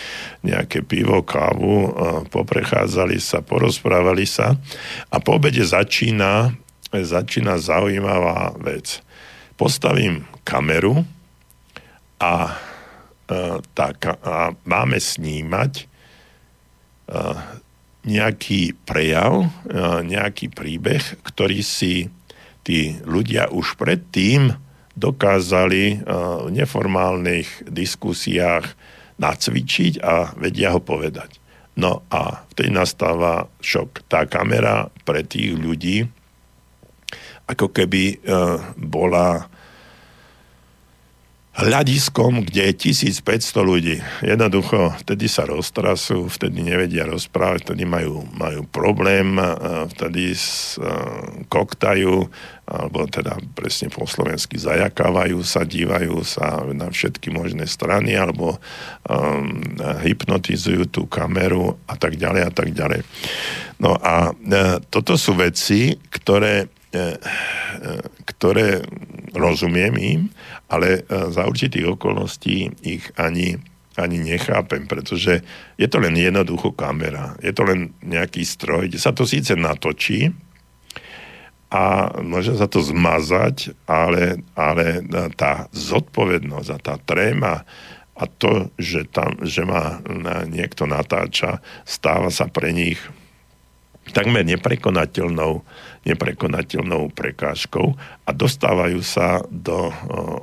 nejaké 0.47 0.87
pivo, 0.87 1.27
kávu, 1.27 1.75
e, 1.75 1.89
poprechádzali 2.31 3.19
sa, 3.19 3.43
porozprávali 3.43 4.25
sa 4.25 4.55
a 5.11 5.17
po 5.19 5.37
obede 5.37 5.67
začína, 5.67 6.55
začína 6.95 7.59
zaujímavá 7.59 8.55
vec. 8.63 9.03
Postavím 9.59 10.23
kameru 10.47 11.03
a, 12.23 12.55
e, 13.27 13.59
tak, 13.75 14.07
a 14.07 14.55
máme 14.63 14.99
snímať 15.03 15.91
nejaký 18.05 18.77
prejav, 18.85 19.45
e, 19.45 19.49
nejaký 20.05 20.53
príbeh, 20.53 21.25
ktorý 21.25 21.61
si 21.65 22.13
tí 22.65 23.01
ľudia 23.05 23.49
už 23.49 23.81
predtým 23.81 24.53
dokázali 24.95 25.85
e, 25.89 25.97
v 26.45 26.51
neformálnych 26.53 27.69
diskusiách 27.69 28.77
nacvičiť 29.17 30.05
a 30.05 30.37
vedia 30.37 30.75
ho 30.75 30.81
povedať. 30.81 31.41
No 31.75 32.07
a 32.07 32.47
vtedy 32.55 32.71
nastáva 32.71 33.51
šok. 33.59 34.07
Tá 34.07 34.31
kamera 34.31 34.93
pre 35.03 35.27
tých 35.27 35.59
ľudí 35.59 36.07
ako 37.45 37.73
keby 37.73 38.03
e, 38.09 38.17
bola 38.79 39.49
hľadiskom, 41.55 42.43
kde 42.51 42.75
je 42.75 42.91
1500 42.91 43.63
ľudí. 43.63 43.97
Jednoducho, 44.27 44.91
vtedy 45.07 45.31
sa 45.31 45.47
roztrasú, 45.47 46.27
vtedy 46.27 46.67
nevedia 46.67 47.07
rozprávať, 47.07 47.71
vtedy 47.71 47.87
majú, 47.87 48.27
majú 48.35 48.67
problém, 48.67 49.39
vtedy 49.95 50.35
koktajú, 51.47 52.27
alebo 52.65 53.07
teda 53.07 53.39
presne 53.55 53.87
po 53.93 54.09
slovensky 54.09 54.59
zajakávajú 54.59 55.39
sa, 55.47 55.63
dívajú 55.63 56.17
sa 56.27 56.65
na 56.75 56.91
všetky 56.91 57.31
možné 57.31 57.71
strany, 57.71 58.19
alebo 58.19 58.59
um, 59.07 59.63
hypnotizujú 60.03 60.91
tú 60.91 61.03
kameru 61.07 61.79
a 61.87 61.95
tak 61.95 62.19
ďalej 62.19 62.43
a 62.49 62.53
tak 62.53 62.73
ďalej. 62.73 63.05
No 63.79 63.99
a 64.01 64.31
e, 64.31 64.81
toto 64.89 65.19
sú 65.19 65.35
veci, 65.35 65.99
ktoré 66.09 66.71
ktoré 68.25 68.83
rozumiem 69.35 69.95
im, 69.99 70.21
ale 70.71 71.03
e, 71.05 71.31
za 71.35 71.45
určitých 71.45 71.99
okolností 71.99 72.71
ich 72.87 73.05
ani, 73.19 73.59
ani 73.99 74.17
nechápem, 74.23 74.87
pretože 74.87 75.43
je 75.75 75.87
to 75.91 75.99
len 75.99 76.15
jednoducho 76.15 76.73
kamera, 76.73 77.35
je 77.43 77.51
to 77.51 77.67
len 77.67 77.91
nejaký 78.01 78.47
stroj, 78.47 78.87
kde 78.87 78.99
sa 79.03 79.11
to 79.11 79.27
síce 79.27 79.53
natočí 79.59 80.31
a 81.75 82.15
môže 82.23 82.55
sa 82.55 82.71
to 82.71 82.79
zmazať, 82.79 83.75
ale, 83.91 84.47
ale 84.55 85.03
tá 85.35 85.67
zodpovednosť 85.75 86.69
a 86.71 86.79
tá 86.79 86.95
tréma 87.03 87.67
a 88.15 88.25
to, 88.31 88.71
že, 88.79 89.11
tam, 89.11 89.43
že 89.43 89.67
ma 89.67 89.99
niekto 90.47 90.87
natáča, 90.87 91.59
stáva 91.83 92.31
sa 92.31 92.47
pre 92.47 92.71
nich 92.71 93.03
takmer 94.13 94.45
neprekonateľnou, 94.45 95.65
neprekonateľnou 96.05 97.13
prekážkou 97.17 97.97
a 98.25 98.31
dostávajú 98.31 99.01
sa 99.01 99.41
do 99.49 99.89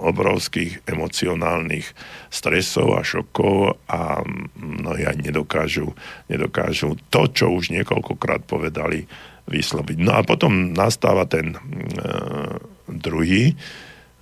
obrovských 0.02 0.86
emocionálnych 0.90 1.86
stresov 2.34 2.98
a 2.98 3.06
šokov 3.06 3.78
a 3.86 4.26
mnohí 4.58 5.06
aj 5.06 5.18
nedokážu, 5.22 5.94
nedokážu 6.28 6.98
to, 7.14 7.30
čo 7.30 7.54
už 7.54 7.70
niekoľkokrát 7.74 8.50
povedali, 8.50 9.06
vysloviť. 9.50 9.98
No 10.02 10.18
a 10.18 10.22
potom 10.26 10.74
nastáva 10.74 11.26
ten 11.26 11.58
uh, 11.58 12.58
druhý, 12.90 13.58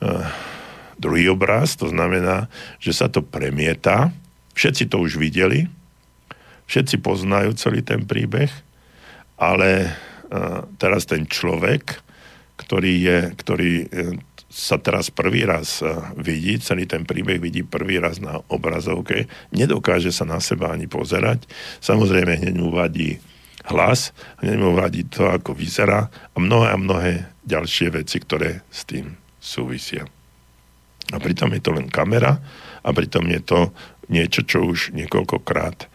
uh, 0.04 0.28
druhý 1.00 1.32
obraz, 1.32 1.76
to 1.76 1.92
znamená, 1.92 2.52
že 2.80 2.96
sa 2.96 3.08
to 3.12 3.24
premieta, 3.24 4.12
všetci 4.56 4.92
to 4.92 5.00
už 5.00 5.20
videli, 5.20 5.68
všetci 6.68 7.00
poznajú 7.00 7.56
celý 7.56 7.84
ten 7.84 8.04
príbeh, 8.04 8.52
ale 9.40 9.96
teraz 10.78 11.10
ten 11.10 11.26
človek, 11.26 12.06
ktorý, 12.60 12.94
je, 13.02 13.20
ktorý 13.40 13.72
e, 13.82 13.86
sa 14.52 14.76
teraz 14.82 15.08
prvý 15.08 15.48
raz 15.48 15.80
e, 15.80 15.88
vidí, 16.20 16.60
celý 16.60 16.84
ten 16.90 17.08
príbeh 17.08 17.40
vidí 17.40 17.64
prvý 17.64 18.04
raz 18.04 18.20
na 18.20 18.44
obrazovke, 18.52 19.32
nedokáže 19.56 20.12
sa 20.12 20.28
na 20.28 20.44
seba 20.44 20.76
ani 20.76 20.86
pozerať. 20.86 21.48
Samozrejme, 21.80 22.44
hneď 22.44 22.56
mu 22.60 22.76
vadí 22.76 23.18
hlas, 23.72 24.12
hneď 24.44 24.58
mu 24.60 24.76
vadí 24.76 25.08
to, 25.08 25.32
ako 25.32 25.56
vyzerá 25.56 26.12
a 26.12 26.38
mnohé 26.38 26.68
a 26.74 26.78
mnohé 26.78 27.12
ďalšie 27.48 27.96
veci, 27.96 28.20
ktoré 28.20 28.66
s 28.68 28.84
tým 28.84 29.16
súvisia. 29.40 30.04
A 31.10 31.18
pritom 31.18 31.50
je 31.56 31.62
to 31.64 31.74
len 31.74 31.90
kamera 31.90 32.38
a 32.84 32.90
pritom 32.92 33.26
je 33.32 33.42
to 33.42 33.60
niečo, 34.10 34.46
čo 34.46 34.66
už 34.66 34.94
niekoľkokrát 34.94 35.90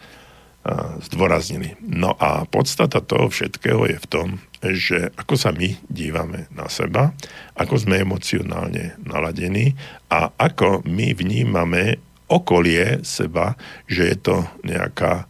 zdôraznili. 1.05 1.77
No 1.85 2.17
a 2.17 2.49
podstata 2.49 2.97
toho 2.97 3.29
všetkého 3.29 3.85
je 3.85 3.97
v 4.01 4.09
tom, 4.09 4.27
že 4.65 5.13
ako 5.13 5.37
sa 5.37 5.53
my 5.53 5.77
dívame 5.93 6.49
na 6.49 6.65
seba, 6.73 7.13
ako 7.53 7.85
sme 7.85 8.01
emocionálne 8.01 8.97
naladení 9.05 9.77
a 10.09 10.33
ako 10.33 10.81
my 10.89 11.13
vnímame 11.13 12.01
okolie 12.25 13.05
seba, 13.05 13.53
že 13.85 14.09
je 14.09 14.17
to 14.17 14.35
nejaká, 14.65 15.29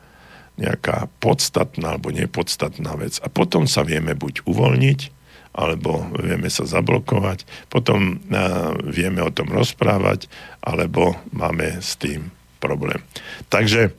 nejaká 0.56 1.12
podstatná 1.20 2.00
alebo 2.00 2.16
nepodstatná 2.16 2.96
vec. 2.96 3.20
A 3.20 3.28
potom 3.28 3.68
sa 3.68 3.84
vieme 3.84 4.16
buď 4.16 4.48
uvoľniť, 4.48 5.00
alebo 5.52 6.08
vieme 6.16 6.48
sa 6.48 6.64
zablokovať, 6.64 7.44
potom 7.68 8.24
vieme 8.88 9.20
o 9.20 9.32
tom 9.36 9.52
rozprávať, 9.52 10.32
alebo 10.64 11.20
máme 11.36 11.84
s 11.84 12.00
tým 12.00 12.32
problém. 12.64 13.04
Takže 13.52 13.92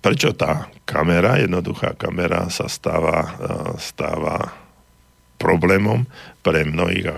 prečo 0.00 0.32
tá 0.32 0.72
kamera, 0.88 1.36
jednoduchá 1.40 1.92
kamera 1.94 2.48
sa 2.48 2.66
stáva, 2.66 3.36
stáva 3.76 4.56
problémom 5.36 6.08
pre 6.40 6.64
mnohých 6.64 7.12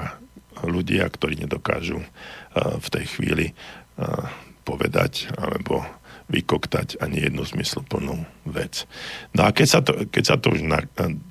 ľudia, 0.67 1.07
ktorí 1.07 1.43
nedokážu 1.43 2.03
v 2.55 2.87
tej 2.91 3.05
chvíli 3.07 3.47
povedať 4.63 5.31
alebo 5.39 5.83
vykoktať 6.33 6.97
ani 7.05 7.29
jednu 7.29 7.45
zmysluplnú 7.45 8.25
vec. 8.49 8.89
No 9.37 9.45
a 9.45 9.53
keď 9.53 9.67
sa 9.69 9.81
to, 9.85 10.09
keď 10.09 10.25
sa 10.25 10.37
to 10.41 10.57
už 10.57 10.65
na, 10.65 10.81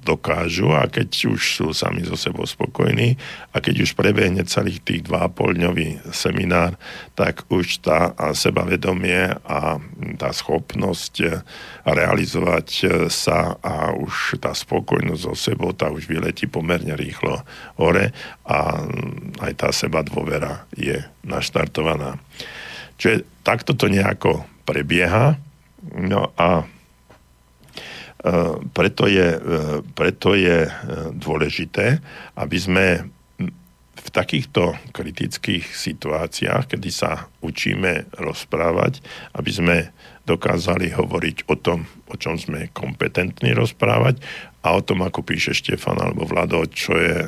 dokážu 0.06 0.70
a 0.72 0.86
keď 0.86 1.34
už 1.34 1.42
sú 1.42 1.68
sami 1.74 2.06
so 2.06 2.14
sebou 2.14 2.46
spokojní 2.46 3.18
a 3.52 3.58
keď 3.58 3.84
už 3.84 3.98
prebehne 3.98 4.46
celých 4.46 4.86
tých 4.86 5.02
2,5 5.10 5.58
dňový 5.58 5.88
seminár, 6.14 6.78
tak 7.18 7.50
už 7.50 7.82
tá 7.82 8.14
sebavedomie 8.38 9.34
a 9.42 9.82
tá 10.22 10.30
schopnosť 10.30 11.44
realizovať 11.84 12.68
sa 13.10 13.58
a 13.58 13.92
už 13.98 14.38
tá 14.38 14.54
spokojnosť 14.54 15.22
so 15.26 15.34
sebou, 15.34 15.74
tá 15.74 15.90
už 15.90 16.06
vyletí 16.06 16.46
pomerne 16.46 16.94
rýchlo 16.94 17.42
hore 17.82 18.14
a 18.46 18.86
aj 19.42 19.52
tá 19.58 19.70
seba 19.74 20.06
dôvera 20.06 20.70
je 20.78 21.02
naštartovaná. 21.26 22.22
Čiže 23.02 23.26
takto 23.42 23.74
to 23.74 23.90
nejako 23.90 24.46
prebieha. 24.64 25.38
No 25.98 26.30
a 26.38 26.62
e, 26.62 26.66
preto 28.72 29.10
je, 29.10 29.30
e, 29.36 29.40
preto 29.98 30.38
je 30.38 30.68
e, 30.68 30.72
dôležité, 31.18 32.00
aby 32.38 32.58
sme 32.58 32.88
v 34.02 34.10
takýchto 34.10 34.74
kritických 34.98 35.78
situáciách, 35.78 36.74
kedy 36.74 36.90
sa 36.90 37.30
učíme 37.46 38.10
rozprávať, 38.18 38.98
aby 39.38 39.52
sme 39.54 39.78
dokázali 40.26 40.94
hovoriť 40.94 41.50
o 41.50 41.56
tom, 41.58 41.86
o 42.10 42.16
čom 42.18 42.38
sme 42.38 42.70
kompetentní 42.74 43.54
rozprávať 43.54 44.22
a 44.62 44.78
o 44.78 44.82
tom, 44.82 45.02
ako 45.02 45.26
píše 45.26 45.58
Štefan 45.58 45.98
alebo 45.98 46.30
Vlado, 46.30 46.66
čo 46.70 46.94
je 46.98 47.26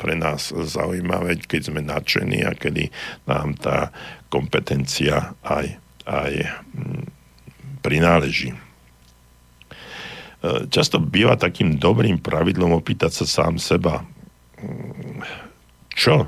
pre 0.00 0.16
nás 0.16 0.52
zaujímavé, 0.52 1.36
keď 1.44 1.72
sme 1.72 1.80
nadšení 1.84 2.44
a 2.44 2.56
kedy 2.56 2.88
nám 3.28 3.56
tá 3.60 3.92
kompetencia 4.32 5.36
aj 5.44 5.81
aj 6.06 6.32
mm, 6.74 7.04
prináleží. 7.82 8.54
E, 8.54 8.58
často 10.70 10.98
býva 10.98 11.38
takým 11.38 11.78
dobrým 11.78 12.18
pravidlom 12.18 12.74
opýtať 12.78 13.22
sa 13.22 13.26
sám 13.26 13.62
seba, 13.62 14.02
mm, 14.58 15.22
čo 15.94 16.26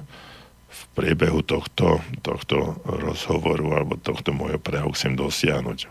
v 0.70 0.81
priebehu 0.95 1.43
tohto, 1.43 1.99
tohto 2.22 2.79
rozhovoru 2.87 3.83
alebo 3.83 3.99
tohto 3.99 4.31
môjho 4.31 4.62
prejavu 4.62 4.95
chcem 4.95 5.18
dosiahnuť. 5.18 5.91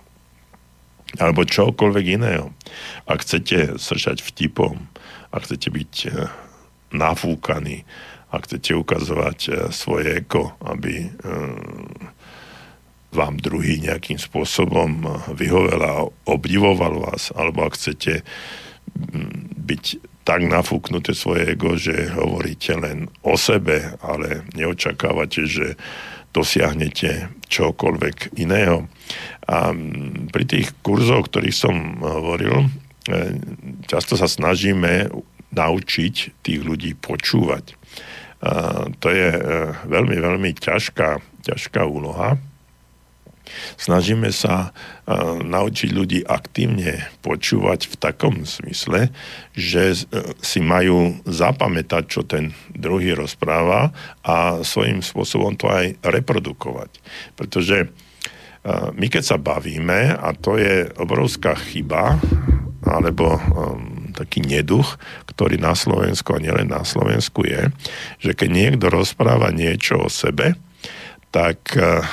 Alebo 1.21 1.45
čokoľvek 1.45 2.05
iného. 2.17 2.49
Ak 3.05 3.21
chcete 3.21 3.77
sršať 3.77 4.25
vtipom, 4.25 4.89
ak 5.29 5.45
chcete 5.45 5.69
byť 5.69 5.93
e, 6.07 6.09
nafúkaní, 6.95 7.86
ak 8.34 8.49
chcete 8.49 8.71
ukazovať 8.73 9.39
e, 9.45 9.51
svoje 9.69 10.23
eko, 10.23 10.55
aby 10.63 11.11
vám 13.14 13.38
druhý 13.38 13.80
nejakým 13.80 14.18
spôsobom 14.18 15.05
vyhovel 15.38 15.82
a 15.82 15.93
obdivoval 16.26 16.99
vás, 16.99 17.30
alebo 17.38 17.70
ak 17.70 17.78
chcete 17.78 18.26
mm, 18.26 19.53
byť 19.64 19.86
tak 20.24 20.47
nafúknuté 20.47 21.11
svoje 21.11 21.53
ego, 21.53 21.76
že 21.76 22.16
hovoríte 22.16 22.80
len 22.80 23.11
o 23.28 23.36
sebe, 23.36 23.95
ale 23.99 24.47
neočakávate, 24.55 25.45
že 25.45 25.76
dosiahnete 26.34 27.30
čokoľvek 27.51 28.39
iného. 28.41 28.89
A 29.45 29.70
mm, 29.70 30.34
pri 30.34 30.43
tých 30.47 30.74
kurzoch, 30.82 31.30
ktorých 31.30 31.55
som 31.55 32.01
hovoril, 32.01 32.66
e, 32.66 32.68
často 33.86 34.18
sa 34.18 34.26
snažíme 34.26 35.11
naučiť 35.53 36.41
tých 36.41 36.61
ľudí 36.66 36.97
počúvať. 36.97 37.78
A 38.43 38.91
to 38.99 39.07
je 39.07 39.30
veľmi, 39.88 40.20
veľmi 40.20 40.51
ťažká, 40.59 41.24
ťažká 41.47 41.88
úloha, 41.88 42.36
Snažíme 43.75 44.31
sa 44.31 44.71
uh, 44.71 45.39
naučiť 45.43 45.89
ľudí 45.91 46.19
aktívne 46.23 47.05
počúvať 47.21 47.91
v 47.91 47.95
takom 47.99 48.35
smysle, 48.47 49.11
že 49.53 49.93
uh, 49.93 50.33
si 50.39 50.63
majú 50.63 51.19
zapamätať, 51.27 52.03
čo 52.07 52.21
ten 52.23 52.55
druhý 52.71 53.13
rozpráva 53.13 53.91
a 54.23 54.63
svojím 54.63 55.03
spôsobom 55.03 55.53
to 55.59 55.67
aj 55.69 55.99
reprodukovať. 56.01 56.91
Pretože 57.35 57.87
uh, 57.87 58.89
my 58.95 59.07
keď 59.11 59.23
sa 59.23 59.37
bavíme, 59.37 60.15
a 60.15 60.29
to 60.33 60.55
je 60.55 60.87
obrovská 60.97 61.55
chyba, 61.59 62.17
alebo 62.83 63.39
um, 63.39 64.11
taký 64.11 64.43
neduch, 64.43 64.99
ktorý 65.25 65.55
na 65.55 65.71
Slovensku 65.73 66.35
a 66.35 66.43
nielen 66.43 66.69
na 66.69 66.83
Slovensku 66.83 67.47
je, 67.47 67.71
že 68.19 68.31
keď 68.35 68.49
niekto 68.51 68.85
rozpráva 68.91 69.55
niečo 69.55 70.03
o 70.03 70.11
sebe, 70.11 70.59
tak 71.31 71.73
uh, 71.79 72.03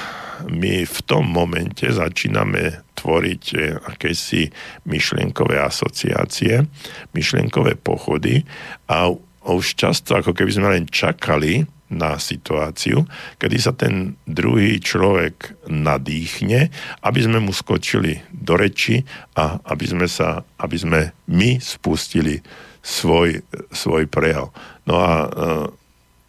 my 0.48 0.86
v 0.86 0.98
tom 1.04 1.28
momente 1.28 1.84
začíname 1.84 2.80
tvoriť 2.96 3.44
eh, 3.56 3.76
akési 3.76 4.48
myšlienkové 4.86 5.60
asociácie, 5.60 6.64
myšlienkové 7.12 7.76
pochody 7.80 8.44
a 8.88 9.12
už 9.40 9.74
často 9.74 10.16
ako 10.16 10.36
keby 10.36 10.52
sme 10.52 10.68
len 10.68 10.84
čakali 10.84 11.64
na 11.90 12.22
situáciu, 12.22 13.02
kedy 13.42 13.56
sa 13.58 13.74
ten 13.74 14.14
druhý 14.22 14.78
človek 14.78 15.66
nadýchne, 15.66 16.70
aby 17.02 17.20
sme 17.20 17.42
mu 17.42 17.50
skočili 17.50 18.22
do 18.30 18.54
reči 18.54 19.02
a 19.34 19.58
aby 19.66 19.84
sme, 19.90 20.06
sa, 20.06 20.46
aby 20.62 20.76
sme 20.78 21.00
my 21.26 21.58
spustili 21.58 22.38
svoj, 22.80 23.42
svoj 23.74 24.06
prejav. 24.06 24.54
No 24.86 25.02
a 25.02 25.12
e, 25.26 25.28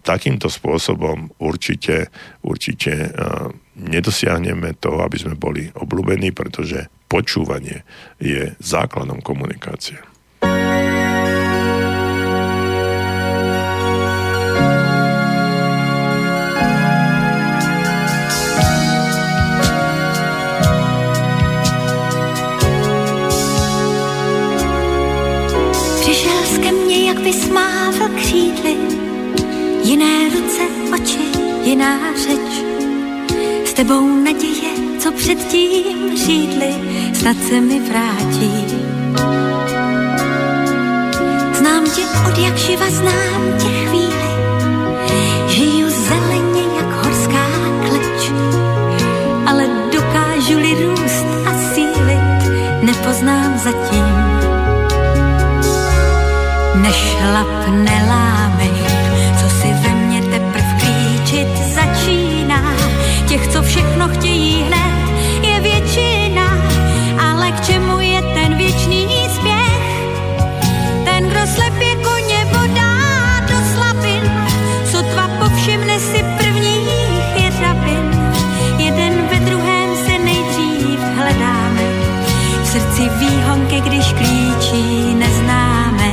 takýmto 0.01 0.49
spôsobom 0.49 1.31
určite, 1.37 2.09
určite 2.41 2.91
e, 2.91 3.09
nedosiahneme 3.77 4.77
to, 4.77 5.01
aby 5.01 5.17
sme 5.17 5.35
boli 5.37 5.69
obľúbení, 5.73 6.33
pretože 6.33 6.89
počúvanie 7.07 7.83
je 8.21 8.53
základom 8.59 9.21
komunikácie. 9.21 9.99
Přišel 26.01 26.41
ke 26.61 26.71
mně, 26.71 27.07
jak 27.07 27.19
vysmával 27.19 28.09
křídly, 28.15 28.75
Jiné 29.83 30.29
ruce, 30.29 30.61
oči, 30.93 31.19
jiná 31.63 31.99
řeč. 32.15 32.63
S 33.65 33.73
tebou 33.73 34.23
naděje, 34.23 34.99
co 34.99 35.11
předtím 35.11 36.17
řídli, 36.17 36.73
snad 37.13 37.37
se 37.49 37.61
mi 37.61 37.79
vrátí. 37.79 38.51
Znám 41.53 41.83
tě 41.95 42.01
od 42.27 42.37
jak 42.37 42.57
živa, 42.57 42.89
znám 42.89 43.57
tě 43.57 43.67
chvíli. 43.67 44.31
Žiju 45.47 45.89
zeleně 45.89 46.61
jak 46.77 47.05
horská 47.05 47.47
kleč, 47.87 48.31
ale 49.45 49.67
dokážu-li 49.93 50.85
růst 50.85 51.25
a 51.45 51.73
sílit, 51.73 52.51
nepoznám 52.81 53.57
zatím. 53.57 54.05
Než 56.81 57.15
všechno 64.01 64.19
chtějí 64.19 64.63
hned, 64.63 65.09
je 65.41 65.61
většina, 65.61 66.57
ale 67.29 67.51
k 67.51 67.65
čemu 67.65 67.99
je 67.99 68.21
ten 68.21 68.57
věčný 68.57 69.07
spěch? 69.35 69.81
Ten, 71.05 71.29
kdo 71.29 71.39
slepě 71.55 71.95
koně 71.95 72.45
vodá 72.45 73.39
do 73.49 73.55
slabin, 73.73 74.23
sotva 74.91 75.27
povšimne 75.39 75.99
si 75.99 76.25
prvních 76.37 77.35
jeřabin. 77.35 78.33
Jeden 78.77 79.27
ve 79.31 79.39
druhém 79.39 79.89
se 80.05 80.19
nejdřív 80.19 80.99
hledáme, 81.15 81.83
v 82.63 82.67
srdci 82.67 83.09
výhonky, 83.19 83.81
když 83.81 84.13
klíčí 84.13 85.15
neznáme. 85.15 86.11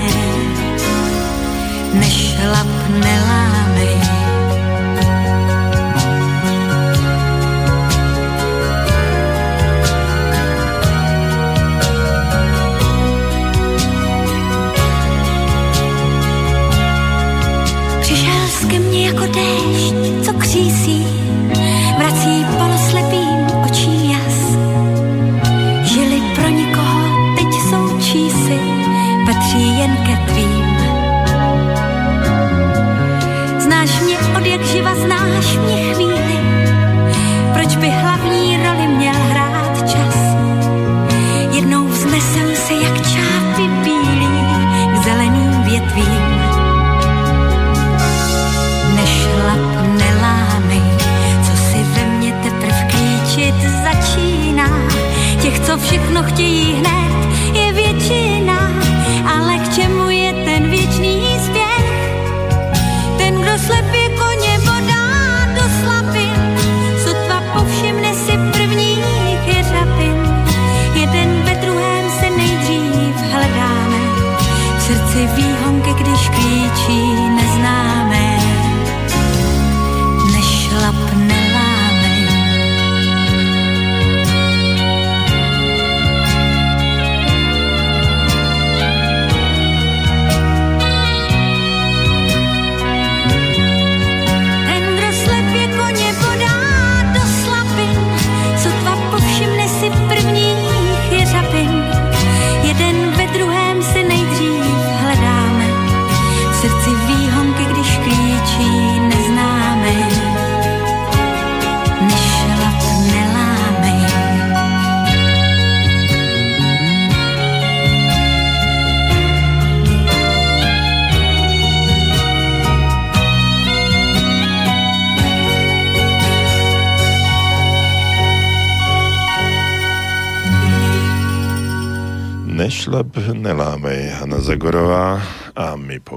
Nešlap 1.93 2.68
nelámej, 2.89 4.18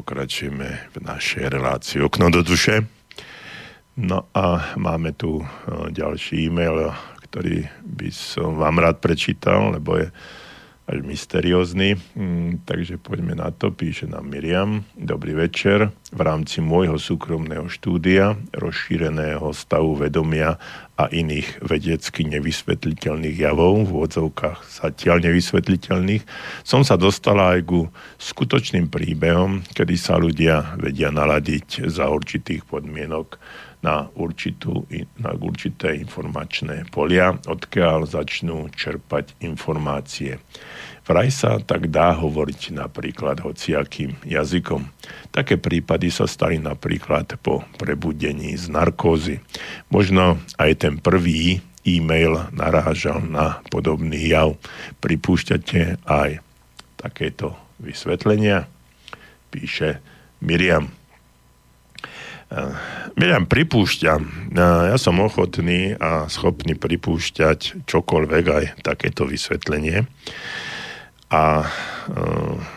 pokračujeme 0.01 0.89
v 0.89 0.97
našej 1.05 1.45
relácii 1.53 2.01
Okno 2.01 2.33
do 2.33 2.41
duše. 2.41 2.89
No 4.01 4.25
a 4.33 4.73
máme 4.81 5.13
tu 5.13 5.37
e, 5.37 5.45
ďalší 5.93 6.49
e-mail, 6.49 6.89
ktorý 7.29 7.69
by 7.85 8.09
som 8.09 8.57
vám 8.57 8.81
rád 8.81 8.97
prečítal, 8.97 9.77
lebo 9.77 10.01
je 10.01 10.09
až 10.89 11.05
mysteriózny. 11.05 12.01
Mm, 12.17 12.65
takže 12.65 12.97
poďme 12.97 13.37
na 13.37 13.53
to. 13.53 13.69
Píše 13.69 14.09
nám 14.09 14.25
Miriam. 14.25 14.81
Dobrý 14.97 15.37
večer. 15.37 15.93
V 16.09 16.21
rámci 16.25 16.65
môjho 16.65 16.97
súkromného 16.97 17.69
štúdia, 17.69 18.41
rozšíreného 18.57 19.53
stavu 19.53 20.01
vedomia 20.01 20.57
a 21.01 21.09
iných 21.09 21.65
vedecky 21.65 22.29
nevysvetliteľných 22.29 23.37
javov, 23.41 23.89
v 23.89 24.05
odzovkách 24.05 24.61
zatiaľ 24.69 25.25
nevysvetliteľných, 25.25 26.23
som 26.61 26.85
sa 26.85 26.93
dostala 26.93 27.57
aj 27.57 27.61
ku 27.65 27.89
skutočným 28.21 28.85
príbehom, 28.93 29.65
kedy 29.73 29.95
sa 29.97 30.21
ľudia 30.21 30.77
vedia 30.77 31.09
naladiť 31.09 31.89
za 31.89 32.05
určitých 32.05 32.69
podmienok 32.69 33.41
na, 33.81 34.07
určitú, 34.13 34.85
na 35.17 35.33
určité 35.33 35.97
informačné 35.97 36.85
polia, 36.93 37.33
odkiaľ 37.49 38.05
začnú 38.05 38.69
čerpať 38.73 39.33
informácie. 39.41 40.37
Vraj 41.01 41.33
sa 41.33 41.57
tak 41.57 41.89
dá 41.89 42.13
hovoriť 42.13 42.77
napríklad 42.77 43.41
hociakým 43.41 44.21
jazykom. 44.21 44.85
Také 45.33 45.57
prípady 45.57 46.13
sa 46.13 46.29
stali 46.29 46.61
napríklad 46.61 47.41
po 47.41 47.65
prebudení 47.81 48.53
z 48.53 48.69
narkózy. 48.69 49.41
Možno 49.89 50.37
aj 50.61 50.85
ten 50.85 50.95
prvý 51.01 51.65
e-mail 51.81 52.45
narážal 52.53 53.25
na 53.25 53.65
podobný 53.73 54.29
jav. 54.29 54.61
Pripúšťate 55.01 56.05
aj 56.05 56.45
takéto 57.01 57.57
vysvetlenia? 57.81 58.69
Píše 59.49 59.97
Miriam. 60.37 61.00
Miriam, 63.15 63.47
pripúšťam. 63.47 64.51
Ja 64.59 64.99
som 64.99 65.23
ochotný 65.23 65.95
a 65.95 66.27
schopný 66.27 66.75
pripúšťať 66.75 67.87
čokoľvek, 67.87 68.43
aj 68.51 68.65
takéto 68.83 69.23
vysvetlenie. 69.23 70.03
A 71.31 71.63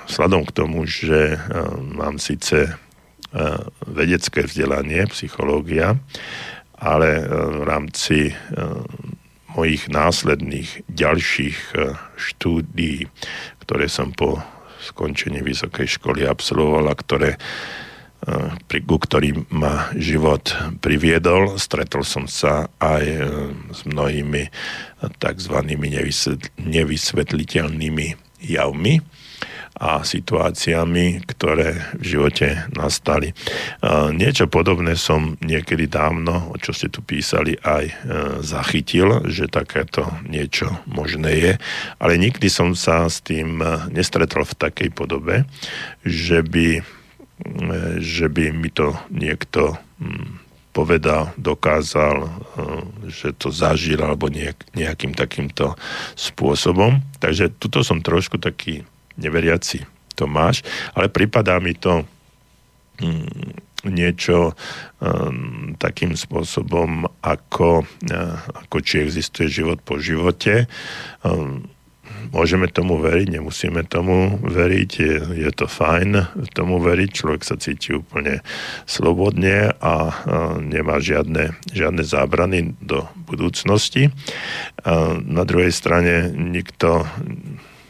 sladom 0.06 0.46
k 0.46 0.54
tomu, 0.54 0.86
že 0.86 1.42
mám 1.90 2.22
síce 2.22 2.78
vedecké 3.82 4.46
vzdelanie, 4.46 5.10
psychológia, 5.10 5.98
ale 6.78 7.26
v 7.26 7.62
rámci 7.66 8.30
mojich 9.58 9.90
následných 9.90 10.86
ďalších 10.86 11.58
štúdií, 12.14 13.10
ktoré 13.66 13.90
som 13.90 14.14
po 14.14 14.38
skončení 14.86 15.42
vysokej 15.42 15.98
školy 15.98 16.30
absolvoval 16.30 16.94
a 16.94 16.94
ktoré 16.94 17.42
ku 18.84 18.96
ktorým 18.96 19.44
ma 19.52 19.92
život 19.94 20.56
priviedol. 20.80 21.60
Stretol 21.60 22.02
som 22.08 22.24
sa 22.24 22.72
aj 22.80 23.04
s 23.70 23.80
mnohými 23.84 24.48
tzv. 25.20 25.56
nevysvetliteľnými 26.56 28.06
javmi 28.44 29.00
a 29.74 30.06
situáciami, 30.06 31.26
ktoré 31.26 31.98
v 31.98 32.04
živote 32.06 32.70
nastali. 32.78 33.34
Niečo 34.14 34.46
podobné 34.46 34.94
som 34.94 35.34
niekedy 35.42 35.90
dávno, 35.90 36.54
o 36.54 36.56
čo 36.62 36.70
ste 36.70 36.86
tu 36.86 37.02
písali, 37.02 37.58
aj 37.58 37.90
zachytil, 38.46 39.26
že 39.26 39.50
takéto 39.50 40.06
niečo 40.30 40.78
možné 40.86 41.30
je, 41.34 41.52
ale 41.98 42.14
nikdy 42.22 42.46
som 42.46 42.78
sa 42.78 43.10
s 43.10 43.18
tým 43.18 43.58
nestretol 43.90 44.46
v 44.46 44.54
takej 44.54 44.94
podobe, 44.94 45.42
že 46.06 46.46
by, 46.46 46.86
že 48.00 48.26
by 48.32 48.52
mi 48.56 48.72
to 48.72 48.96
niekto 49.12 49.76
povedal, 50.74 51.30
dokázal, 51.38 52.26
že 53.06 53.30
to 53.38 53.54
zažil 53.54 54.02
alebo 54.02 54.26
nejak, 54.26 54.58
nejakým 54.74 55.14
takýmto 55.14 55.78
spôsobom. 56.18 56.98
Takže 57.22 57.54
tuto 57.62 57.86
som 57.86 58.02
trošku 58.02 58.42
taký 58.42 58.82
neveriaci 59.14 59.86
to 60.18 60.26
máš, 60.26 60.66
ale 60.98 61.06
pripadá 61.06 61.62
mi 61.62 61.78
to 61.78 62.02
mm, 62.98 63.54
niečo 63.86 64.54
um, 64.98 65.78
takým 65.78 66.18
spôsobom, 66.18 67.06
ako, 67.22 67.86
uh, 68.10 68.36
ako 68.66 68.76
či 68.82 69.06
existuje 69.06 69.46
život 69.62 69.78
po 69.84 70.02
živote. 70.02 70.66
Môžeme 72.32 72.70
tomu 72.70 73.00
veriť, 73.00 73.40
nemusíme 73.40 73.84
tomu 73.84 74.38
veriť, 74.40 74.90
je, 75.00 75.14
je 75.44 75.50
to 75.52 75.66
fajn 75.66 76.44
tomu 76.54 76.80
veriť, 76.80 77.10
človek 77.10 77.42
sa 77.42 77.58
cíti 77.58 77.96
úplne 77.96 78.40
slobodne 78.88 79.74
a, 79.80 79.94
nemá 80.60 81.00
žiadne, 81.02 81.56
žiadne 81.72 82.02
zábrany 82.04 82.76
do 82.80 83.08
budúcnosti. 83.26 84.12
Uh, 84.84 85.18
na 85.24 85.42
druhej 85.48 85.72
strane 85.72 86.30
nikto 86.32 87.08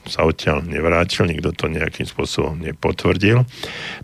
sa 0.04 0.28
odtiaľ 0.28 0.64
nevrátil, 0.64 1.24
nikto 1.24 1.56
to 1.56 1.72
nejakým 1.72 2.04
spôsobom 2.04 2.60
nepotvrdil. 2.60 3.48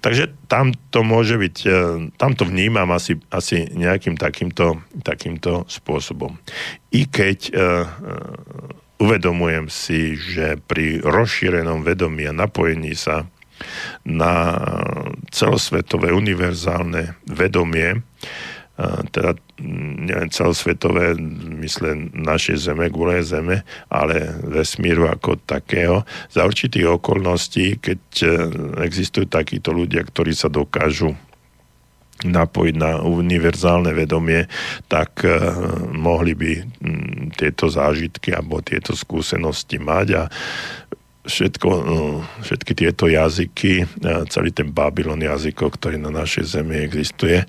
Takže 0.00 0.32
tam 0.48 0.72
to 0.88 1.04
môže 1.04 1.36
byť, 1.36 1.56
e, 1.68 1.70
tam 2.16 2.32
to 2.32 2.48
vnímam 2.48 2.88
asi, 2.88 3.20
asi 3.28 3.68
nejakým 3.68 4.16
takýmto, 4.16 4.80
takýmto 5.04 5.68
spôsobom. 5.68 6.40
I 6.90 7.06
keď 7.06 7.38
uh, 7.54 7.86
uvedomujem 9.00 9.66
si, 9.72 10.14
že 10.14 10.60
pri 10.60 11.00
rozšírenom 11.00 11.82
vedomí 11.82 12.28
a 12.28 12.36
napojení 12.36 12.92
sa 12.92 13.24
na 14.04 14.56
celosvetové 15.28 16.12
univerzálne 16.12 17.16
vedomie, 17.28 18.00
teda 19.12 19.36
neviem, 19.60 20.32
celosvetové, 20.32 21.12
mysle 21.60 22.08
našej 22.16 22.72
zeme, 22.72 22.88
gule 22.88 23.20
zeme, 23.20 23.60
ale 23.92 24.40
vesmíru 24.40 25.04
ako 25.04 25.36
takého. 25.44 26.08
Za 26.32 26.48
určitých 26.48 26.88
okolností, 26.96 27.76
keď 27.76 28.00
e, 28.24 28.28
existujú 28.88 29.28
takíto 29.28 29.76
ľudia, 29.76 30.00
ktorí 30.00 30.32
sa 30.32 30.48
dokážu 30.48 31.12
napojiť 32.24 32.74
na 32.76 33.00
univerzálne 33.00 33.96
vedomie, 33.96 34.44
tak 34.88 35.24
uh, 35.24 35.32
mohli 35.92 36.36
by 36.36 36.50
m, 36.60 37.32
tieto 37.32 37.72
zážitky 37.72 38.36
alebo 38.36 38.60
tieto 38.60 38.92
skúsenosti 38.92 39.80
mať 39.80 40.08
a 40.16 40.22
všetko, 41.20 41.68
no, 41.84 42.24
všetky 42.40 42.72
tieto 42.72 43.04
jazyky, 43.04 43.84
celý 44.32 44.50
ten 44.50 44.72
Babylon 44.72 45.20
jazykov, 45.20 45.76
ktorý 45.76 46.00
na 46.00 46.08
našej 46.08 46.58
zemi 46.58 46.80
existuje, 46.80 47.44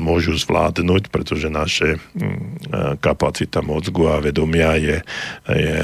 môžu 0.00 0.32
zvládnuť, 0.34 1.12
pretože 1.12 1.52
naše 1.52 2.00
mm, 2.16 2.98
kapacita 3.04 3.60
mozgu 3.60 4.08
a 4.08 4.24
vedomia 4.24 4.80
je, 4.80 4.98
je 5.44 5.78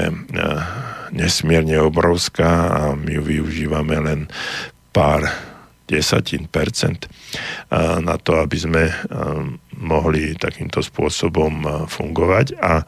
nesmierne 1.13 1.77
obrovská 1.85 2.49
a 2.73 2.81
my 2.97 3.21
ju 3.21 3.21
využívame 3.21 3.95
len 4.01 4.19
pár 4.89 5.52
desatín 5.83 6.47
percent 6.47 7.11
na 7.99 8.15
to, 8.15 8.39
aby 8.39 8.57
sme 8.57 8.83
mohli 9.77 10.31
takýmto 10.39 10.79
spôsobom 10.79 11.85
fungovať. 11.91 12.55
A 12.63 12.87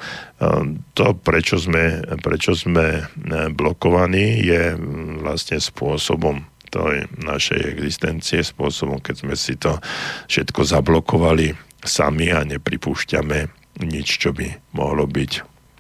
to, 0.96 1.06
prečo 1.20 1.60
sme, 1.60 2.00
prečo 2.24 2.56
sme 2.56 3.04
blokovaní, 3.52 4.40
je 4.48 4.80
vlastne 5.20 5.60
spôsobom 5.60 6.48
tej 6.72 7.08
našej 7.24 7.62
existencie, 7.72 8.44
spôsobom, 8.44 9.00
keď 9.00 9.16
sme 9.24 9.36
si 9.40 9.56
to 9.56 9.80
všetko 10.28 10.68
zablokovali 10.68 11.56
sami 11.80 12.36
a 12.36 12.44
nepripúšťame 12.44 13.48
nič, 13.86 14.20
čo 14.20 14.36
by 14.36 14.76
mohlo 14.76 15.08
byť, 15.08 15.32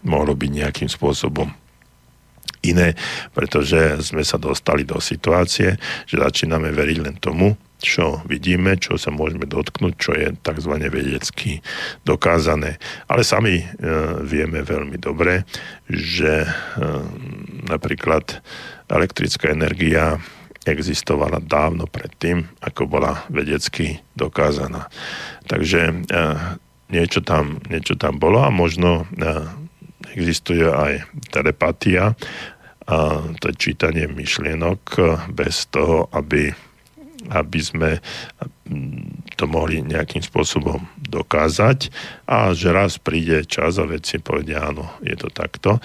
mohlo 0.07 0.35
byť 0.35 0.51
nejakým 0.51 0.87
spôsobom 0.87 1.51
iné, 2.71 2.97
pretože 3.35 3.99
sme 4.01 4.23
sa 4.25 4.39
dostali 4.41 4.87
do 4.87 4.97
situácie, 4.97 5.77
že 6.07 6.15
začíname 6.21 6.71
veriť 6.71 6.97
len 7.03 7.15
tomu, 7.17 7.53
čo 7.85 8.23
vidíme, 8.25 8.79
čo 8.81 8.97
sa 8.97 9.13
môžeme 9.13 9.45
dotknúť, 9.45 9.93
čo 9.99 10.11
je 10.17 10.33
tzv. 10.41 10.73
vedecky 10.89 11.61
dokázané. 12.07 12.81
Ale 13.05 13.21
sami 13.21 13.61
e, 13.61 13.65
vieme 14.25 14.65
veľmi 14.65 14.97
dobre, 14.97 15.45
že 15.85 16.47
e, 16.47 16.49
napríklad 17.69 18.41
elektrická 18.89 19.53
energia 19.53 20.17
existovala 20.65 21.37
dávno 21.45 21.85
predtým, 21.85 22.49
ako 22.65 22.89
bola 22.89 23.21
vedecky 23.29 24.01
dokázaná. 24.17 24.89
Takže 25.45 25.93
e, 25.93 25.95
niečo, 26.89 27.21
tam, 27.21 27.61
niečo 27.69 27.93
tam 27.93 28.17
bolo 28.17 28.41
a 28.41 28.49
možno 28.49 29.05
e, 29.05 29.35
existuje 30.17 30.65
aj 30.65 31.05
telepatia 31.29 32.17
to 33.41 33.47
čítanie 33.57 34.05
myšlienok 34.05 34.81
bez 35.33 35.65
toho, 35.73 36.05
aby, 36.13 36.53
aby 37.33 37.59
sme 37.61 37.97
to 39.37 39.45
mohli 39.45 39.81
nejakým 39.85 40.25
spôsobom 40.25 40.89
dokázať 40.97 41.93
a 42.25 42.53
že 42.57 42.73
raz 42.73 42.97
príde 42.97 43.45
čas 43.45 43.77
a 43.77 43.85
veci 43.85 44.17
povedia, 44.17 44.73
áno, 44.73 44.89
je 45.05 45.13
to 45.13 45.29
takto. 45.29 45.77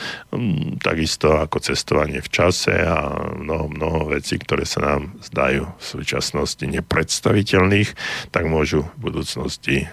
Takisto 0.80 1.36
ako 1.36 1.60
cestovanie 1.60 2.24
v 2.24 2.32
čase 2.32 2.72
a 2.72 3.12
mnoho, 3.36 3.68
mnoho 3.68 4.00
vecí, 4.16 4.40
ktoré 4.40 4.64
sa 4.64 4.80
nám 4.96 5.12
zdajú 5.20 5.68
v 5.76 5.84
súčasnosti 5.84 6.64
nepredstaviteľných, 6.64 7.90
tak 8.32 8.48
môžu 8.48 8.88
v 8.96 9.12
budúcnosti 9.12 9.88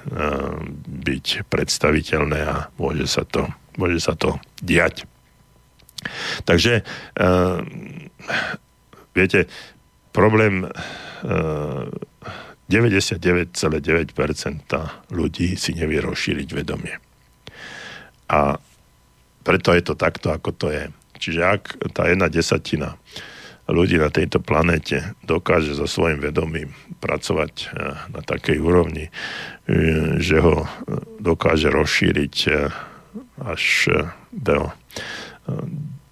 byť 0.88 1.47
predstaviteľné 1.51 2.39
a 2.39 2.55
môže 2.79 3.07
sa 3.07 3.27
to, 3.27 3.51
môže 3.75 3.99
sa 3.99 4.15
to 4.15 4.39
diať. 4.63 5.03
Takže 6.45 6.82
uh, 6.84 7.61
viete, 9.15 9.45
problém 10.11 10.65
uh, 10.65 10.72
eh, 11.26 11.90
99,9% 12.68 13.53
ľudí 15.14 15.56
si 15.56 15.72
nevie 15.72 16.03
rozšíriť 16.03 16.49
vedomie. 16.52 16.99
A 18.28 18.60
preto 19.48 19.72
je 19.72 19.84
to 19.86 19.95
takto, 19.95 20.36
ako 20.36 20.52
to 20.52 20.68
je. 20.74 20.91
Čiže 21.18 21.41
ak 21.48 21.64
tá 21.95 22.11
jedna 22.11 22.28
desatina 22.28 22.99
ľudí 23.72 23.95
na 23.95 24.11
tejto 24.11 24.44
planete 24.44 25.15
dokáže 25.24 25.80
so 25.80 25.88
svojím 25.88 26.19
vedomím 26.19 26.76
pracovať 26.99 27.53
eh, 27.56 27.68
na 28.11 28.22
takej 28.26 28.57
úrovni, 28.60 29.07
že 30.24 30.40
ho 30.40 30.64
dokáže 31.19 31.68
rozšíriť 31.68 32.36
až 33.44 33.64
do 34.32 34.72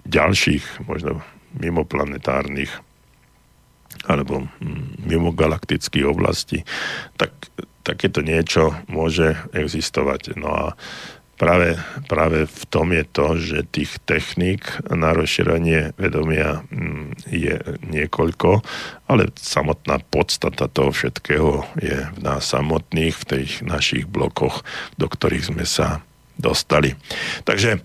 ďalších, 0.06 0.86
možno 0.88 1.22
mimoplanetárnych 1.56 2.72
alebo 4.06 4.44
mm, 4.60 5.07
mimogalaktických 5.07 6.06
oblastí, 6.06 6.68
tak 7.16 7.32
takéto 7.88 8.20
niečo 8.20 8.76
môže 8.91 9.40
existovať. 9.56 10.36
No 10.36 10.52
a 10.52 10.66
práve, 11.40 11.80
práve 12.12 12.44
v 12.44 12.64
tom 12.68 12.91
je 12.91 13.06
to, 13.07 13.28
že 13.40 13.72
tých 13.72 13.95
techník 14.03 14.68
na 14.91 15.16
rozšírenie 15.16 15.95
vedomia 15.95 16.66
mm, 16.68 17.24
je 17.30 17.56
niekoľko, 17.88 18.66
ale 19.07 19.32
samotná 19.40 20.03
podstata 20.12 20.68
toho 20.68 20.91
všetkého 20.91 21.64
je 21.80 21.98
v 22.03 22.20
nás 22.20 22.44
samotných, 22.44 23.16
v 23.16 23.26
tých 23.26 23.52
našich 23.64 24.10
blokoch, 24.10 24.68
do 24.99 25.07
ktorých 25.07 25.56
sme 25.56 25.64
sa 25.64 26.03
dostali. 26.36 26.99
Takže 27.48 27.80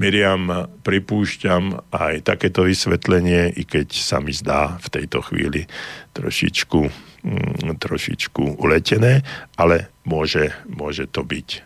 Miriam, 0.00 0.72
pripúšťam 0.80 1.92
aj 1.92 2.24
takéto 2.24 2.64
vysvetlenie, 2.64 3.52
i 3.52 3.68
keď 3.68 3.92
sa 3.92 4.16
mi 4.16 4.32
zdá 4.32 4.80
v 4.80 4.88
tejto 4.88 5.20
chvíli 5.20 5.68
trošičku, 6.16 6.80
mm, 7.20 7.76
trošičku 7.76 8.56
uletené, 8.56 9.20
ale 9.60 9.92
môže, 10.08 10.56
môže 10.64 11.04
to 11.04 11.20
byť. 11.20 11.48
E, 11.52 11.60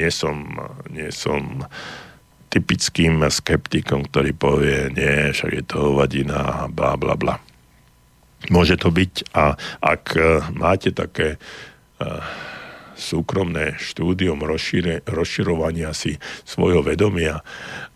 nie 0.00 0.08
som, 0.08 0.48
nie 0.88 1.12
som 1.12 1.68
typickým 2.48 3.20
skeptikom, 3.28 4.08
ktorý 4.08 4.32
povie, 4.32 4.88
nie, 4.96 5.36
však 5.36 5.52
je 5.52 5.64
to 5.68 5.92
hovadina, 5.92 6.72
bla, 6.72 6.96
bla, 6.96 7.20
bla. 7.20 7.36
Môže 8.48 8.80
to 8.80 8.88
byť 8.88 9.36
a 9.36 9.60
ak 9.84 10.16
e, 10.16 10.40
máte 10.56 10.88
také 10.96 11.36
uh, 12.00 12.24
súkromné 13.00 13.80
štúdium 13.80 14.44
rozšíre, 14.44 15.08
rozširovania 15.08 15.96
si 15.96 16.20
svojho 16.44 16.84
vedomia, 16.84 17.40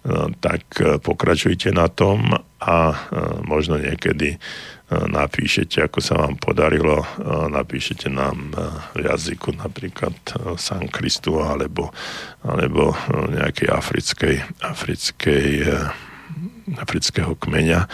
no, 0.09 0.33
tak 0.41 0.65
e, 0.81 0.97
pokračujte 0.97 1.71
na 1.77 1.93
tom 1.93 2.33
a 2.65 2.77
e, 2.91 2.97
možno 3.45 3.77
niekedy 3.77 4.35
e, 4.35 4.39
napíšete, 4.91 5.85
ako 5.85 6.01
sa 6.01 6.17
vám 6.17 6.41
podarilo, 6.41 7.05
napíšete 7.53 8.09
nám 8.09 8.57
v 8.97 8.99
jazyku 9.05 9.53
napríklad 9.61 10.17
Sankristu 10.57 11.45
alebo, 11.45 11.93
alebo 12.41 12.97
nejakej 13.29 13.69
africkej, 13.69 14.37
africkej 14.65 15.47
afrického 16.81 17.37
kmeňa 17.37 17.87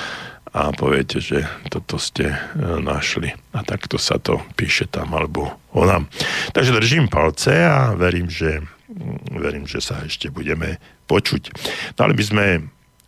a 0.50 0.74
poviete, 0.74 1.22
že 1.22 1.46
toto 1.70 1.94
ste 1.94 2.34
e, 2.34 2.38
našli. 2.82 3.30
A 3.54 3.62
takto 3.62 4.02
sa 4.02 4.18
to 4.18 4.42
píše 4.58 4.90
tam 4.90 5.14
alebo 5.14 5.54
onam. 5.70 6.10
Takže 6.50 6.74
držím 6.74 7.06
palce 7.06 7.54
a 7.54 7.94
verím, 7.94 8.26
že, 8.26 8.58
mm, 8.90 9.38
verím, 9.38 9.64
že 9.70 9.78
sa 9.78 10.02
ešte 10.02 10.26
budeme 10.26 10.82
počuť. 11.06 11.54
No 11.94 12.00
ale 12.02 12.18
by 12.18 12.24
sme 12.26 12.46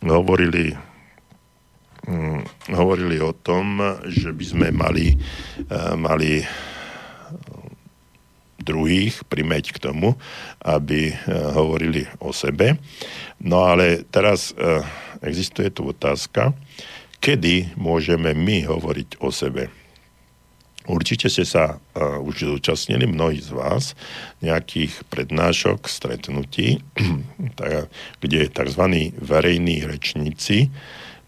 hovorili 0.07 0.71
hm, 2.07 2.43
hovorili 2.75 3.19
o 3.19 3.35
tom, 3.35 3.79
že 4.07 4.31
by 4.31 4.45
sme 4.47 4.67
mali, 4.75 5.15
mali 5.95 6.43
druhých 8.59 9.23
primeť 9.27 9.75
k 9.75 9.81
tomu, 9.83 10.15
aby 10.63 11.15
hovorili 11.55 12.03
o 12.19 12.35
sebe. 12.35 12.75
No 13.39 13.67
ale 13.67 14.03
teraz 14.11 14.51
existuje 15.23 15.71
tu 15.71 15.87
otázka, 15.87 16.51
kedy 17.23 17.79
môžeme 17.79 18.35
my 18.35 18.67
hovoriť 18.67 19.23
o 19.23 19.31
sebe. 19.31 19.71
Určite 20.83 21.31
ste 21.31 21.47
sa 21.47 21.79
uh, 21.79 22.19
už 22.19 22.43
zúčastnili, 22.43 23.07
mnohí 23.07 23.39
z 23.39 23.55
vás, 23.55 23.95
nejakých 24.43 25.07
prednášok, 25.07 25.87
stretnutí, 25.87 26.83
kde 28.19 28.51
tzv. 28.51 28.83
verejní 29.15 29.87
rečníci 29.87 30.67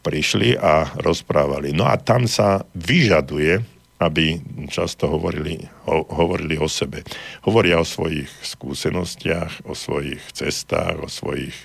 prišli 0.03 0.59
a 0.59 0.91
rozprávali. 0.99 1.71
No 1.71 1.87
a 1.87 1.95
tam 1.95 2.27
sa 2.27 2.67
vyžaduje, 2.75 3.63
aby 4.03 4.43
často 4.67 5.07
hovorili, 5.07 5.63
ho, 5.87 6.03
hovorili 6.11 6.59
o 6.59 6.67
sebe. 6.67 7.07
Hovoria 7.47 7.79
o 7.79 7.87
svojich 7.87 8.27
skúsenostiach, 8.43 9.63
o 9.63 9.71
svojich 9.71 10.19
cestách, 10.35 10.99
o 10.99 11.07
svojich 11.07 11.55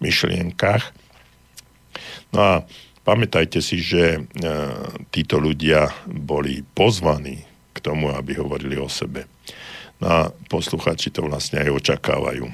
myšlienkach. 0.00 0.96
No 2.32 2.40
a 2.40 2.54
Pamätajte 3.04 3.60
si, 3.60 3.84
že 3.84 4.16
e, 4.16 4.20
títo 5.12 5.36
ľudia 5.36 5.92
boli 6.08 6.64
pozvaní 6.72 7.44
k 7.76 7.78
tomu, 7.84 8.08
aby 8.08 8.40
hovorili 8.40 8.80
o 8.80 8.88
sebe. 8.88 9.28
No 10.00 10.06
a 10.08 10.20
posluchači 10.48 11.12
to 11.12 11.28
vlastne 11.28 11.60
aj 11.60 11.70
očakávajú. 11.84 12.48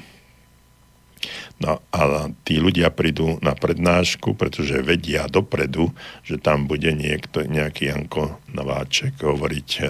No 1.61 1.79
a 1.93 2.27
tí 2.43 2.59
ľudia 2.59 2.91
prídu 2.91 3.39
na 3.39 3.55
prednášku, 3.55 4.35
pretože 4.35 4.83
vedia 4.83 5.29
dopredu, 5.31 5.93
že 6.25 6.41
tam 6.41 6.67
bude 6.67 6.89
niekto, 6.91 7.47
nejaký 7.47 7.87
Janko 7.87 8.43
Nováček 8.51 9.23
hovoriť 9.23 9.69
e, 9.79 9.83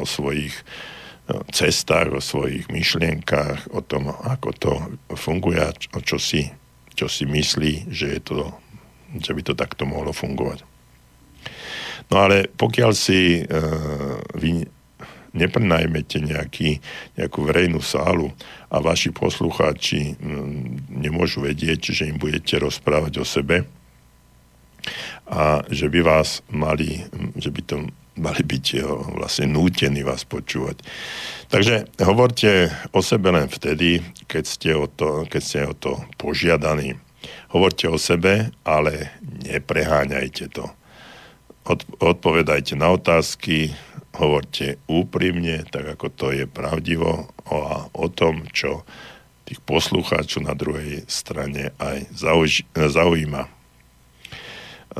o 0.00 0.08
svojich 0.08 0.56
e, 0.56 0.62
cestách, 1.52 2.16
o 2.16 2.24
svojich 2.24 2.64
myšlienkách, 2.72 3.76
o 3.76 3.84
tom, 3.84 4.08
ako 4.08 4.48
to 4.56 4.72
funguje, 5.20 5.68
o 5.92 6.00
čo 6.00 6.16
si, 6.16 6.48
čo 6.96 7.12
si 7.12 7.28
myslí, 7.28 7.92
že 7.92 8.16
je 8.16 8.20
to 8.24 8.56
že 9.20 9.32
by 9.36 9.42
to 9.44 9.54
takto 9.58 9.84
mohlo 9.84 10.14
fungovať. 10.14 10.64
No 12.08 12.28
ale 12.28 12.48
pokiaľ 12.48 12.90
si 12.92 13.42
uh, 13.42 14.20
vy 14.36 14.64
neprenajmete 15.32 16.20
nejaký, 16.20 16.80
nejakú 17.16 17.48
verejnú 17.48 17.80
sálu 17.80 18.28
a 18.68 18.84
vaši 18.84 19.12
poslucháči 19.16 20.20
um, 20.20 20.76
nemôžu 20.92 21.40
vedieť, 21.40 21.92
že 21.92 22.08
im 22.08 22.20
budete 22.20 22.60
rozprávať 22.60 23.20
o 23.20 23.24
sebe 23.24 23.64
a 25.24 25.64
že 25.72 25.88
by 25.88 26.00
vás 26.04 26.44
mali, 26.52 27.06
že 27.40 27.48
by 27.48 27.62
to 27.64 27.76
mali 28.12 28.44
byť 28.44 28.66
vlastne 29.16 29.48
nútení 29.48 30.04
vás 30.04 30.28
počúvať. 30.28 30.84
Takže 31.48 31.96
hovorte 32.04 32.68
o 32.92 33.00
sebe 33.00 33.32
len 33.32 33.48
vtedy, 33.48 34.04
keď 34.28 34.44
ste 34.44 34.70
o 34.76 34.84
to, 34.84 35.24
keď 35.24 35.42
ste 35.42 35.60
o 35.64 35.72
to 35.72 35.96
požiadaní. 36.20 37.00
Hovorte 37.52 37.88
o 37.88 37.98
sebe, 38.00 38.50
ale 38.64 39.18
nepreháňajte 39.46 40.46
to. 40.50 40.66
Odpovedajte 42.02 42.74
na 42.74 42.90
otázky, 42.90 43.70
hovorte 44.18 44.82
úprimne, 44.90 45.64
tak 45.70 45.96
ako 45.96 46.06
to 46.12 46.26
je 46.34 46.44
pravdivo 46.44 47.30
o, 47.48 47.58
o 47.92 48.06
tom, 48.10 48.44
čo 48.50 48.82
tých 49.46 49.60
poslucháčov 49.62 50.48
na 50.48 50.54
druhej 50.54 51.04
strane 51.06 51.76
aj 51.76 52.08
zaujíma. 52.72 53.42
E, 53.44 53.50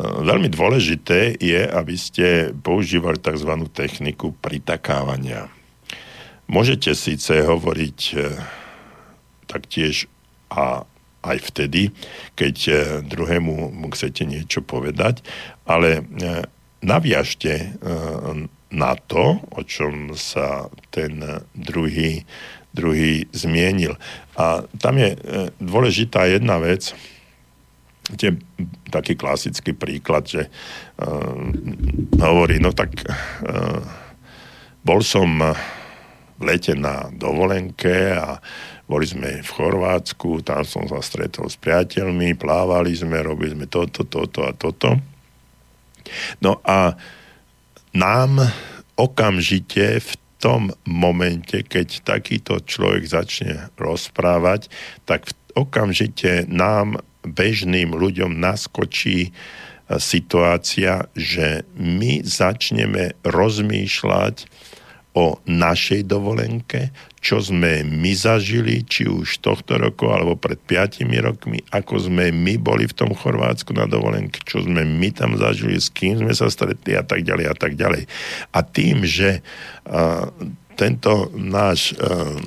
veľmi 0.03 0.49
dôležité 0.53 1.39
je, 1.39 1.62
aby 1.66 1.94
ste 1.97 2.27
používali 2.61 3.16
tzv. 3.16 3.53
techniku 3.73 4.36
pritakávania. 4.44 5.49
Môžete 6.51 6.93
síce 6.93 7.32
hovoriť 7.43 7.99
e, 8.12 8.16
taktiež 9.49 10.11
a 10.53 10.85
aj 11.23 11.39
vtedy, 11.55 11.94
keď 12.35 12.57
e, 12.66 12.74
druhému 13.07 13.70
chcete 13.94 14.27
niečo 14.27 14.61
povedať, 14.61 15.23
ale 15.65 16.03
e, 16.03 16.03
naviažte 16.82 17.53
e, 17.55 17.66
na 18.73 18.93
to, 18.99 19.39
o 19.55 19.61
čom 19.62 20.16
sa 20.19 20.66
ten 20.90 21.23
druhý, 21.55 22.27
druhý 22.74 23.28
zmienil. 23.31 24.01
A 24.35 24.65
tam 24.81 24.97
je 24.97 25.12
dôležitá 25.61 26.24
jedna 26.24 26.57
vec, 26.57 26.97
je 28.16 28.32
taký 28.89 29.12
klasický 29.15 29.77
príklad, 29.77 30.24
že 30.24 30.43
uh, 30.49 31.36
hovorí, 32.19 32.59
no 32.59 32.74
tak 32.74 32.97
uh, 32.97 33.78
bol 34.82 35.05
som 35.05 35.39
v 35.39 36.43
lete 36.43 36.74
na 36.74 37.07
dovolenke 37.15 38.11
a 38.11 38.43
boli 38.86 39.06
sme 39.06 39.40
v 39.40 39.50
Chorvátsku, 39.50 40.42
tam 40.44 40.66
som 40.66 40.84
sa 40.90 41.00
stretol 41.00 41.48
s 41.48 41.56
priateľmi, 41.56 42.34
plávali 42.36 42.92
sme, 42.92 43.22
robili 43.22 43.54
sme 43.54 43.66
toto, 43.70 44.04
toto 44.04 44.44
a 44.44 44.52
toto. 44.52 44.98
No 46.42 46.59
a 46.66 46.98
nám 47.94 48.42
okamžite 48.98 50.02
v 50.02 50.12
tom 50.42 50.74
momente, 50.82 51.62
keď 51.62 52.02
takýto 52.02 52.59
človek 52.59 53.06
začne 53.06 53.70
rozprávať, 53.78 54.66
tak 55.06 55.30
okamžite 55.54 56.50
nám, 56.50 56.98
bežným 57.22 57.94
ľuďom, 57.94 58.34
naskočí 58.42 59.30
e, 59.30 59.30
situácia, 60.02 61.06
že 61.14 61.62
my 61.78 62.26
začneme 62.26 63.14
rozmýšľať 63.22 64.50
o 65.12 65.36
našej 65.44 66.09
dovolenke, 66.09 66.89
čo 67.20 67.39
sme 67.39 67.84
my 67.84 68.12
zažili, 68.16 68.80
či 68.82 69.05
už 69.05 69.44
tohto 69.44 69.76
roku 69.76 70.09
alebo 70.09 70.40
pred 70.40 70.56
5 70.56 71.05
rokmi, 71.20 71.60
ako 71.68 72.09
sme 72.09 72.32
my 72.32 72.56
boli 72.56 72.89
v 72.89 72.97
tom 72.97 73.12
Chorvátsku 73.12 73.76
na 73.76 73.84
dovolenke, 73.84 74.40
čo 74.43 74.64
sme 74.64 74.82
my 74.82 75.12
tam 75.12 75.36
zažili, 75.36 75.76
s 75.76 75.93
kým 75.93 76.24
sme 76.24 76.32
sa 76.32 76.48
stretli 76.48 76.97
a 76.97 77.05
tak 77.05 77.22
ďalej 77.22 77.47
a 77.47 77.55
tak 77.55 77.76
ďalej. 77.76 78.09
A 78.56 78.59
tým, 78.64 79.05
že 79.05 79.44
uh, 79.86 80.32
tento 80.74 81.28
náš 81.36 81.93
uh, 82.01 82.40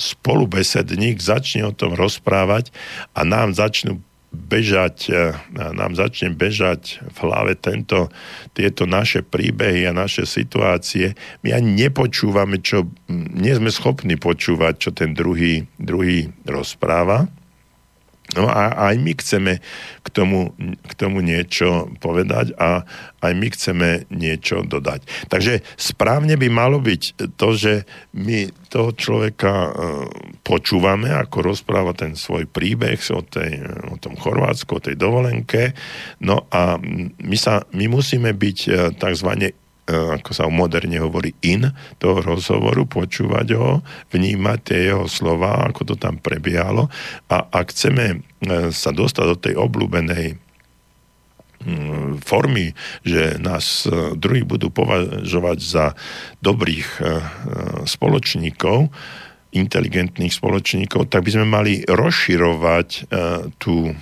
spolubesedník 0.00 1.20
začne 1.20 1.68
o 1.68 1.76
tom 1.76 1.92
rozprávať 1.92 2.72
a 3.12 3.24
nám 3.24 3.52
začnú 3.52 4.00
bežať, 4.36 4.96
e, 5.08 5.32
nám 5.56 5.96
začne 5.96 6.30
bežať 6.36 7.00
v 7.00 7.16
hlave 7.24 7.56
tento, 7.56 8.12
tieto 8.52 8.84
naše 8.84 9.24
príbehy 9.24 9.88
a 9.88 9.96
naše 9.96 10.28
situácie, 10.28 11.16
my 11.40 11.56
ani 11.56 11.88
nepočúvame, 11.88 12.60
čo, 12.60 12.84
nie 13.10 13.56
sme 13.56 13.72
schopní 13.72 14.20
počúvať, 14.20 14.74
čo 14.76 14.90
ten 14.92 15.16
druhý, 15.16 15.64
druhý 15.80 16.28
rozpráva. 16.44 17.26
No 18.36 18.46
a 18.46 18.92
aj 18.92 18.94
my 19.00 19.12
chceme 19.16 19.52
k 20.04 20.08
tomu, 20.12 20.52
k 20.60 20.92
tomu 20.94 21.24
niečo 21.24 21.88
povedať 21.98 22.52
a 22.60 22.84
aj 23.24 23.32
my 23.32 23.48
chceme 23.50 23.88
niečo 24.12 24.62
dodať. 24.62 25.28
Takže 25.32 25.64
správne 25.74 26.36
by 26.36 26.48
malo 26.52 26.78
byť 26.78 27.34
to, 27.34 27.48
že 27.56 27.72
my 28.14 28.52
toho 28.68 28.92
človeka 28.92 29.52
e, 29.52 29.70
počúvame, 30.44 31.10
ako 31.10 31.42
rozpráva 31.42 31.96
ten 31.96 32.12
svoj 32.14 32.44
príbeh 32.46 33.00
o, 33.10 33.24
tej, 33.24 33.64
o 33.88 33.96
tom 33.96 34.14
Chorvátsku, 34.20 34.76
o 34.76 34.84
tej 34.84 35.00
dovolenke. 35.00 35.72
No 36.20 36.44
a 36.52 36.76
my, 37.18 37.36
sa, 37.40 37.64
my 37.72 37.88
musíme 37.88 38.36
byť 38.36 38.58
e, 38.68 38.70
E, 39.46 39.65
ako 39.86 40.30
sa 40.34 40.50
moderne 40.50 40.98
hovorí, 40.98 41.38
in 41.46 41.70
toho 42.02 42.18
rozhovoru, 42.18 42.90
počúvať 42.90 43.54
ho, 43.54 43.86
vnímať 44.10 44.58
tie 44.66 44.78
jeho 44.90 45.06
slova, 45.06 45.70
ako 45.70 45.94
to 45.94 45.94
tam 45.94 46.18
prebiehalo. 46.18 46.90
A 47.30 47.46
ak 47.46 47.70
chceme 47.70 48.04
e, 48.10 48.16
sa 48.74 48.90
dostať 48.90 49.24
do 49.30 49.36
tej 49.38 49.54
obľúbenej 49.54 50.34
mm, 51.62 52.18
formy, 52.26 52.74
že 53.06 53.38
nás 53.38 53.86
e, 53.86 54.18
druhí 54.18 54.42
budú 54.42 54.74
považovať 54.74 55.58
za 55.62 55.86
dobrých 56.42 56.88
spoločníkov, 57.86 58.90
inteligentných 59.54 60.34
spoločníkov, 60.34 61.08
tak 61.08 61.22
by 61.22 61.30
sme 61.30 61.46
mali 61.46 61.72
rozširovať 61.86 63.08
tú 63.62 63.94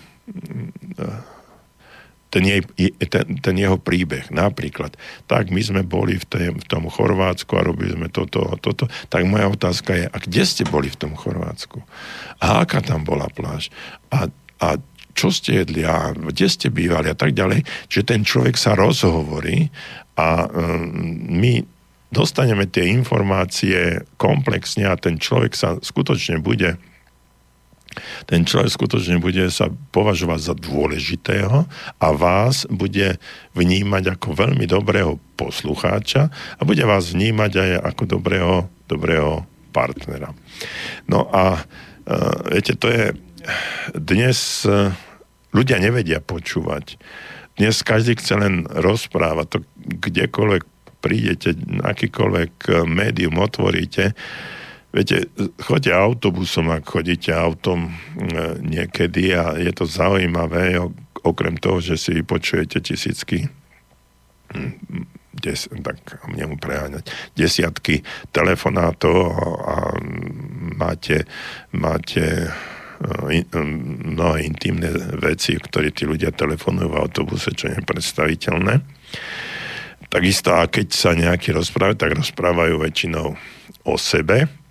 ten, 2.34 2.42
jej, 2.42 2.60
ten, 3.06 3.38
ten 3.38 3.54
jeho 3.54 3.78
príbeh. 3.78 4.26
Napríklad, 4.34 4.98
tak 5.30 5.54
my 5.54 5.62
sme 5.62 5.86
boli 5.86 6.18
v, 6.18 6.26
tém, 6.26 6.52
v 6.58 6.66
tom 6.66 6.90
Chorvátsku 6.90 7.54
a 7.54 7.62
robili 7.62 7.94
sme 7.94 8.10
toto 8.10 8.42
a 8.50 8.58
toto, 8.58 8.90
tak 9.06 9.22
moja 9.22 9.46
otázka 9.46 9.94
je, 9.94 10.06
a 10.10 10.16
kde 10.18 10.42
ste 10.42 10.66
boli 10.66 10.90
v 10.90 10.98
tom 10.98 11.14
Chorvátsku? 11.14 11.78
A 12.42 12.66
aká 12.66 12.82
tam 12.82 13.06
bola 13.06 13.30
pláž? 13.30 13.70
A, 14.10 14.26
a 14.58 14.82
čo 15.14 15.30
ste 15.30 15.62
jedli 15.62 15.86
a 15.86 16.10
kde 16.10 16.50
ste 16.50 16.74
bývali 16.74 17.06
a 17.06 17.14
tak 17.14 17.38
ďalej. 17.38 17.62
Čiže 17.86 18.02
ten 18.02 18.26
človek 18.26 18.58
sa 18.58 18.74
rozhovorí 18.74 19.70
a 20.18 20.50
um, 20.50 20.90
my 21.38 21.62
dostaneme 22.10 22.66
tie 22.66 22.90
informácie 22.90 24.02
komplexne 24.18 24.90
a 24.90 24.98
ten 24.98 25.22
človek 25.22 25.54
sa 25.54 25.78
skutočne 25.78 26.42
bude 26.42 26.74
ten 28.28 28.44
človek 28.44 28.70
skutočne 28.70 29.18
bude 29.22 29.46
sa 29.50 29.70
považovať 29.92 30.40
za 30.40 30.54
dôležitého 30.54 31.66
a 31.98 32.06
vás 32.14 32.68
bude 32.68 33.18
vnímať 33.54 34.18
ako 34.18 34.28
veľmi 34.34 34.66
dobrého 34.68 35.18
poslucháča 35.38 36.28
a 36.30 36.62
bude 36.62 36.82
vás 36.84 37.10
vnímať 37.14 37.52
aj 37.54 37.70
ako 37.94 38.02
dobrého, 38.18 38.54
dobrého 38.86 39.44
partnera. 39.74 40.30
No 41.10 41.26
a 41.30 41.58
uh, 41.58 42.34
viete, 42.50 42.78
to 42.78 42.86
je 42.90 43.14
dnes 43.98 44.38
uh, 44.64 44.94
ľudia 45.54 45.78
nevedia 45.78 46.18
počúvať. 46.18 46.98
Dnes 47.54 47.86
každý 47.86 48.18
chce 48.18 48.34
len 48.34 48.66
rozprávať 48.66 49.46
to 49.46 49.58
kdekoľvek 50.02 50.62
prídete, 50.98 51.52
akýkoľvek 51.84 52.52
e, 52.66 52.70
médium 52.88 53.36
otvoríte, 53.36 54.16
Viete, 54.94 55.26
chodíte 55.58 55.90
autobusom, 55.90 56.70
ak 56.70 56.86
chodíte 56.86 57.34
autom 57.34 57.90
e, 57.90 57.92
niekedy 58.62 59.34
a 59.34 59.58
je 59.58 59.74
to 59.74 59.90
zaujímavé, 59.90 60.78
okrem 61.26 61.58
toho, 61.58 61.82
že 61.82 61.98
si 61.98 62.14
vypočujete 62.22 62.78
tisícky, 62.78 63.50
hm, 64.54 64.70
des, 65.34 65.66
tak 65.66 65.98
nemu 66.30 66.54
preháňať, 66.62 67.10
desiatky 67.34 68.06
telefonátov 68.30 69.34
a 69.66 69.98
máte, 70.78 71.26
máte 71.74 72.46
e, 72.46 73.42
in, 73.42 73.44
mnohé 74.14 74.46
intimné 74.46 74.94
veci, 75.18 75.58
ktoré 75.58 75.90
tí 75.90 76.06
ľudia 76.06 76.30
telefonujú 76.30 76.94
v 76.94 77.00
autobuse, 77.02 77.50
čo 77.50 77.66
je 77.66 77.82
nepredstaviteľné. 77.82 78.78
Takisto, 80.06 80.54
a 80.54 80.70
keď 80.70 80.86
sa 80.94 81.18
nejaký 81.18 81.50
rozprávajú, 81.50 81.98
tak 81.98 82.14
rozprávajú 82.14 82.78
väčšinou 82.78 83.34
o 83.90 83.94
sebe, 83.98 84.62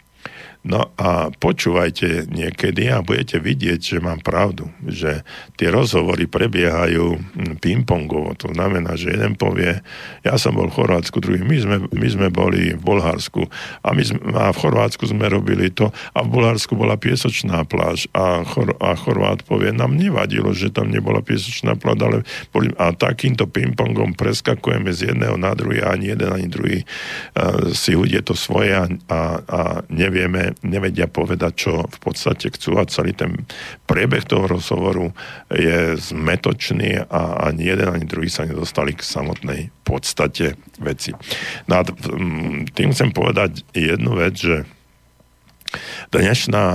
No 0.63 0.95
a 0.95 1.27
počúvajte 1.27 2.31
niekedy 2.31 2.87
a 2.87 3.03
budete 3.03 3.35
vidieť, 3.35 3.79
že 3.83 3.97
mám 3.99 4.23
pravdu, 4.23 4.71
že 4.87 5.27
tie 5.59 5.67
rozhovory 5.67 6.23
prebiehajú 6.23 7.19
pingpongovo. 7.59 8.31
To 8.39 8.55
znamená, 8.55 8.95
že 8.95 9.11
jeden 9.11 9.35
povie, 9.35 9.83
ja 10.23 10.39
som 10.39 10.55
bol 10.55 10.71
v 10.71 10.79
Chorvátsku, 10.79 11.19
druhý, 11.19 11.43
my 11.43 11.57
sme, 11.59 11.77
my 11.91 12.07
sme 12.07 12.27
boli 12.31 12.71
v 12.71 12.79
Bulharsku 12.79 13.43
a, 13.83 13.91
my 13.91 14.03
sme, 14.07 14.23
a 14.39 14.55
v 14.55 14.61
Chorvátsku 14.63 15.03
sme 15.03 15.27
robili 15.27 15.67
to 15.67 15.91
a 16.15 16.23
v 16.23 16.31
Bulharsku 16.31 16.79
bola 16.79 16.95
piesočná 16.95 17.67
pláž 17.67 18.07
a, 18.15 18.47
Chor, 18.47 18.71
a 18.79 18.95
Chorvát 18.95 19.43
povie, 19.43 19.75
nám 19.75 19.99
nevadilo, 19.99 20.55
že 20.55 20.71
tam 20.71 20.87
nebola 20.87 21.19
piesočná 21.19 21.75
pláž, 21.75 21.99
ale 22.07 22.17
boli, 22.55 22.71
a 22.79 22.95
takýmto 22.95 23.51
pingpongom 23.51 24.15
preskakujeme 24.15 24.95
z 24.95 25.11
jedného 25.11 25.35
na 25.35 25.51
druhý 25.59 25.83
a 25.83 25.91
ani 25.91 26.15
jeden, 26.15 26.31
ani 26.31 26.47
druhý 26.47 26.79
uh, 26.87 27.67
si 27.75 27.99
hudie 27.99 28.23
to 28.23 28.31
svoje 28.31 28.71
a, 28.71 28.87
a, 29.11 29.21
a 29.43 29.61
nevieme, 29.91 30.52
nevedia 30.61 31.09
povedať, 31.09 31.53
čo 31.57 31.71
v 31.89 31.97
podstate 31.97 32.53
chcú 32.53 32.77
a 32.77 32.85
celý 32.85 33.17
ten 33.17 33.49
priebeh 33.89 34.27
toho 34.27 34.45
rozhovoru 34.45 35.09
je 35.49 35.97
zmetočný 35.97 37.09
a 37.09 37.49
ani 37.49 37.73
jeden, 37.73 37.89
ani 37.89 38.05
druhý 38.05 38.29
sa 38.29 38.45
nedostali 38.45 38.93
k 38.93 39.01
samotnej 39.01 39.73
podstate 39.81 40.55
veci. 40.79 41.11
No 41.65 41.73
a 41.79 41.81
tým 42.73 42.89
chcem 42.93 43.09
povedať 43.09 43.65
jednu 43.73 44.17
vec, 44.17 44.37
že 44.37 44.65
dnešná 46.13 46.65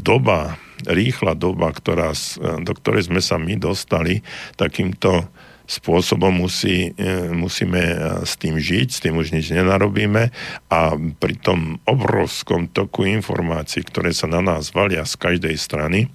doba, 0.00 0.56
rýchla 0.84 1.36
doba, 1.36 1.72
ktorá, 1.72 2.12
do 2.60 2.72
ktorej 2.72 3.08
sme 3.08 3.20
sa 3.20 3.36
my 3.36 3.56
dostali 3.56 4.24
takýmto 4.56 5.28
spôsobom 5.64 6.44
musí, 6.44 6.92
e, 6.92 7.32
musíme 7.32 7.80
e, 7.80 7.96
s 8.28 8.36
tým 8.36 8.60
žiť, 8.60 8.88
s 8.92 9.00
tým 9.00 9.16
už 9.16 9.32
nič 9.32 9.48
nenarobíme 9.48 10.28
a 10.68 10.80
pri 11.16 11.34
tom 11.40 11.80
obrovskom 11.88 12.68
toku 12.68 13.08
informácií, 13.08 13.80
ktoré 13.88 14.12
sa 14.12 14.28
na 14.28 14.44
nás 14.44 14.76
valia 14.76 15.08
z 15.08 15.16
každej 15.16 15.56
strany, 15.56 16.00
e, 16.04 16.08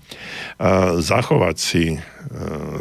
zachovať 1.02 1.58
si 1.58 1.98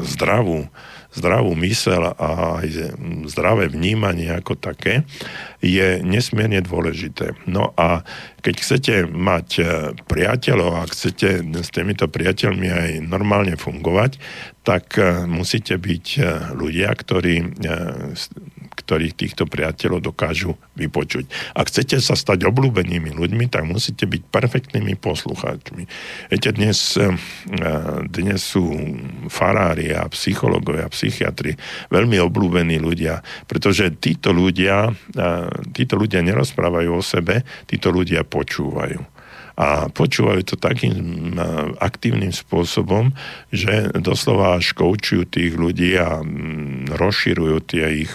zdravú 0.05 0.69
zdravú 1.13 1.57
mysel 1.65 2.05
a 2.05 2.61
aj 2.61 2.95
zdravé 3.33 3.73
vnímanie 3.73 4.29
ako 4.29 4.61
také 4.61 5.09
je 5.65 6.05
nesmierne 6.05 6.61
dôležité. 6.61 7.35
No 7.49 7.73
a 7.75 8.05
keď 8.45 8.55
chcete 8.61 8.95
mať 9.11 9.49
e, 9.59 9.63
priateľov 10.07 10.71
a 10.79 10.89
chcete 10.89 11.43
s 11.43 11.69
týmito 11.75 12.07
priateľmi 12.07 12.69
aj 12.71 12.91
normálne 13.03 13.59
fungovať, 13.59 14.21
tak 14.63 15.01
e, 15.01 15.27
musíte 15.27 15.75
byť 15.81 16.07
e, 16.15 16.21
ľudia, 16.55 16.93
ktorí 16.95 17.59
ktorých 18.79 19.19
týchto 19.19 19.45
priateľov 19.51 20.15
dokážu 20.15 20.55
vypočuť. 20.79 21.27
Ak 21.59 21.69
chcete 21.69 21.99
sa 21.99 22.15
stať 22.15 22.47
obľúbenými 22.47 23.11
ľuďmi, 23.11 23.51
tak 23.51 23.67
musíte 23.67 24.07
byť 24.07 24.23
perfektnými 24.31 24.95
poslucháčmi. 24.95 25.83
Viete, 26.31 26.51
dnes, 26.55 26.95
eh, 26.95 27.11
dnes 28.07 28.39
sú 28.39 28.71
farári 29.27 29.91
a 29.91 30.07
psychológovia 30.15 30.87
a 30.87 30.95
psychiatri 30.95 31.59
veľmi 31.91 32.23
obľúbení 32.23 32.79
ľudia, 32.79 33.21
pretože 33.51 33.91
títo 33.99 34.31
ľudia, 34.31 34.95
eh, 34.95 35.51
títo 35.75 35.99
ľudia 35.99 36.23
nerozprávajú 36.23 36.91
o 36.95 37.03
sebe, 37.03 37.43
títo 37.67 37.91
ľudia 37.91 38.23
počúvajú 38.23 39.19
a 39.59 39.91
počúvajú 39.91 40.41
to 40.47 40.55
takým 40.55 40.95
eh, 41.35 41.43
aktívnym 41.83 42.31
spôsobom, 42.31 43.11
že 43.51 43.91
doslova 43.99 44.63
až 44.63 44.71
tých 45.27 45.59
ľudí 45.59 45.99
a 45.99 46.23
mm, 46.23 46.95
rozširujú 46.95 47.57
tie 47.67 48.07
ich 48.07 48.13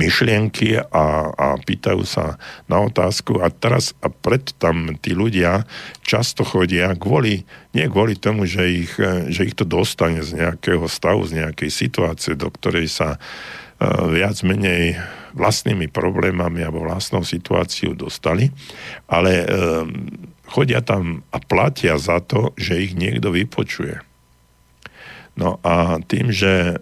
myšlienky 0.00 0.80
a, 0.80 1.28
a 1.28 1.46
pýtajú 1.60 2.02
sa 2.08 2.40
na 2.64 2.80
otázku 2.80 3.44
a 3.44 3.52
teraz 3.52 3.92
a 4.00 4.08
preto 4.08 4.56
tam 4.56 4.96
tí 4.96 5.12
ľudia 5.12 5.68
často 6.00 6.40
chodia 6.40 6.96
kvôli, 6.96 7.44
nie 7.76 7.84
kvôli 7.84 8.16
tomu, 8.16 8.48
že 8.48 8.64
ich, 8.64 8.92
že 9.28 9.44
ich 9.44 9.54
to 9.54 9.68
dostane 9.68 10.24
z 10.24 10.40
nejakého 10.40 10.88
stavu, 10.88 11.28
z 11.28 11.44
nejakej 11.44 11.68
situácie, 11.68 12.32
do 12.32 12.48
ktorej 12.48 12.88
sa 12.88 13.20
uh, 13.20 14.08
viac 14.08 14.40
menej 14.40 14.96
vlastnými 15.36 15.86
problémami 15.92 16.64
alebo 16.64 16.82
vlastnou 16.82 17.22
situáciou 17.22 17.94
dostali, 17.94 18.50
ale 19.06 19.46
um, 19.46 20.10
chodia 20.50 20.82
tam 20.82 21.22
a 21.30 21.38
platia 21.38 21.94
za 22.00 22.18
to, 22.18 22.50
že 22.58 22.82
ich 22.82 22.92
niekto 22.98 23.30
vypočuje. 23.30 24.02
No 25.38 25.62
a 25.62 26.02
tým, 26.02 26.34
že 26.34 26.74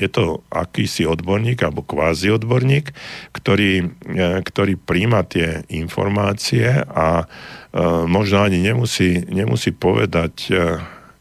je 0.00 0.08
to 0.08 0.40
akýsi 0.48 1.04
odborník 1.04 1.60
alebo 1.60 1.84
kvázi 1.84 2.32
odborník, 2.32 2.96
ktorý, 3.36 3.92
e, 4.08 4.40
ktorý 4.40 4.80
príjma 4.80 5.28
tie 5.28 5.68
informácie 5.68 6.66
a 6.88 7.24
e, 7.24 7.24
možno 8.08 8.40
ani 8.40 8.64
nemusí, 8.64 9.28
nemusí 9.28 9.76
povedať 9.76 10.34
e, 10.48 10.52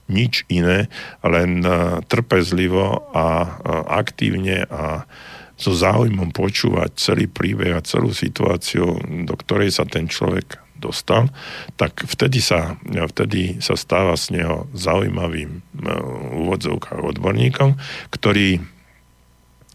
nič 0.10 0.41
iné, 0.49 0.89
len 1.22 1.61
trpezlivo 2.10 3.14
a 3.14 3.45
aktívne 3.93 4.65
a 4.65 5.06
so 5.53 5.69
záujmom 5.69 6.34
počúvať 6.34 6.97
celý 6.97 7.30
príbeh 7.30 7.77
a 7.77 7.85
celú 7.85 8.10
situáciu, 8.10 8.97
do 9.30 9.34
ktorej 9.38 9.69
sa 9.69 9.85
ten 9.85 10.10
človek 10.10 10.57
dostal, 10.80 11.27
tak 11.76 12.07
vtedy 12.07 12.39
sa, 12.39 12.80
vtedy 12.88 13.60
sa 13.60 13.76
stáva 13.76 14.15
z 14.15 14.39
neho 14.39 14.65
zaujímavým 14.72 15.61
úvodzovkách 16.34 17.03
odborníkom, 17.03 17.76
ktorý 18.10 18.64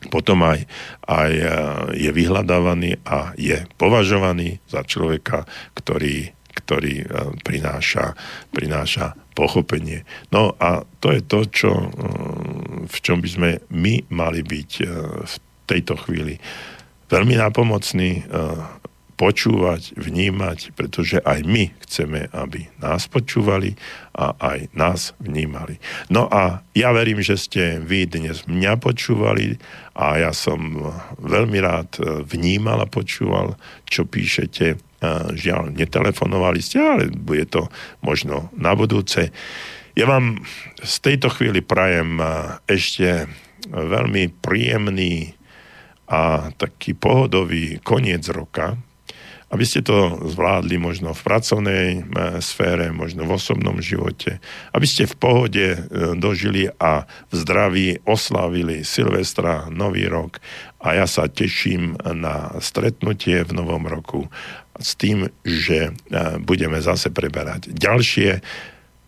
potom 0.08 0.44
aj, 0.44 0.64
aj 1.08 1.32
e, 1.32 1.44
je 1.96 2.10
vyhľadávaný 2.12 3.00
a 3.04 3.32
je 3.36 3.64
považovaný 3.80 4.60
za 4.68 4.84
človeka, 4.84 5.48
ktorý, 5.76 6.32
ktorý 6.52 6.94
e, 7.04 7.06
prináša, 7.44 8.16
prináša 8.52 9.16
pochopenie. 9.32 10.04
No 10.30 10.54
a 10.60 10.84
to 11.00 11.12
je 11.12 11.22
to, 11.24 11.40
čo, 11.48 11.72
e, 11.72 11.88
v 12.84 12.96
čom 13.00 13.18
by 13.24 13.28
sme 13.28 13.50
my 13.72 14.04
mali 14.12 14.44
byť 14.44 14.70
v 15.24 15.34
tejto 15.64 15.96
chvíli 15.96 16.36
veľmi 17.08 17.36
nápomocní, 17.40 18.26
počúvať, 19.14 19.94
vnímať, 19.94 20.74
pretože 20.74 21.22
aj 21.22 21.46
my 21.46 21.70
chceme, 21.86 22.26
aby 22.34 22.66
nás 22.82 23.06
počúvali 23.06 23.78
a 24.14 24.34
aj 24.38 24.74
nás 24.74 25.14
vnímali. 25.22 25.78
No 26.10 26.26
a 26.26 26.66
ja 26.74 26.90
verím, 26.90 27.22
že 27.22 27.38
ste 27.38 27.78
vy 27.78 28.10
dnes 28.10 28.46
mňa 28.50 28.78
počúvali 28.82 29.58
a 29.94 30.18
ja 30.18 30.32
som 30.34 30.90
veľmi 31.22 31.58
rád 31.62 31.94
vnímal 32.26 32.82
a 32.82 32.90
počúval, 32.90 33.54
čo 33.86 34.02
píšete. 34.02 34.78
Žiaľ, 35.36 35.76
netelefonovali 35.76 36.64
ste, 36.64 36.80
ale 36.80 37.12
bude 37.12 37.44
to 37.44 37.68
možno 38.00 38.48
na 38.56 38.72
budúce. 38.72 39.28
Ja 39.94 40.08
vám 40.08 40.40
z 40.80 40.94
tejto 41.04 41.28
chvíli 41.28 41.60
prajem 41.60 42.18
ešte 42.64 43.28
veľmi 43.68 44.32
príjemný 44.40 45.36
a 46.08 46.48
taký 46.56 46.96
pohodový 46.96 47.84
koniec 47.84 48.24
roka, 48.32 48.80
aby 49.54 49.62
ste 49.62 49.86
to 49.86 50.18
zvládli 50.34 50.82
možno 50.82 51.14
v 51.14 51.22
pracovnej 51.22 51.86
e, 51.94 52.00
sfére, 52.42 52.90
možno 52.90 53.22
v 53.22 53.38
osobnom 53.38 53.78
živote, 53.78 54.42
aby 54.74 54.82
ste 54.82 55.06
v 55.06 55.14
pohode 55.14 55.66
e, 55.70 55.78
dožili 56.18 56.66
a 56.82 57.06
v 57.30 57.34
zdraví 57.38 57.88
oslávili 58.02 58.82
Silvestra, 58.82 59.70
Nový 59.70 60.10
rok. 60.10 60.42
A 60.82 60.98
ja 60.98 61.06
sa 61.06 61.30
teším 61.30 61.94
na 62.02 62.58
stretnutie 62.58 63.46
v 63.46 63.54
novom 63.54 63.86
roku 63.86 64.26
s 64.74 64.98
tým, 64.98 65.30
že 65.46 65.88
e, 65.88 65.90
budeme 66.42 66.82
zase 66.82 67.14
preberať 67.14 67.70
ďalšie 67.70 68.42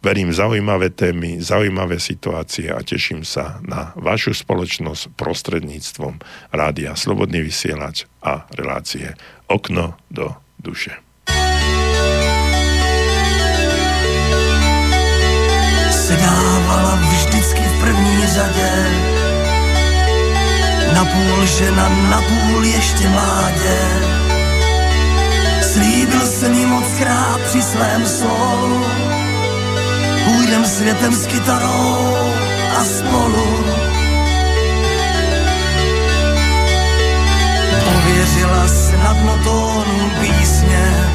verím, 0.06 0.30
zaujímavé 0.30 0.94
témy, 0.94 1.42
zaujímavé 1.42 1.98
situácie 1.98 2.70
a 2.70 2.78
teším 2.86 3.26
sa 3.26 3.58
na 3.66 3.90
vašu 3.98 4.38
spoločnosť 4.38 5.18
prostredníctvom 5.18 6.22
Rádia 6.54 6.94
Slobodný 6.94 7.42
vysielač 7.42 8.06
a 8.22 8.46
relácie 8.54 9.18
Okno 9.46 9.94
do 10.10 10.34
duše. 10.58 10.90
Sedávala 15.90 16.94
vždycky 16.94 17.60
v 17.60 17.80
první 17.80 18.26
řadě. 18.26 18.70
Napůl 20.94 21.46
žena, 21.46 21.88
napůl 22.10 22.64
ještě 22.64 23.08
mládě. 23.08 23.78
Slíbil 25.62 26.26
jsem 26.26 26.54
jí 26.54 26.66
moc 26.66 26.84
krát 26.98 27.40
při 27.40 27.62
svém 27.62 28.06
slovu 28.06 28.84
Půjdem 30.26 30.64
světem 30.64 31.12
s 31.12 31.26
kytarou 31.26 32.16
a 32.78 32.84
spolu 32.84 33.65
Pověřila 38.06 38.68
snadno 38.68 39.38
tónu 39.44 40.10
písně 40.20 41.10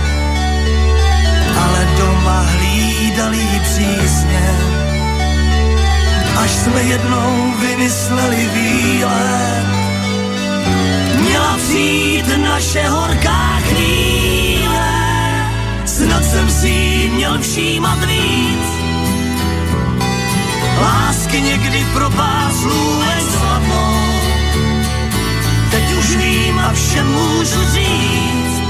Ale 1.63 1.87
doma 1.97 2.41
hlídali 2.41 3.61
přísně. 3.63 4.55
Až 6.37 6.51
jsme 6.51 6.81
jednou 6.81 7.53
vymysleli 7.59 8.49
výlet 8.53 9.65
Měla 11.21 11.57
přijít 11.57 12.25
naše 12.37 12.87
horká 12.87 13.59
chvíle. 13.61 14.91
Snad 15.85 16.25
jsem 16.25 16.49
si 16.49 17.09
měl 17.13 17.39
všímat 17.39 18.05
víc. 18.05 18.67
Lásky 20.81 21.41
někdy 21.41 21.85
propáslu 21.93 23.03
slavnou. 23.31 24.10
Teď 25.71 25.93
už 25.99 26.15
vím 26.15 26.59
a 26.59 26.73
všem 26.73 27.07
můžu 27.07 27.61
říct, 27.73 28.61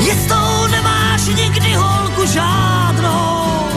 jistou 0.00 0.66
nemáš 0.70 1.26
nikdy 1.26 1.74
holku 1.74 2.26
žádnou, 2.26 3.68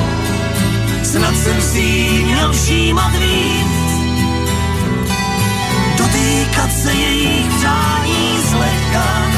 snad 1.04 1.36
jsem 1.36 1.62
si 1.62 1.82
měl 2.26 2.54
všímat 2.54 3.12
víc. 3.12 3.92
Dotýkat 5.98 6.72
se 6.84 6.94
jejich 6.94 7.48
přání 7.58 8.40
zlehka, 8.50 9.32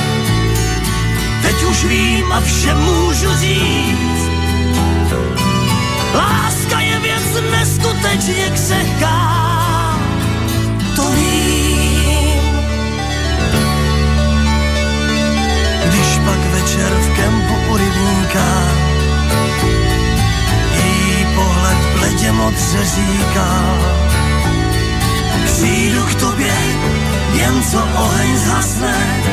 teď 1.42 1.64
už 1.64 1.84
vím 1.84 2.32
a 2.32 2.42
všem 2.42 2.78
můžu 2.78 3.38
říct, 3.38 4.32
Láska 6.14 6.80
je 6.80 7.00
věc 7.00 7.52
neskutečně 7.52 8.50
křehká, 8.50 10.00
to 10.96 11.12
vím. 11.12 11.91
Večer 16.72 16.94
v 16.94 17.16
kempu 17.16 17.54
u 17.72 17.78
rybníka 17.78 18.48
její 20.74 21.26
pohled 21.36 21.78
bledě 22.00 22.32
modře 22.32 22.86
říkal, 22.86 23.78
přijdu 25.46 26.04
k 26.04 26.16
tobě, 26.16 26.54
jen 27.34 27.64
co 27.72 27.78
oheň 27.78 28.38
zhasne, 28.38 29.24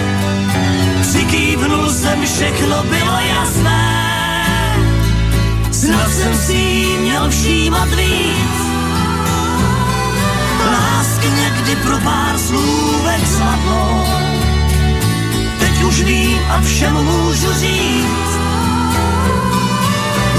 přikývnul 1.00 1.90
jsem, 1.90 2.22
všechno 2.22 2.82
bylo 2.82 3.18
jasné. 3.20 3.98
Snad 5.72 6.10
jsem 6.10 6.34
si 6.34 6.84
měl 7.00 7.30
všímat 7.30 7.88
víc. 7.88 8.58
Lásky 10.72 11.30
někdy 11.30 11.76
pro 11.76 11.98
pár 11.98 12.38
slůvek 12.38 13.26
sladnou. 13.26 14.27
Teď 15.78 15.86
už 15.86 16.02
vím 16.02 16.38
a 16.50 16.60
všem 16.60 16.92
můžu 16.92 17.52
říct. 17.52 18.38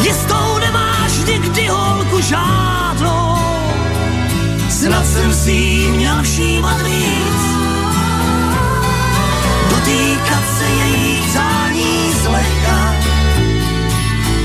Jistou 0.01 0.57
nemáš 0.59 1.11
nikdy 1.27 1.67
holku 1.67 2.21
žádnou. 2.21 3.37
Snad 4.69 5.05
jsem 5.05 5.33
si 5.33 5.87
měl 5.95 6.23
všímat 6.23 6.81
víc. 6.81 7.41
Dotýkat 9.69 10.43
se 10.57 10.65
jejich 10.65 11.31
zání 11.31 12.13
zlehka 12.23 12.95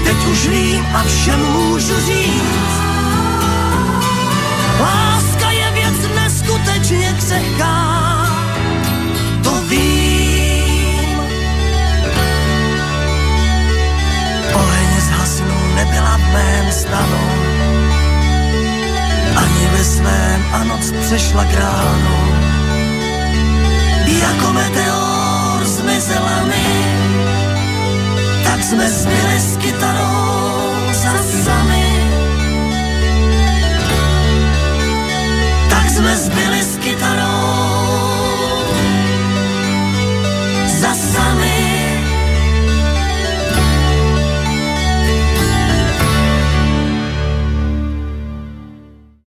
teď 0.05 0.27
už 0.31 0.49
vím 0.49 0.87
a 0.95 1.03
všem 1.03 1.41
můžu 1.41 2.01
říct. 2.07 2.75
Láska 4.81 5.51
je 5.51 5.71
věc 5.73 6.15
neskutečně 6.15 7.15
křehká, 7.19 8.27
to 9.43 9.51
vím. 9.69 10.04
mém 16.35 16.73
stanu. 16.73 17.25
Ani 19.37 19.65
ve 19.73 19.85
svém 19.85 20.41
a 20.53 20.65
noc 20.65 20.93
přešla 21.01 21.45
k 21.45 21.55
ránu. 21.55 22.19
Jako 24.07 24.53
meteor 24.53 25.65
zmizela 25.65 26.45
mi, 26.45 26.69
tak 28.45 28.63
jsme 28.63 28.89
zbyli 28.89 29.41
s 29.41 29.57
kytarou 29.57 30.75
za 30.93 31.15
sami. 31.45 31.87
Tak 35.71 35.91
jsme 35.91 36.17
zbyli 36.17 36.63
s 36.63 36.77
kytarou 36.77 37.74